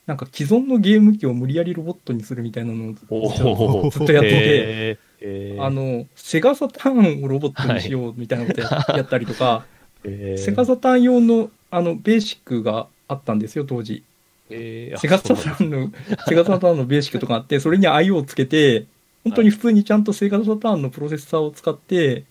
[0.05, 3.89] なんか既存のゲーム機を無理やりロボットにするみたいなのを。
[3.89, 9.65] ずっとやってて、あの、セガサターンをロボットにしようみたいなことや,、やったりとか、
[10.03, 14.03] えーセガサターン用のあのベーシックがあったんですよ、当時。
[14.49, 15.91] えーあセガサターンの、
[16.27, 18.85] セガサターンのベーシックとかあって、 それに IO をつけて、
[19.23, 22.23] 本当に普通にちゃんとセガサターンのプロセッサーを使って、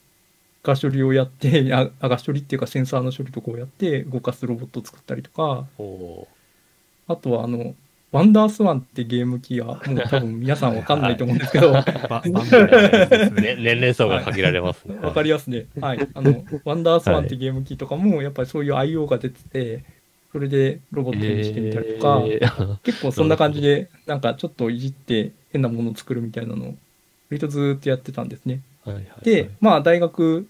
[0.62, 6.26] ガ処理をやって、ああガ処理っていうかセンサーの処理とかをやって動かすロボットを作ったりとか、お
[7.06, 7.74] あとはあの、
[8.16, 11.74] ワンダースワンってゲーム機は、もう多分皆さんわかんないと思うんですけど、
[13.36, 14.97] 年齢層が限られますね。
[15.02, 15.66] わかりますね。
[15.78, 16.09] はい。
[16.14, 19.84] あの、ワンダースワンってゲーム機とかも、やっぱりそういう IO が出てて、
[20.32, 26.74] それでロボットにしてみたりとか、えー結構そんな感じで、なんかちょっといじって変なものを作るみたいなのを、
[27.28, 28.62] 割とずーっとやってたんですね。
[28.82, 30.48] はいはいで、まあ大学、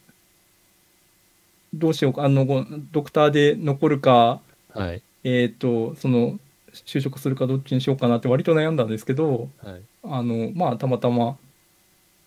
[1.74, 4.40] どうしようか、あの、ごドクターで残るか、
[4.72, 5.02] はい。
[5.24, 6.38] えっ、と、その、
[6.84, 9.82] 就職するかどっちにしようかなって割と悩んだんですけど、はい。
[10.04, 11.36] あの、まあ、たまたま、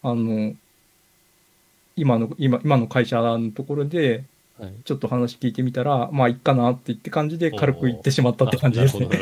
[0.01, 0.53] あの、
[1.95, 4.23] 今の、今、今の会社のところで、
[4.59, 4.73] はい。
[4.83, 9.07] ちょっと話聞いてみたら、まあ、いっかなって言って感じで軽く言ってしまったって感じですね。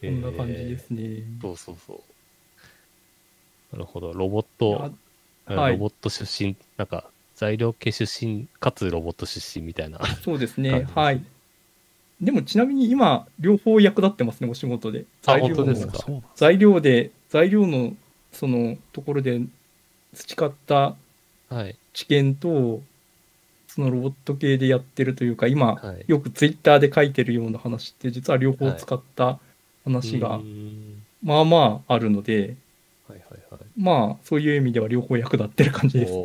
[0.00, 1.02] こんな感じですね。
[1.02, 3.76] えーそうそうそう。
[3.76, 4.12] なるほど。
[4.12, 4.90] ロボット、
[5.46, 10.00] あはいロボット出身、なんか、材料系出身、かつロボット出身みたいな。
[10.24, 10.88] そうですね。
[10.92, 11.22] はい。
[12.20, 15.04] でも、ちなみに今、両方役立ってますね、お仕事で。
[15.24, 17.94] あ材料の本当で材料で、材料の、
[18.32, 19.40] その、ところで
[20.14, 20.96] 培った
[21.48, 21.76] はい。
[21.92, 22.82] 知見と、
[23.68, 26.04] そのロボット系でやってるというか、今、はい。
[26.08, 29.38] よくツイッターで書いてるような話って、実は両方使った
[29.84, 30.40] 話うが
[31.22, 32.56] まあまああるので、
[33.08, 33.57] はいはいはい。
[33.78, 36.12] まあ、そういう意味では両方役立ってる感じです。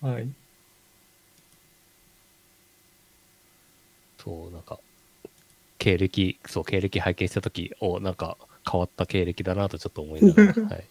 [0.00, 0.28] はい。
[4.18, 4.78] そう、なんか、
[5.78, 8.38] 経歴、そう、経歴拝見したとき、おなんか、
[8.70, 10.88] 変わった経歴だなとちょっと思いながら、 はい。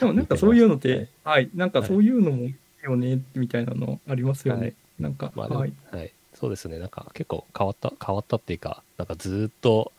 [0.00, 2.48] でもなんかそういうのっはいて、はい、なんかそういうのも
[2.82, 4.60] よね、みたいなのありますよね。
[4.60, 5.72] はいなんか、まあはい。
[5.90, 6.12] はい。
[6.34, 6.78] そうですね。
[6.78, 9.92] なんか結構変わった、変わったっていうか、なんかずーっと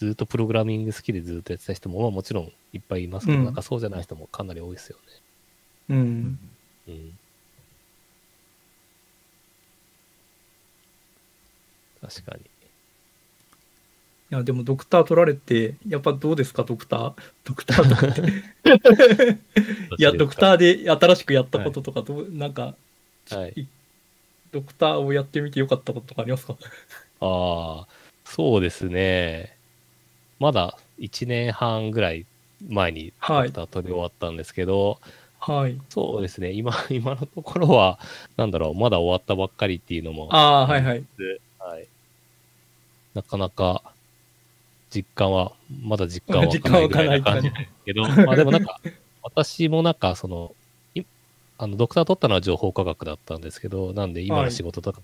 [0.00, 4.96] ずっとプログラミング好きでずっとやってた人も、まあもちろんいっぱいいますけど、うんなんかそうじゃない人もかなり多いですよ
[5.90, 5.94] う。
[5.94, 6.38] うん。
[6.88, 7.12] うん。
[12.00, 12.44] 確かに。
[14.30, 17.14] いや、でもドクター取られて、やっぱどうですか、ドクター？
[17.44, 18.22] ドクターとかって。
[19.98, 22.74] いや、ドクターで新しくやったこととか、どう、なんか、
[23.28, 23.68] はい。
[24.50, 26.56] ドクターをやってみてよかったこととかありますか？
[27.20, 27.88] ああ、
[28.24, 29.59] そうですね。
[30.40, 32.26] まだ1年半ぐらい
[32.68, 35.00] 前にドはいクター取り終わったんですけど、
[35.38, 35.80] はい。
[35.88, 37.98] そうですね、今、 今のところは、
[38.36, 41.04] なんだろう、まだ終わったばっかりっていうのもああー、はいはい。
[41.58, 41.88] はい。
[43.14, 43.94] なかなか、
[44.90, 45.52] 実感は、
[45.82, 48.80] まだ実感は 湧かないぐらいな感じですけど、まあでもなんか、
[49.22, 50.54] 私もなんか、その、
[50.94, 51.02] い
[51.58, 55.02] あの、ドクター取ったのは情報科学だったんですけど、なんで今の仕事とか、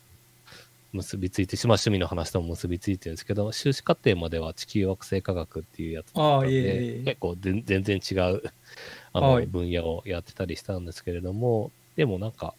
[0.92, 8.42] 結びついて、まあ趣味の話とも結びついてるんですけど、修士課程までは地球惑星科学っていうやつだった、で、結構全然違う
[9.12, 12.54] あの、分野をやってたりしたんですけれども、でもなんか、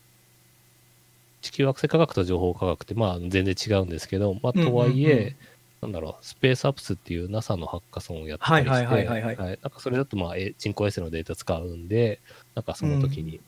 [1.41, 5.35] 地球惑星科学と情報科学ってまあ全然違うんですけど、まあとはいえ、うんうんうん
[5.81, 12.19] なんだろう、スペースアップスっていう NASA のハッカソンをやってたりして、はいはいはいなんかそれだとまあ人工衛星のデータ使うんで、
[12.55, 13.39] なんかその時に、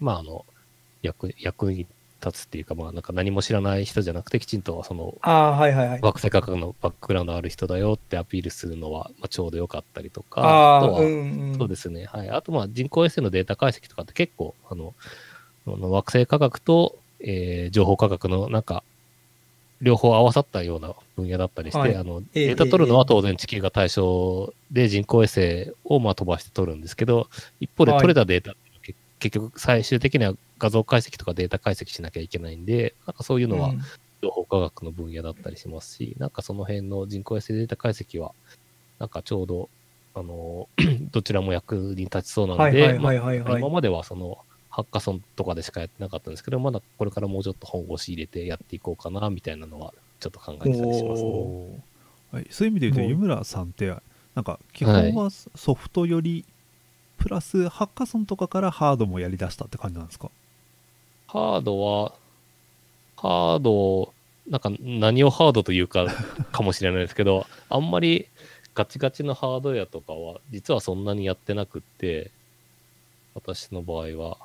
[0.00, 0.46] まああの、
[1.02, 1.86] 役役に
[2.24, 6.00] 立つっていうか、まあなんか何も知らない人じゃなくてきちんとそのああ、はいはいはい。
[6.00, 11.58] 惑星科学のバックグラウンドある人だよってアピールするのは、まあ、ちょうどよかったりとか、ああ、とは、うんうん。
[11.58, 12.06] そうですね。
[12.06, 12.30] はい。
[12.30, 14.94] あと、まあ、人工衛星のデータ解析とかって結構、あの、
[15.66, 18.82] あの惑星科学と、えー情報科学のなんか、
[19.80, 27.28] 両方合わさったような分野だったりして、はいあの、ええデータ取るのええは当然地球が対象で人工衛星をまあ飛ばして取るんですけど、
[27.60, 28.54] 一方ではい取れたデータ
[29.18, 33.80] 結局最終的には画像解析とかデータ解析しなきゃいけないんで、なんかそういうのはうん。
[34.24, 38.32] 情報科学の分野だったりしますし、なんかその辺の人工衛星データ解析は、
[38.98, 39.68] なんかちょうど、
[40.14, 40.68] あの、
[41.12, 44.38] どちらも役に立ちそうなので、今まではその、
[44.70, 51.30] ハッカソンとかでしかやってなかったんですけど、まだこれからもうちょっと本腰入れてやっていこうかな、みたいなのは、ちょっと考えてたりしますね。
[51.30, 51.78] お
[52.32, 53.94] はい、そういう意味で言うと湯村さんって
[54.34, 56.44] なんか基本はソフトより、
[57.18, 60.30] プラスハッカソンとかからハードもやりだしたって感じなんですか？
[61.26, 62.12] ハードは、
[63.16, 64.14] ハードを、
[64.48, 66.06] なんか何をハードというか、
[66.52, 68.28] かもしれないですけど、 あんまり
[68.74, 72.30] ガチガチのハードウェアとかは、実はそんなにやってなくって、
[73.34, 74.36] 私の場合は、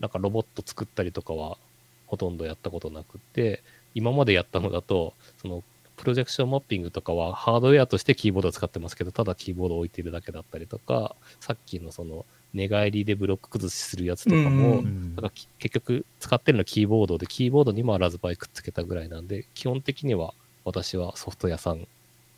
[0.00, 1.58] なんかロボット作ったりとかは、
[2.06, 3.62] ほとんどやったことなくって、
[3.94, 5.62] 今までやったのだと、その、
[5.96, 14.82] プロジェクションマッピングとかはハードウェアとしてキーボードを使ってますけど、ただキーボードを置いてるだけだったりとか、さっきのその、寝返りでブロック崩しするやつとかも、
[15.16, 20.34] だからき結局使ってるのはキーボードで、キーボードにもラズパイくっつけたぐらいなんで、基本的には
[20.64, 21.86] 私はソフト屋さん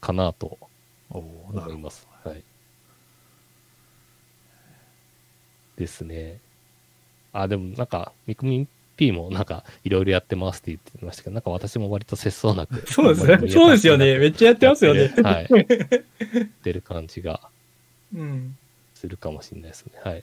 [0.01, 0.59] かなと
[1.11, 2.07] 思います。
[2.25, 2.43] はい。
[5.77, 6.41] ですね。
[7.33, 12.85] あ、でもなんか、ミクミン P もなんかいろいろやってますって言ってましたけど、なんか私も割と節操なく。
[12.91, 13.49] そうですね。
[13.51, 14.19] そうですよね。
[14.19, 15.13] めっちゃやってますよね。
[15.23, 15.49] はい。
[15.51, 17.41] やってる感じが
[18.15, 18.57] うん。
[18.95, 19.93] するかもしれないですね。
[20.03, 20.15] はい。
[20.15, 20.23] なん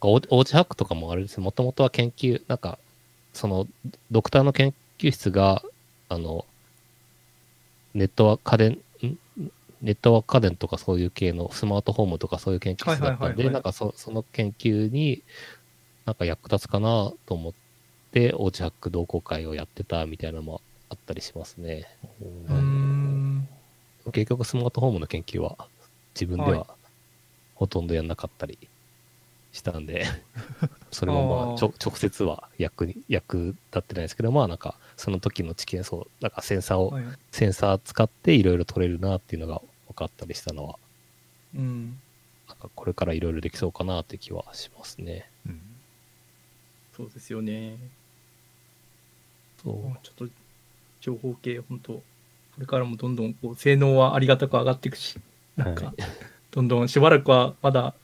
[0.00, 2.78] かお、おうちハックとかもあれですね、もともとは研究、なんか、
[3.32, 3.66] その、
[4.10, 5.62] ドクターの研究室が、
[6.08, 6.44] あの、
[7.94, 8.70] ネットワーク家電、
[9.02, 9.18] ん？
[9.82, 15.22] ネットワーク家電とかそういう系のスマートフォームとかそういう研究室だったんで、なんかそその研究に
[16.08, 17.52] なんか役立つかなと思っ
[18.12, 21.86] て、おうちハック同好会をやってたみたいなのもあったりしますね。
[24.10, 25.68] 結局スマートフォームの研究は
[26.14, 26.66] 自分では
[27.56, 28.56] ほとんどやんなかったり
[29.52, 30.06] したんで、
[30.90, 40.78] それもまあ直接は役に、役立ってないですけど、まあなんかその時の知見、そう、なんかセンサーを、はいセンサー使っていろいろ取れるなっていうのが分かったりしたのは、
[41.54, 42.00] うん。
[42.48, 45.28] なんかこれからいろいろできそうかなって気はしますね。
[46.98, 47.76] うんそうですよね。
[49.62, 49.74] そう。
[50.02, 50.34] ちょっと
[51.00, 52.02] 情報系、本当こ
[52.58, 55.16] れからもどんどんこう性能はありがたく上がっていくし、
[55.56, 55.94] なんか、はい
[56.50, 57.94] どんどんしばらくはまだ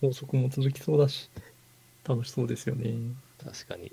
[0.00, 1.28] 法則も続きそうだし、
[2.08, 2.94] 楽しそうですよね。
[3.44, 3.92] 確かに。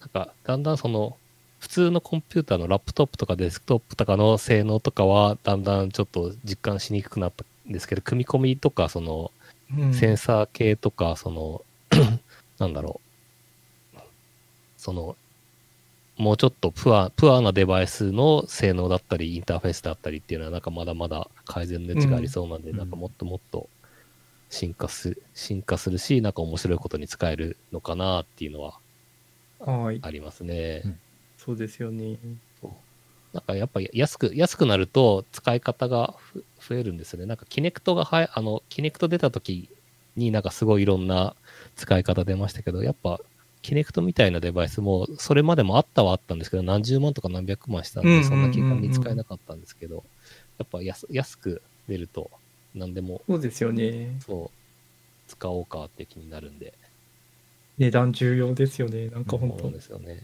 [0.00, 1.16] なんか、だんだんその、
[1.58, 9.30] 普通のコンピューターのラップトップとかデスクトップとかの性能とかは、だんだんちょっと実感しにくくなったんですけど、組み込みとか、その、
[9.76, 11.62] うん、センサー系とか、その、
[12.58, 13.09] なんだろう。
[14.80, 15.16] その、
[16.16, 23.68] もうちょっとプア、プアなデバイスの性能だったり、インターフェースだったりっていうのは、なんかまだまだ改善の余地がありそうなんで、うんなんかもっともっと
[24.48, 28.78] 進化する、進化するし、なんか面白いことに使えるのかなっていうのは
[29.58, 30.00] はい。
[30.02, 30.82] ありますね。
[30.84, 30.98] うん
[31.36, 32.18] そうですよね。
[33.32, 37.26] なんかやっぱり安く、安くなると使い方がふ増えるんですよね。
[37.26, 39.70] なんかキネクトがはや、あの、キネクト出た時
[40.16, 41.34] になんかすごいいろんな
[41.76, 43.20] 使い方出ましたけど、やっぱ
[43.62, 50.04] キネクトみたいなデバイスも、それまでもあったはあったんですけど、何十万とか何百万したんで、そんな気軽に使えなかったんですけど、
[50.58, 52.30] やっぱ安安く出ると
[52.74, 54.18] 何でもそうですよね。
[54.26, 54.60] そう
[55.28, 56.74] 使おうかって気になるんで、
[57.78, 59.08] 値段重要ですよね。
[59.08, 60.22] なんか本当そうですよね。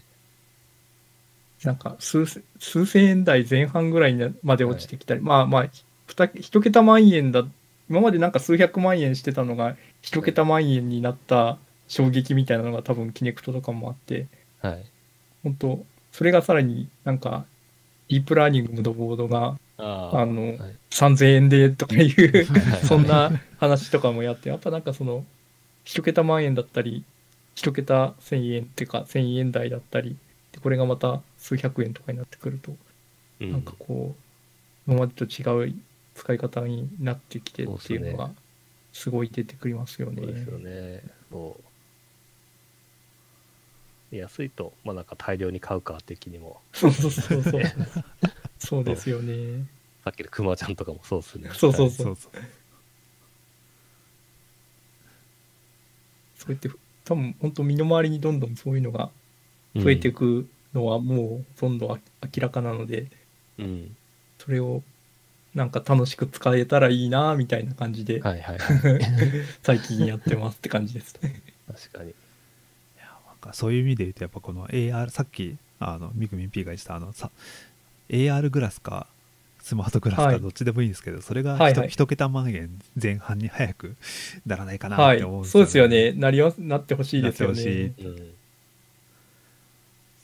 [1.63, 5.69] なんか数千数千円台前半ぐらいにまで落ちてきたり、まあまあ、
[6.05, 7.45] ふた一桁万円だ、
[7.89, 11.57] 今までなんか数百万円してたのが、一桁万円になった
[11.87, 14.27] 衝撃みたいなのが多分キネクトとかもあって、
[14.61, 14.85] はい。
[15.43, 17.45] 本当それがさらになんか、
[18.09, 25.25] ディープラーニングのボードがあのはい3000円でとかいうはいそんな話とかもやって、やっぱなんかその、
[25.83, 27.03] 一桁万円だったり、
[27.55, 30.17] 一桁1000円っていうか、1000円台だったり、
[30.51, 32.71] でこれがまた数百円とかになってくると、
[33.41, 34.15] うんなんかこ
[34.87, 35.75] う、今までと違う
[36.15, 38.31] 使い方になってきてっていうのが、
[38.91, 40.23] すごい出てくりますよね。
[40.23, 41.03] そうですよね。
[41.29, 41.66] そう。
[44.11, 47.61] 安いと、まあなんか大量に買うか的にも、そうそうそうそう。
[48.59, 49.65] そうですよね。
[50.03, 51.49] さっきのクマちゃんとかもそうですね。
[51.53, 52.29] そうそうそうそ
[56.47, 56.69] うやって、
[57.03, 59.09] 多分本当身の回りにどんどんそういうのが
[59.75, 63.07] 増えていくのはもうどんどんあ明らかなので、
[63.57, 63.65] うん。
[63.65, 63.95] うん。
[64.39, 64.83] それを
[65.53, 69.01] なんか楽しく使えたらいいなみたいな感じで、はいはいはい。
[69.63, 71.41] 最近やってますって感じですね。
[71.67, 72.13] 確かに。
[73.47, 77.31] かそういう意味で言うとやっぱこの AR さっきあのミクミン P が言ってたあのさ
[78.09, 79.07] AR グラスか
[79.67, 82.69] スマートグラスはいかどっちでもいいんですけど、それが一、はいはい一桁万円
[83.01, 83.97] 前半に早く
[84.45, 85.45] ならないかなはいって思うん。
[85.45, 86.13] そうですよね。
[86.13, 87.85] なりわなってほしいですよねい。
[87.87, 88.33] うん。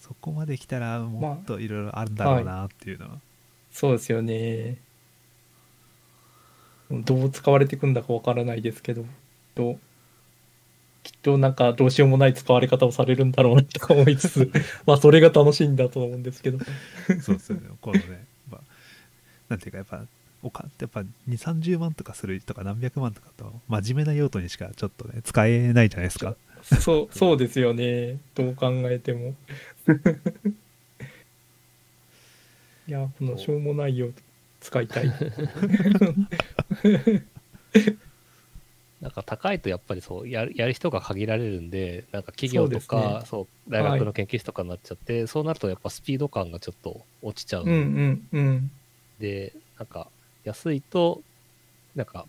[0.02, 3.18] そこまで来たらもっといろいろあるんだろうなっていうのは、
[3.70, 4.78] そうですよね。
[6.90, 9.06] どう使われていくんだかわからないですけど、
[9.56, 9.78] と
[11.04, 14.52] きっとなんかどうしようもない使われ方をされるんだろうなとか思いつつ、
[14.88, 16.60] まあそれが楽しいんだと思うんですけど。
[17.22, 18.62] そうですよねこのね、まあ、
[19.50, 20.06] なんていうかやっぱ
[20.42, 28.20] おかやっぱ2 3 0万とかするとか何百万とかと真面目な用途にしかちょっとね使えないじゃないですかそう、そうですよね。
[28.36, 29.36] どう考えても。
[32.88, 34.12] いや、このしょうもないよ
[34.62, 35.12] 使いたい。
[39.04, 48.72] なんか高いとやっぱりそうやるやる人が限られるんで、なんか企業とか、そう大学の研究室とかになっちゃって、そうなるとやっぱスピード感がちょっと落ちちゃううんうんうん。
[49.20, 50.08] で、なんか
[50.46, 51.22] 安いと、
[51.98, 52.26] なんか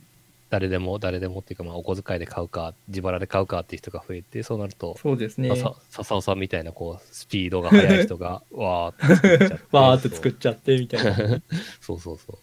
[0.51, 5.55] 誰でも誰でもっていうか、まあお小遣いで買うか、自腹で買うかっていう人が増えて、そうなると、そうですね。
[5.55, 9.65] さ笹尾さんみたいなこうスピードが速い人がわーって作っちゃって。
[9.71, 11.41] わーって作っちゃってみたいな。
[11.81, 12.39] そうそうそう。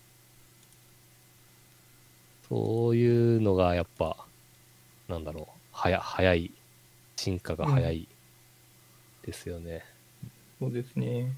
[2.52, 4.18] そういうのがやっぱ、
[5.08, 6.52] なんだろう、はや早い、
[7.16, 8.10] 進化が早い
[9.26, 9.86] ですよね。
[10.60, 11.32] そうですね。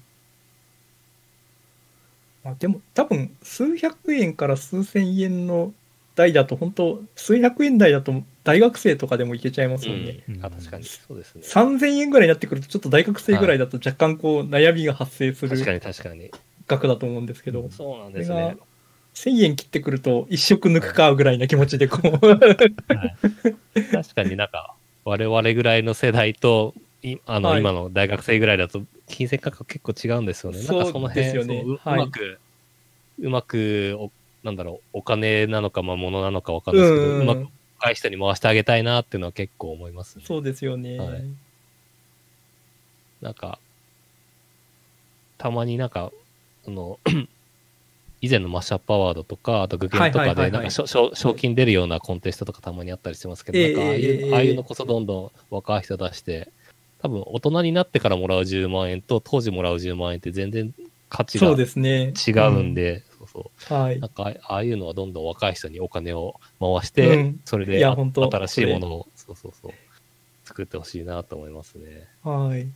[2.42, 5.72] まあ、でも多分数百円から数千円の
[6.16, 10.24] 台だと本当数百円台だと大学生とかでもいけちゃいますもんね。
[10.28, 11.42] うんあ確かにそうですね。
[11.44, 16.32] 3000円ぐらいになってくるとちょっと大学生ぐらいだと若干こう悩みが発生する確かに確かに。
[16.66, 18.56] 額だと思うんですけど、そうなんですね。
[19.14, 27.60] 1000円切ってくると一食抜くかぐらいな気持ちでこう、確かになんか、我々ぐらいの世代と、いあの、はい。
[27.60, 30.62] 今の大学生ぐらいだと、金銭価格結構違うんですよね。
[30.62, 32.02] なんかその辺、そうですよねそううはい。
[32.02, 32.40] うまく、
[33.18, 34.12] うまくお、
[34.42, 37.22] なんだろう、お金なのか、まあ、物なのかわかんないですけど、うん。
[37.22, 37.46] うまく
[37.80, 40.24] 若い人に回してあげたいなっていうのは結構思いますね。
[40.26, 40.98] そうですよね。
[40.98, 41.24] はい。
[43.20, 43.58] なんか、
[45.38, 46.10] たまになんか、
[46.64, 46.98] その、
[48.24, 50.86] 以前のマッシュアップアワードとか、あとグゲンとかで、なんか賞
[51.34, 56.50] 金出るようなコンテストとかたまにあったりしてますけど、ええなんかああいう、ええああいうのこそどんどん若い人出して、
[57.02, 60.72] 多分大人になってからもらう10万円と当時もらう10万円って全然
[61.10, 62.14] 価値が違ですね。
[62.14, 63.74] うんで、そうそう。
[63.74, 63.82] うん。
[63.82, 64.08] はいなん。
[64.08, 69.72] かあああいうのはどんどん若い人にお金を回して、うんいそれで新しいものを、そうそうそう、
[70.46, 72.08] 作ってほしいなと思いますね。
[72.22, 72.66] はい。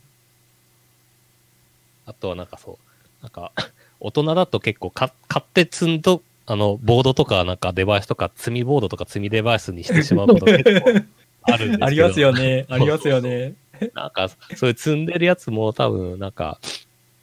[2.05, 3.51] あとはなんかそう、なんか、
[3.99, 11.01] 大人だと結構か買って積んど、あの、ボードとかなんかデバイスとか積みボードとか積みデバイスにしてしまうこと 結構
[11.43, 11.83] あるんです。
[11.83, 12.65] ありますよね。
[12.69, 13.53] ありますよね。
[13.93, 16.59] なんか、そういう積んでるやつも多分なんか、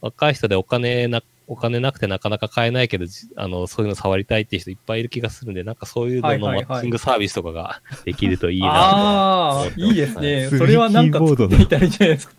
[0.01, 10.49] 若い人でお金な、お金なくてなかなか買えないけど、じあの、そういうの触りたいっていう人いっぱいいる気がするんで、なんかそういうののマッチングサービスとかができるといいなああ、いいですね。
[10.49, 12.35] はいそれはなんか作ってみたらいいじゃないですか。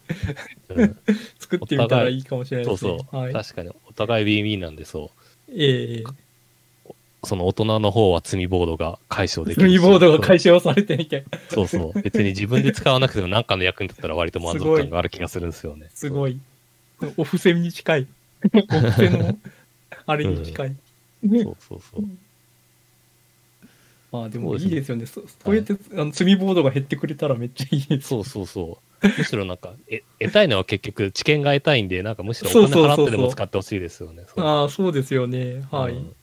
[0.68, 0.76] と。
[0.76, 0.98] うん
[1.40, 3.08] 作ってみたらいいかもしれないそうですね。
[3.12, 3.34] そう、はい。
[3.34, 5.12] 確かにお互いウィンウィンなんで、そ
[5.48, 5.52] う。
[5.54, 6.04] ええ
[7.24, 9.74] その大人の方は積みボードが解消できるし。
[9.74, 12.02] 積みボードが解消されてみて、そうそう。
[12.02, 15.90] 別に自分で使わなくても何かの役に立ったら割と満足感がある気がするんですよね。
[15.94, 16.40] すごい。
[17.18, 18.08] お布施に近い。
[18.54, 19.38] の、
[20.06, 20.76] あれに近い。
[21.24, 22.04] そうそうそう。
[24.12, 25.06] まあでもそうですねいいですよね。
[25.06, 28.08] そそうやって、あの積みボードが減ってくれたらめっちゃいいです。
[28.08, 29.08] そうそうそう。
[29.18, 34.24] むしろなんか、え、得たいのは結局知見が得たいんで、なんかむしろお金そうそうそうそう払ってでも使ってほしいですよね。
[34.28, 35.66] そうああ、そうですよね。
[35.72, 35.94] はい。
[35.94, 36.14] うん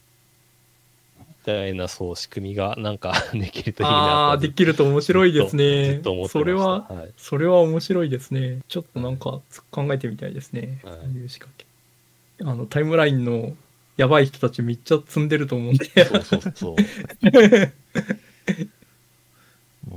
[1.47, 8.61] みたいな、そう、仕組みがなんか できるといいなとああ、できると面白いですずねそれは、はいそれは面白いですね。
[8.67, 10.81] ちょっとなんか考えてみたいですね。
[10.83, 11.67] はいそういう仕掛け。
[12.41, 13.55] あの、タイムラインの
[13.97, 15.87] やばい人たちめっちゃ積んでると思うんで。
[16.05, 16.77] そうそうそう。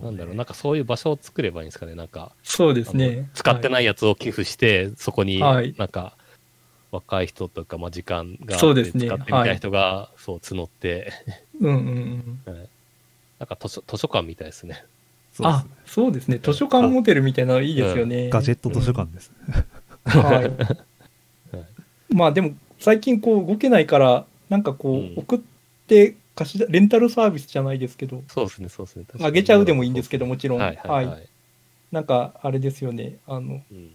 [0.01, 1.95] なんだろう、なんかそういう場所を作ればいいんですかね。
[1.95, 3.29] なんか、そうですね。
[3.33, 6.15] 使ってないやつを寄付して、そこにはいなんか、
[6.91, 11.11] 若い人とか、まあ、時間があってそうですね使ってみたい人が、そう、募って、
[11.59, 12.53] うんうんうん。
[12.53, 12.69] はい
[13.39, 14.83] なんか図書図書館みたいですね。
[15.41, 16.39] あ、そうですね。
[16.41, 18.29] 図書館モデルみたいなのいいですよね。
[18.29, 19.31] ガジェット図書館です。
[20.05, 20.51] はい。
[22.09, 25.39] まあでも、最近こう動けないから、なんかこう、うん送っ
[25.87, 29.05] て貸し出、レンタルサービスじゃないですけど、そうですね、そうですね。
[29.21, 30.59] あげちゃうでもいいんですけど、もちろん。
[30.59, 31.27] はいはいはい。
[31.91, 33.17] なんか、あれですよね。
[33.27, 33.91] あの、うん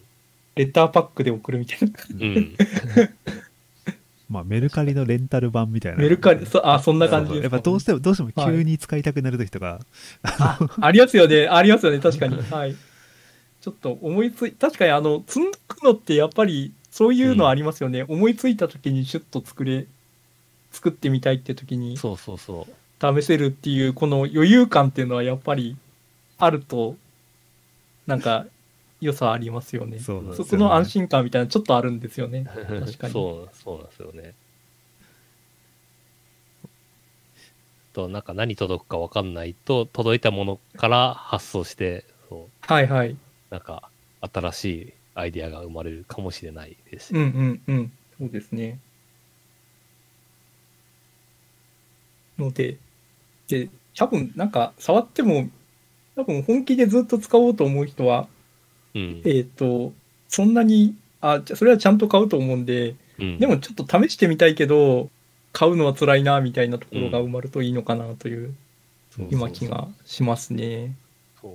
[0.55, 1.95] レターパックで送るみたいな。
[2.21, 2.57] うん。
[4.29, 5.99] まあ、メルカリのレンタル版みたいな。
[5.99, 7.43] メルカリ、そあ、そんな感じです。
[7.43, 9.81] やっぱどうしても、どうしても急に使いたくなる時とか、
[10.23, 11.49] あありますよね。
[11.49, 12.01] ありますよね。
[12.01, 12.37] 確かに。
[12.37, 12.77] はい。
[13.63, 18.05] ちょっと思いつい、確かにあの、積んどくのってやっぱり、そういうのありますよね。
[18.07, 19.87] 思いついた時にシュッと作れ、
[20.73, 23.21] 作ってみたいって時にそうそうそう。
[23.21, 25.77] 試せるっていう、この余裕感っていうのはやっぱり
[26.39, 26.97] あると、
[28.07, 28.45] なんか、
[29.01, 29.99] 良さありますよね。
[30.01, 32.45] そうなんですよねそこの安心感みたいなちょっとあるんですよね。
[32.45, 34.35] 確かに そう、そうなんですよね。
[37.95, 42.05] と、なんか何届くかわかんないと、届いたものから発想して、
[42.61, 43.17] はいはい。
[43.49, 43.89] なんか
[44.21, 47.15] 新しいアイディアが生まれるかもしれないですし。
[47.15, 47.93] うんうんうん。
[48.19, 48.79] そうですね。
[52.39, 52.79] ので、
[53.49, 55.49] で、多分なんか触っても、
[56.17, 58.29] 多分本気でずっと使おうと思う人は、
[58.95, 59.23] うん。
[59.25, 59.93] えっ、と、
[60.29, 65.11] そんなに、あ、じゃそれはちゃんと買うと思うんで、うんでもちょっと試してみたいけど、
[65.53, 68.55] 買うのは辛いな、みたいなところが生まれるといいのかなという
[69.31, 70.97] 今気がしますね。
[71.41, 71.53] そう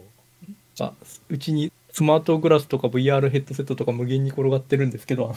[0.79, 0.93] あ
[1.29, 5.35] うちにスマートグラスとか VR ヘッドセットとか無限に転がってるんですけど、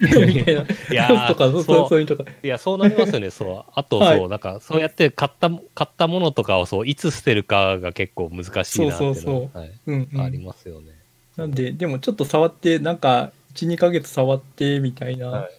[0.00, 0.08] み
[0.42, 0.62] たいな。
[0.62, 2.30] いやーとか、そうそういうのとか。
[2.42, 3.70] いや、そうなりますよね、そう。
[3.74, 10.20] あと、はいそう、なんか、そうやって買った、買ったものとかを、そう、いつ捨てるかが結構難しいなっていうのはそうそうそはいうん、うん。
[10.22, 10.92] ありますよね。
[11.36, 15.50] なんで、でもちょっと触って、なんか、1、2ヶ月触ってみたいはない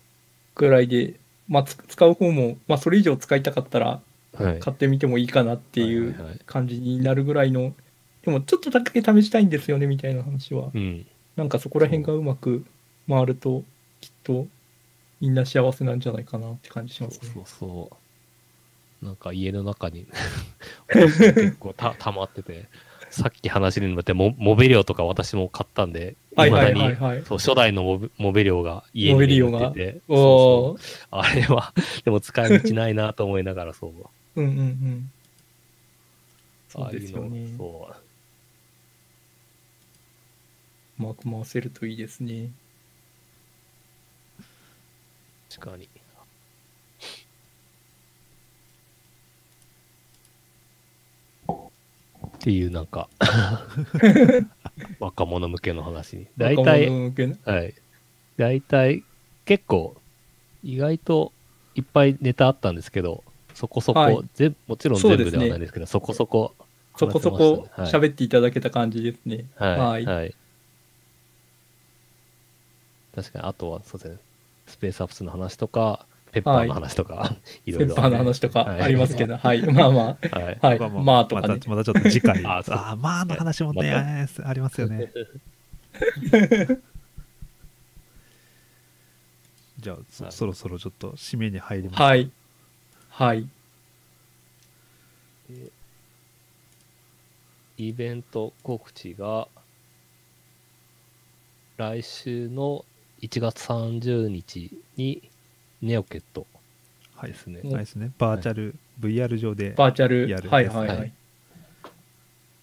[0.56, 1.14] ぐらいで、
[1.48, 4.02] まあ、つ使う方も、まあ、それ以上使いたかったら、
[4.34, 4.60] はい。
[4.60, 7.76] 買ってみてもいいかなっていうはいはいはい感じになるぐらいの、
[8.24, 10.72] でもちょっとだけ試したいんですよね、みたいな話は。
[10.74, 11.06] うん。
[11.36, 12.66] なんかそこら辺がうまく
[13.08, 13.64] 回ると、
[14.02, 14.48] きっと、
[15.22, 17.32] みんな幸せなんじゃないかなって感じしますね。
[17.34, 19.06] そうそう。
[19.06, 20.08] なんか家の中に
[20.92, 22.66] 結構た 溜まってて、
[23.10, 27.24] さっき話にもってモモベリオとか私も買ったんで、はいはい未だにはいはい。
[27.26, 31.74] そう初代のモベモベリオが家にリオが眠ってて、おそうーそうあれは、
[32.04, 33.92] でも使い道ないなと思いながら、そう。
[34.36, 35.12] うんうんうん。
[36.68, 37.48] そうですよね。
[37.58, 38.09] そう。
[41.00, 42.50] うまく回せるといいですね。
[45.50, 45.88] 確かに。
[52.38, 53.10] っていうなんか
[55.00, 56.28] 若者向けの話に。
[56.38, 56.90] 大若体、
[57.46, 57.74] はい。
[58.38, 59.04] 大体、
[59.46, 59.96] 結構、
[60.64, 61.32] 意外と
[61.76, 63.24] いっぱいネタあったんですけど、
[63.54, 66.56] そこそこ、はいぜもちろん全部ではないですけど、そこそこ
[66.98, 69.46] そこそこ喋っていただけた感じですね。
[69.56, 69.78] はい。
[69.78, 70.06] ははいい。
[70.06, 70.36] はい
[73.16, 74.18] 確かに、あとは、そうですね、
[74.68, 79.62] スペースアップスの話とか、ペッパーの話とか、 い、ろいろ、ペッパーの話とかありますけど、はい。
[79.72, 80.40] まあまど。
[80.40, 80.60] はい。
[80.62, 80.80] あ、はい。
[80.80, 81.70] まあまあとかねまた。
[81.70, 85.12] またちょっと次回 ああまあの話もね、まありますよね
[89.80, 92.30] じゃあそろそろちょっと締めに入りますはい。
[93.10, 93.48] はい。
[97.78, 99.48] イベント告知が、
[101.78, 102.84] 来週の
[103.22, 105.22] 1月30日に、
[105.82, 106.46] ネオケット
[107.16, 107.62] はいですね。
[107.64, 110.30] うんはいですねバーチャル VR 上でバーチャル。
[110.30, 111.12] やるはいはいははいい。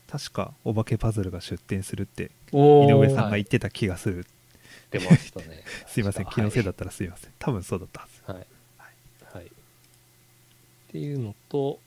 [0.08, 2.56] 確かお化けパズルが出展するって井
[2.86, 4.24] 上さんが言ってた気がするっ
[4.90, 5.62] てましたね。
[5.86, 8.46] すいません気のせいだったらすいません多分そうだったはずはい。
[9.32, 9.46] はい。
[9.46, 9.48] っ
[10.92, 11.78] ていうのと、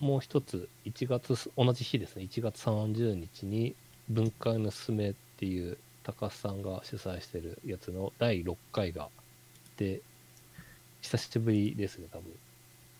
[0.00, 3.74] もう一つ、1月す、同じ日ですね、1月30日に、
[4.08, 5.78] 文化のすすめっていう、
[6.08, 9.10] 高須さんが主催してるやつの第6回が、
[9.76, 10.00] で、
[11.02, 12.32] 久しぶりですね、多分。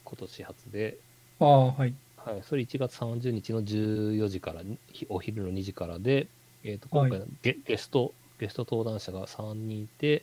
[0.05, 0.99] 今年初で、
[1.41, 1.95] ああ、はい。
[2.17, 4.61] はい、それ1月30日の14時から、
[4.93, 6.27] ひお昼の2時からで、
[6.65, 10.23] えー、と今回のゲ,、ゲスト、ゲスト登壇者が3人いて、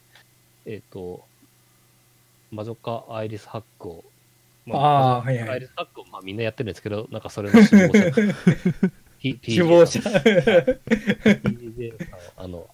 [0.68, 1.26] えっ、と、
[2.52, 4.04] 魔女化アイリスハックを、
[4.70, 12.68] ああ魔女はいはいアイリスハックを、まあ、みんなやってるんですけど、なんかそれの首謀者 首謀者 PJ さんあの、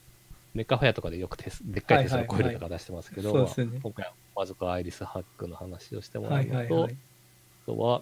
[0.54, 6.86] メカフェアとかでよくテスでっかいテスラコイルとか出してますけど、今回は魔女化アイリスハックの話をしてもらはいうのと。
[6.86, 8.02] あとは、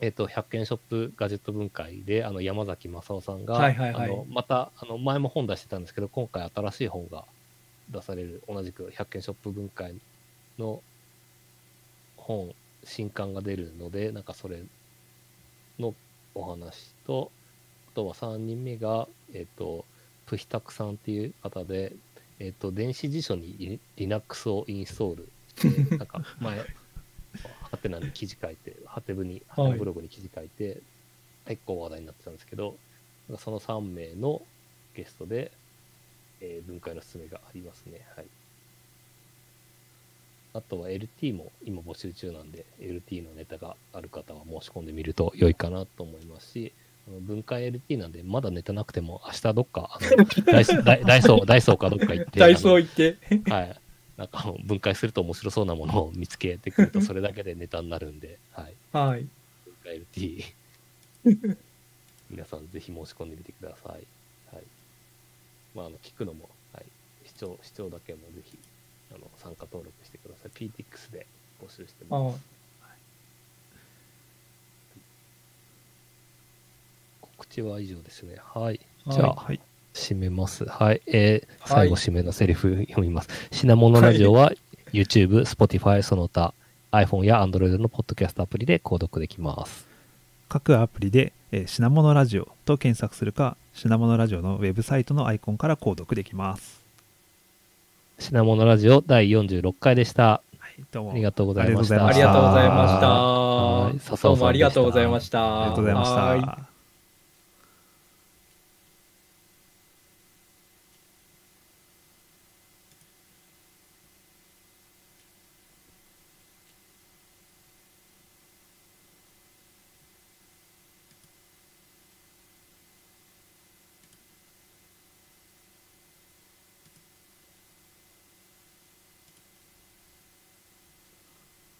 [0.00, 3.72] えっ、と、100件ショップガジェット分解で、あの、山崎正夫さんが、あ
[4.06, 7.24] の、また、あの、前も本出してたんですけど、今回新しい本が
[7.90, 9.96] 出される、同じく100件ショップ分解
[10.58, 10.82] の
[12.16, 12.54] 本、
[12.84, 14.62] 新刊が出るので、なんかそれ
[15.80, 15.94] の
[16.34, 17.37] お話と、あ
[17.98, 19.84] とは3人目が、えっ、と、
[20.26, 21.96] プヒタクさんっていう方で、
[22.38, 26.64] えっ、と、電子辞書にリ Linux をインストールして、 なんか前、
[27.72, 30.80] ハテナに記事書いて、ハテブに、ハテナブログに記事書いて、
[31.46, 32.76] 結構話題になってたんですけど、
[33.36, 34.42] その3名の
[34.94, 35.50] ゲストで、
[36.40, 38.06] えー分解の勧めがありますね。
[38.14, 38.26] はい。
[40.54, 46.72] あとは LT も今募集中なんで、LT のネタがある方は申し込んでみると良いかなと思いますし、
[47.20, 49.98] 分解 LT なんで、まだネタなくても、明日どっか、
[50.46, 53.50] ダイソー ダイソー、ダイソーかどっか行って、ダイソー行って。
[53.50, 53.76] はい。
[54.16, 58.74] なんか分解すると面白そうなものを見つけてくると、それだけでネタになるんで、はい。
[58.92, 59.20] はい。
[59.20, 60.44] 分解 LT。
[62.30, 64.54] 皆さんぜひ申し込んでみてください。
[64.54, 64.64] はい。
[65.74, 66.84] まあ、あの、聞くのも、はい。
[67.26, 68.58] 視聴、視聴だけもぜひ、
[69.14, 70.50] あの、参加登録してください。
[70.50, 71.26] PTX で
[71.62, 72.57] 募集してあます。
[77.46, 78.36] 知は以上ですね。
[78.54, 78.80] はい。
[79.06, 79.60] じゃあ、はい
[79.94, 80.64] 締めます。
[80.64, 81.02] はい。
[81.06, 83.28] えーはい最後締めのセリフ読みます。
[83.50, 84.52] 品物ラジオは
[84.92, 86.54] YouTube、Spotify、その他、
[86.92, 89.86] iPhone や Android のポッドキャストアプリで購読できます。
[90.48, 96.82] 各アプリで、えー品物ラジオと検索するか品物ラジオのウェブサイトのアイコンから購読できます
[98.18, 100.42] 品物ラジオ第46回でした。
[100.58, 102.06] はいどうもありがとうございました。
[102.06, 104.16] ありがとうございまはいした。
[104.22, 105.62] どうもありがとうございました。
[105.62, 106.10] ありがとうございまし
[106.64, 106.67] た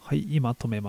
[0.09, 0.87] はい今止めま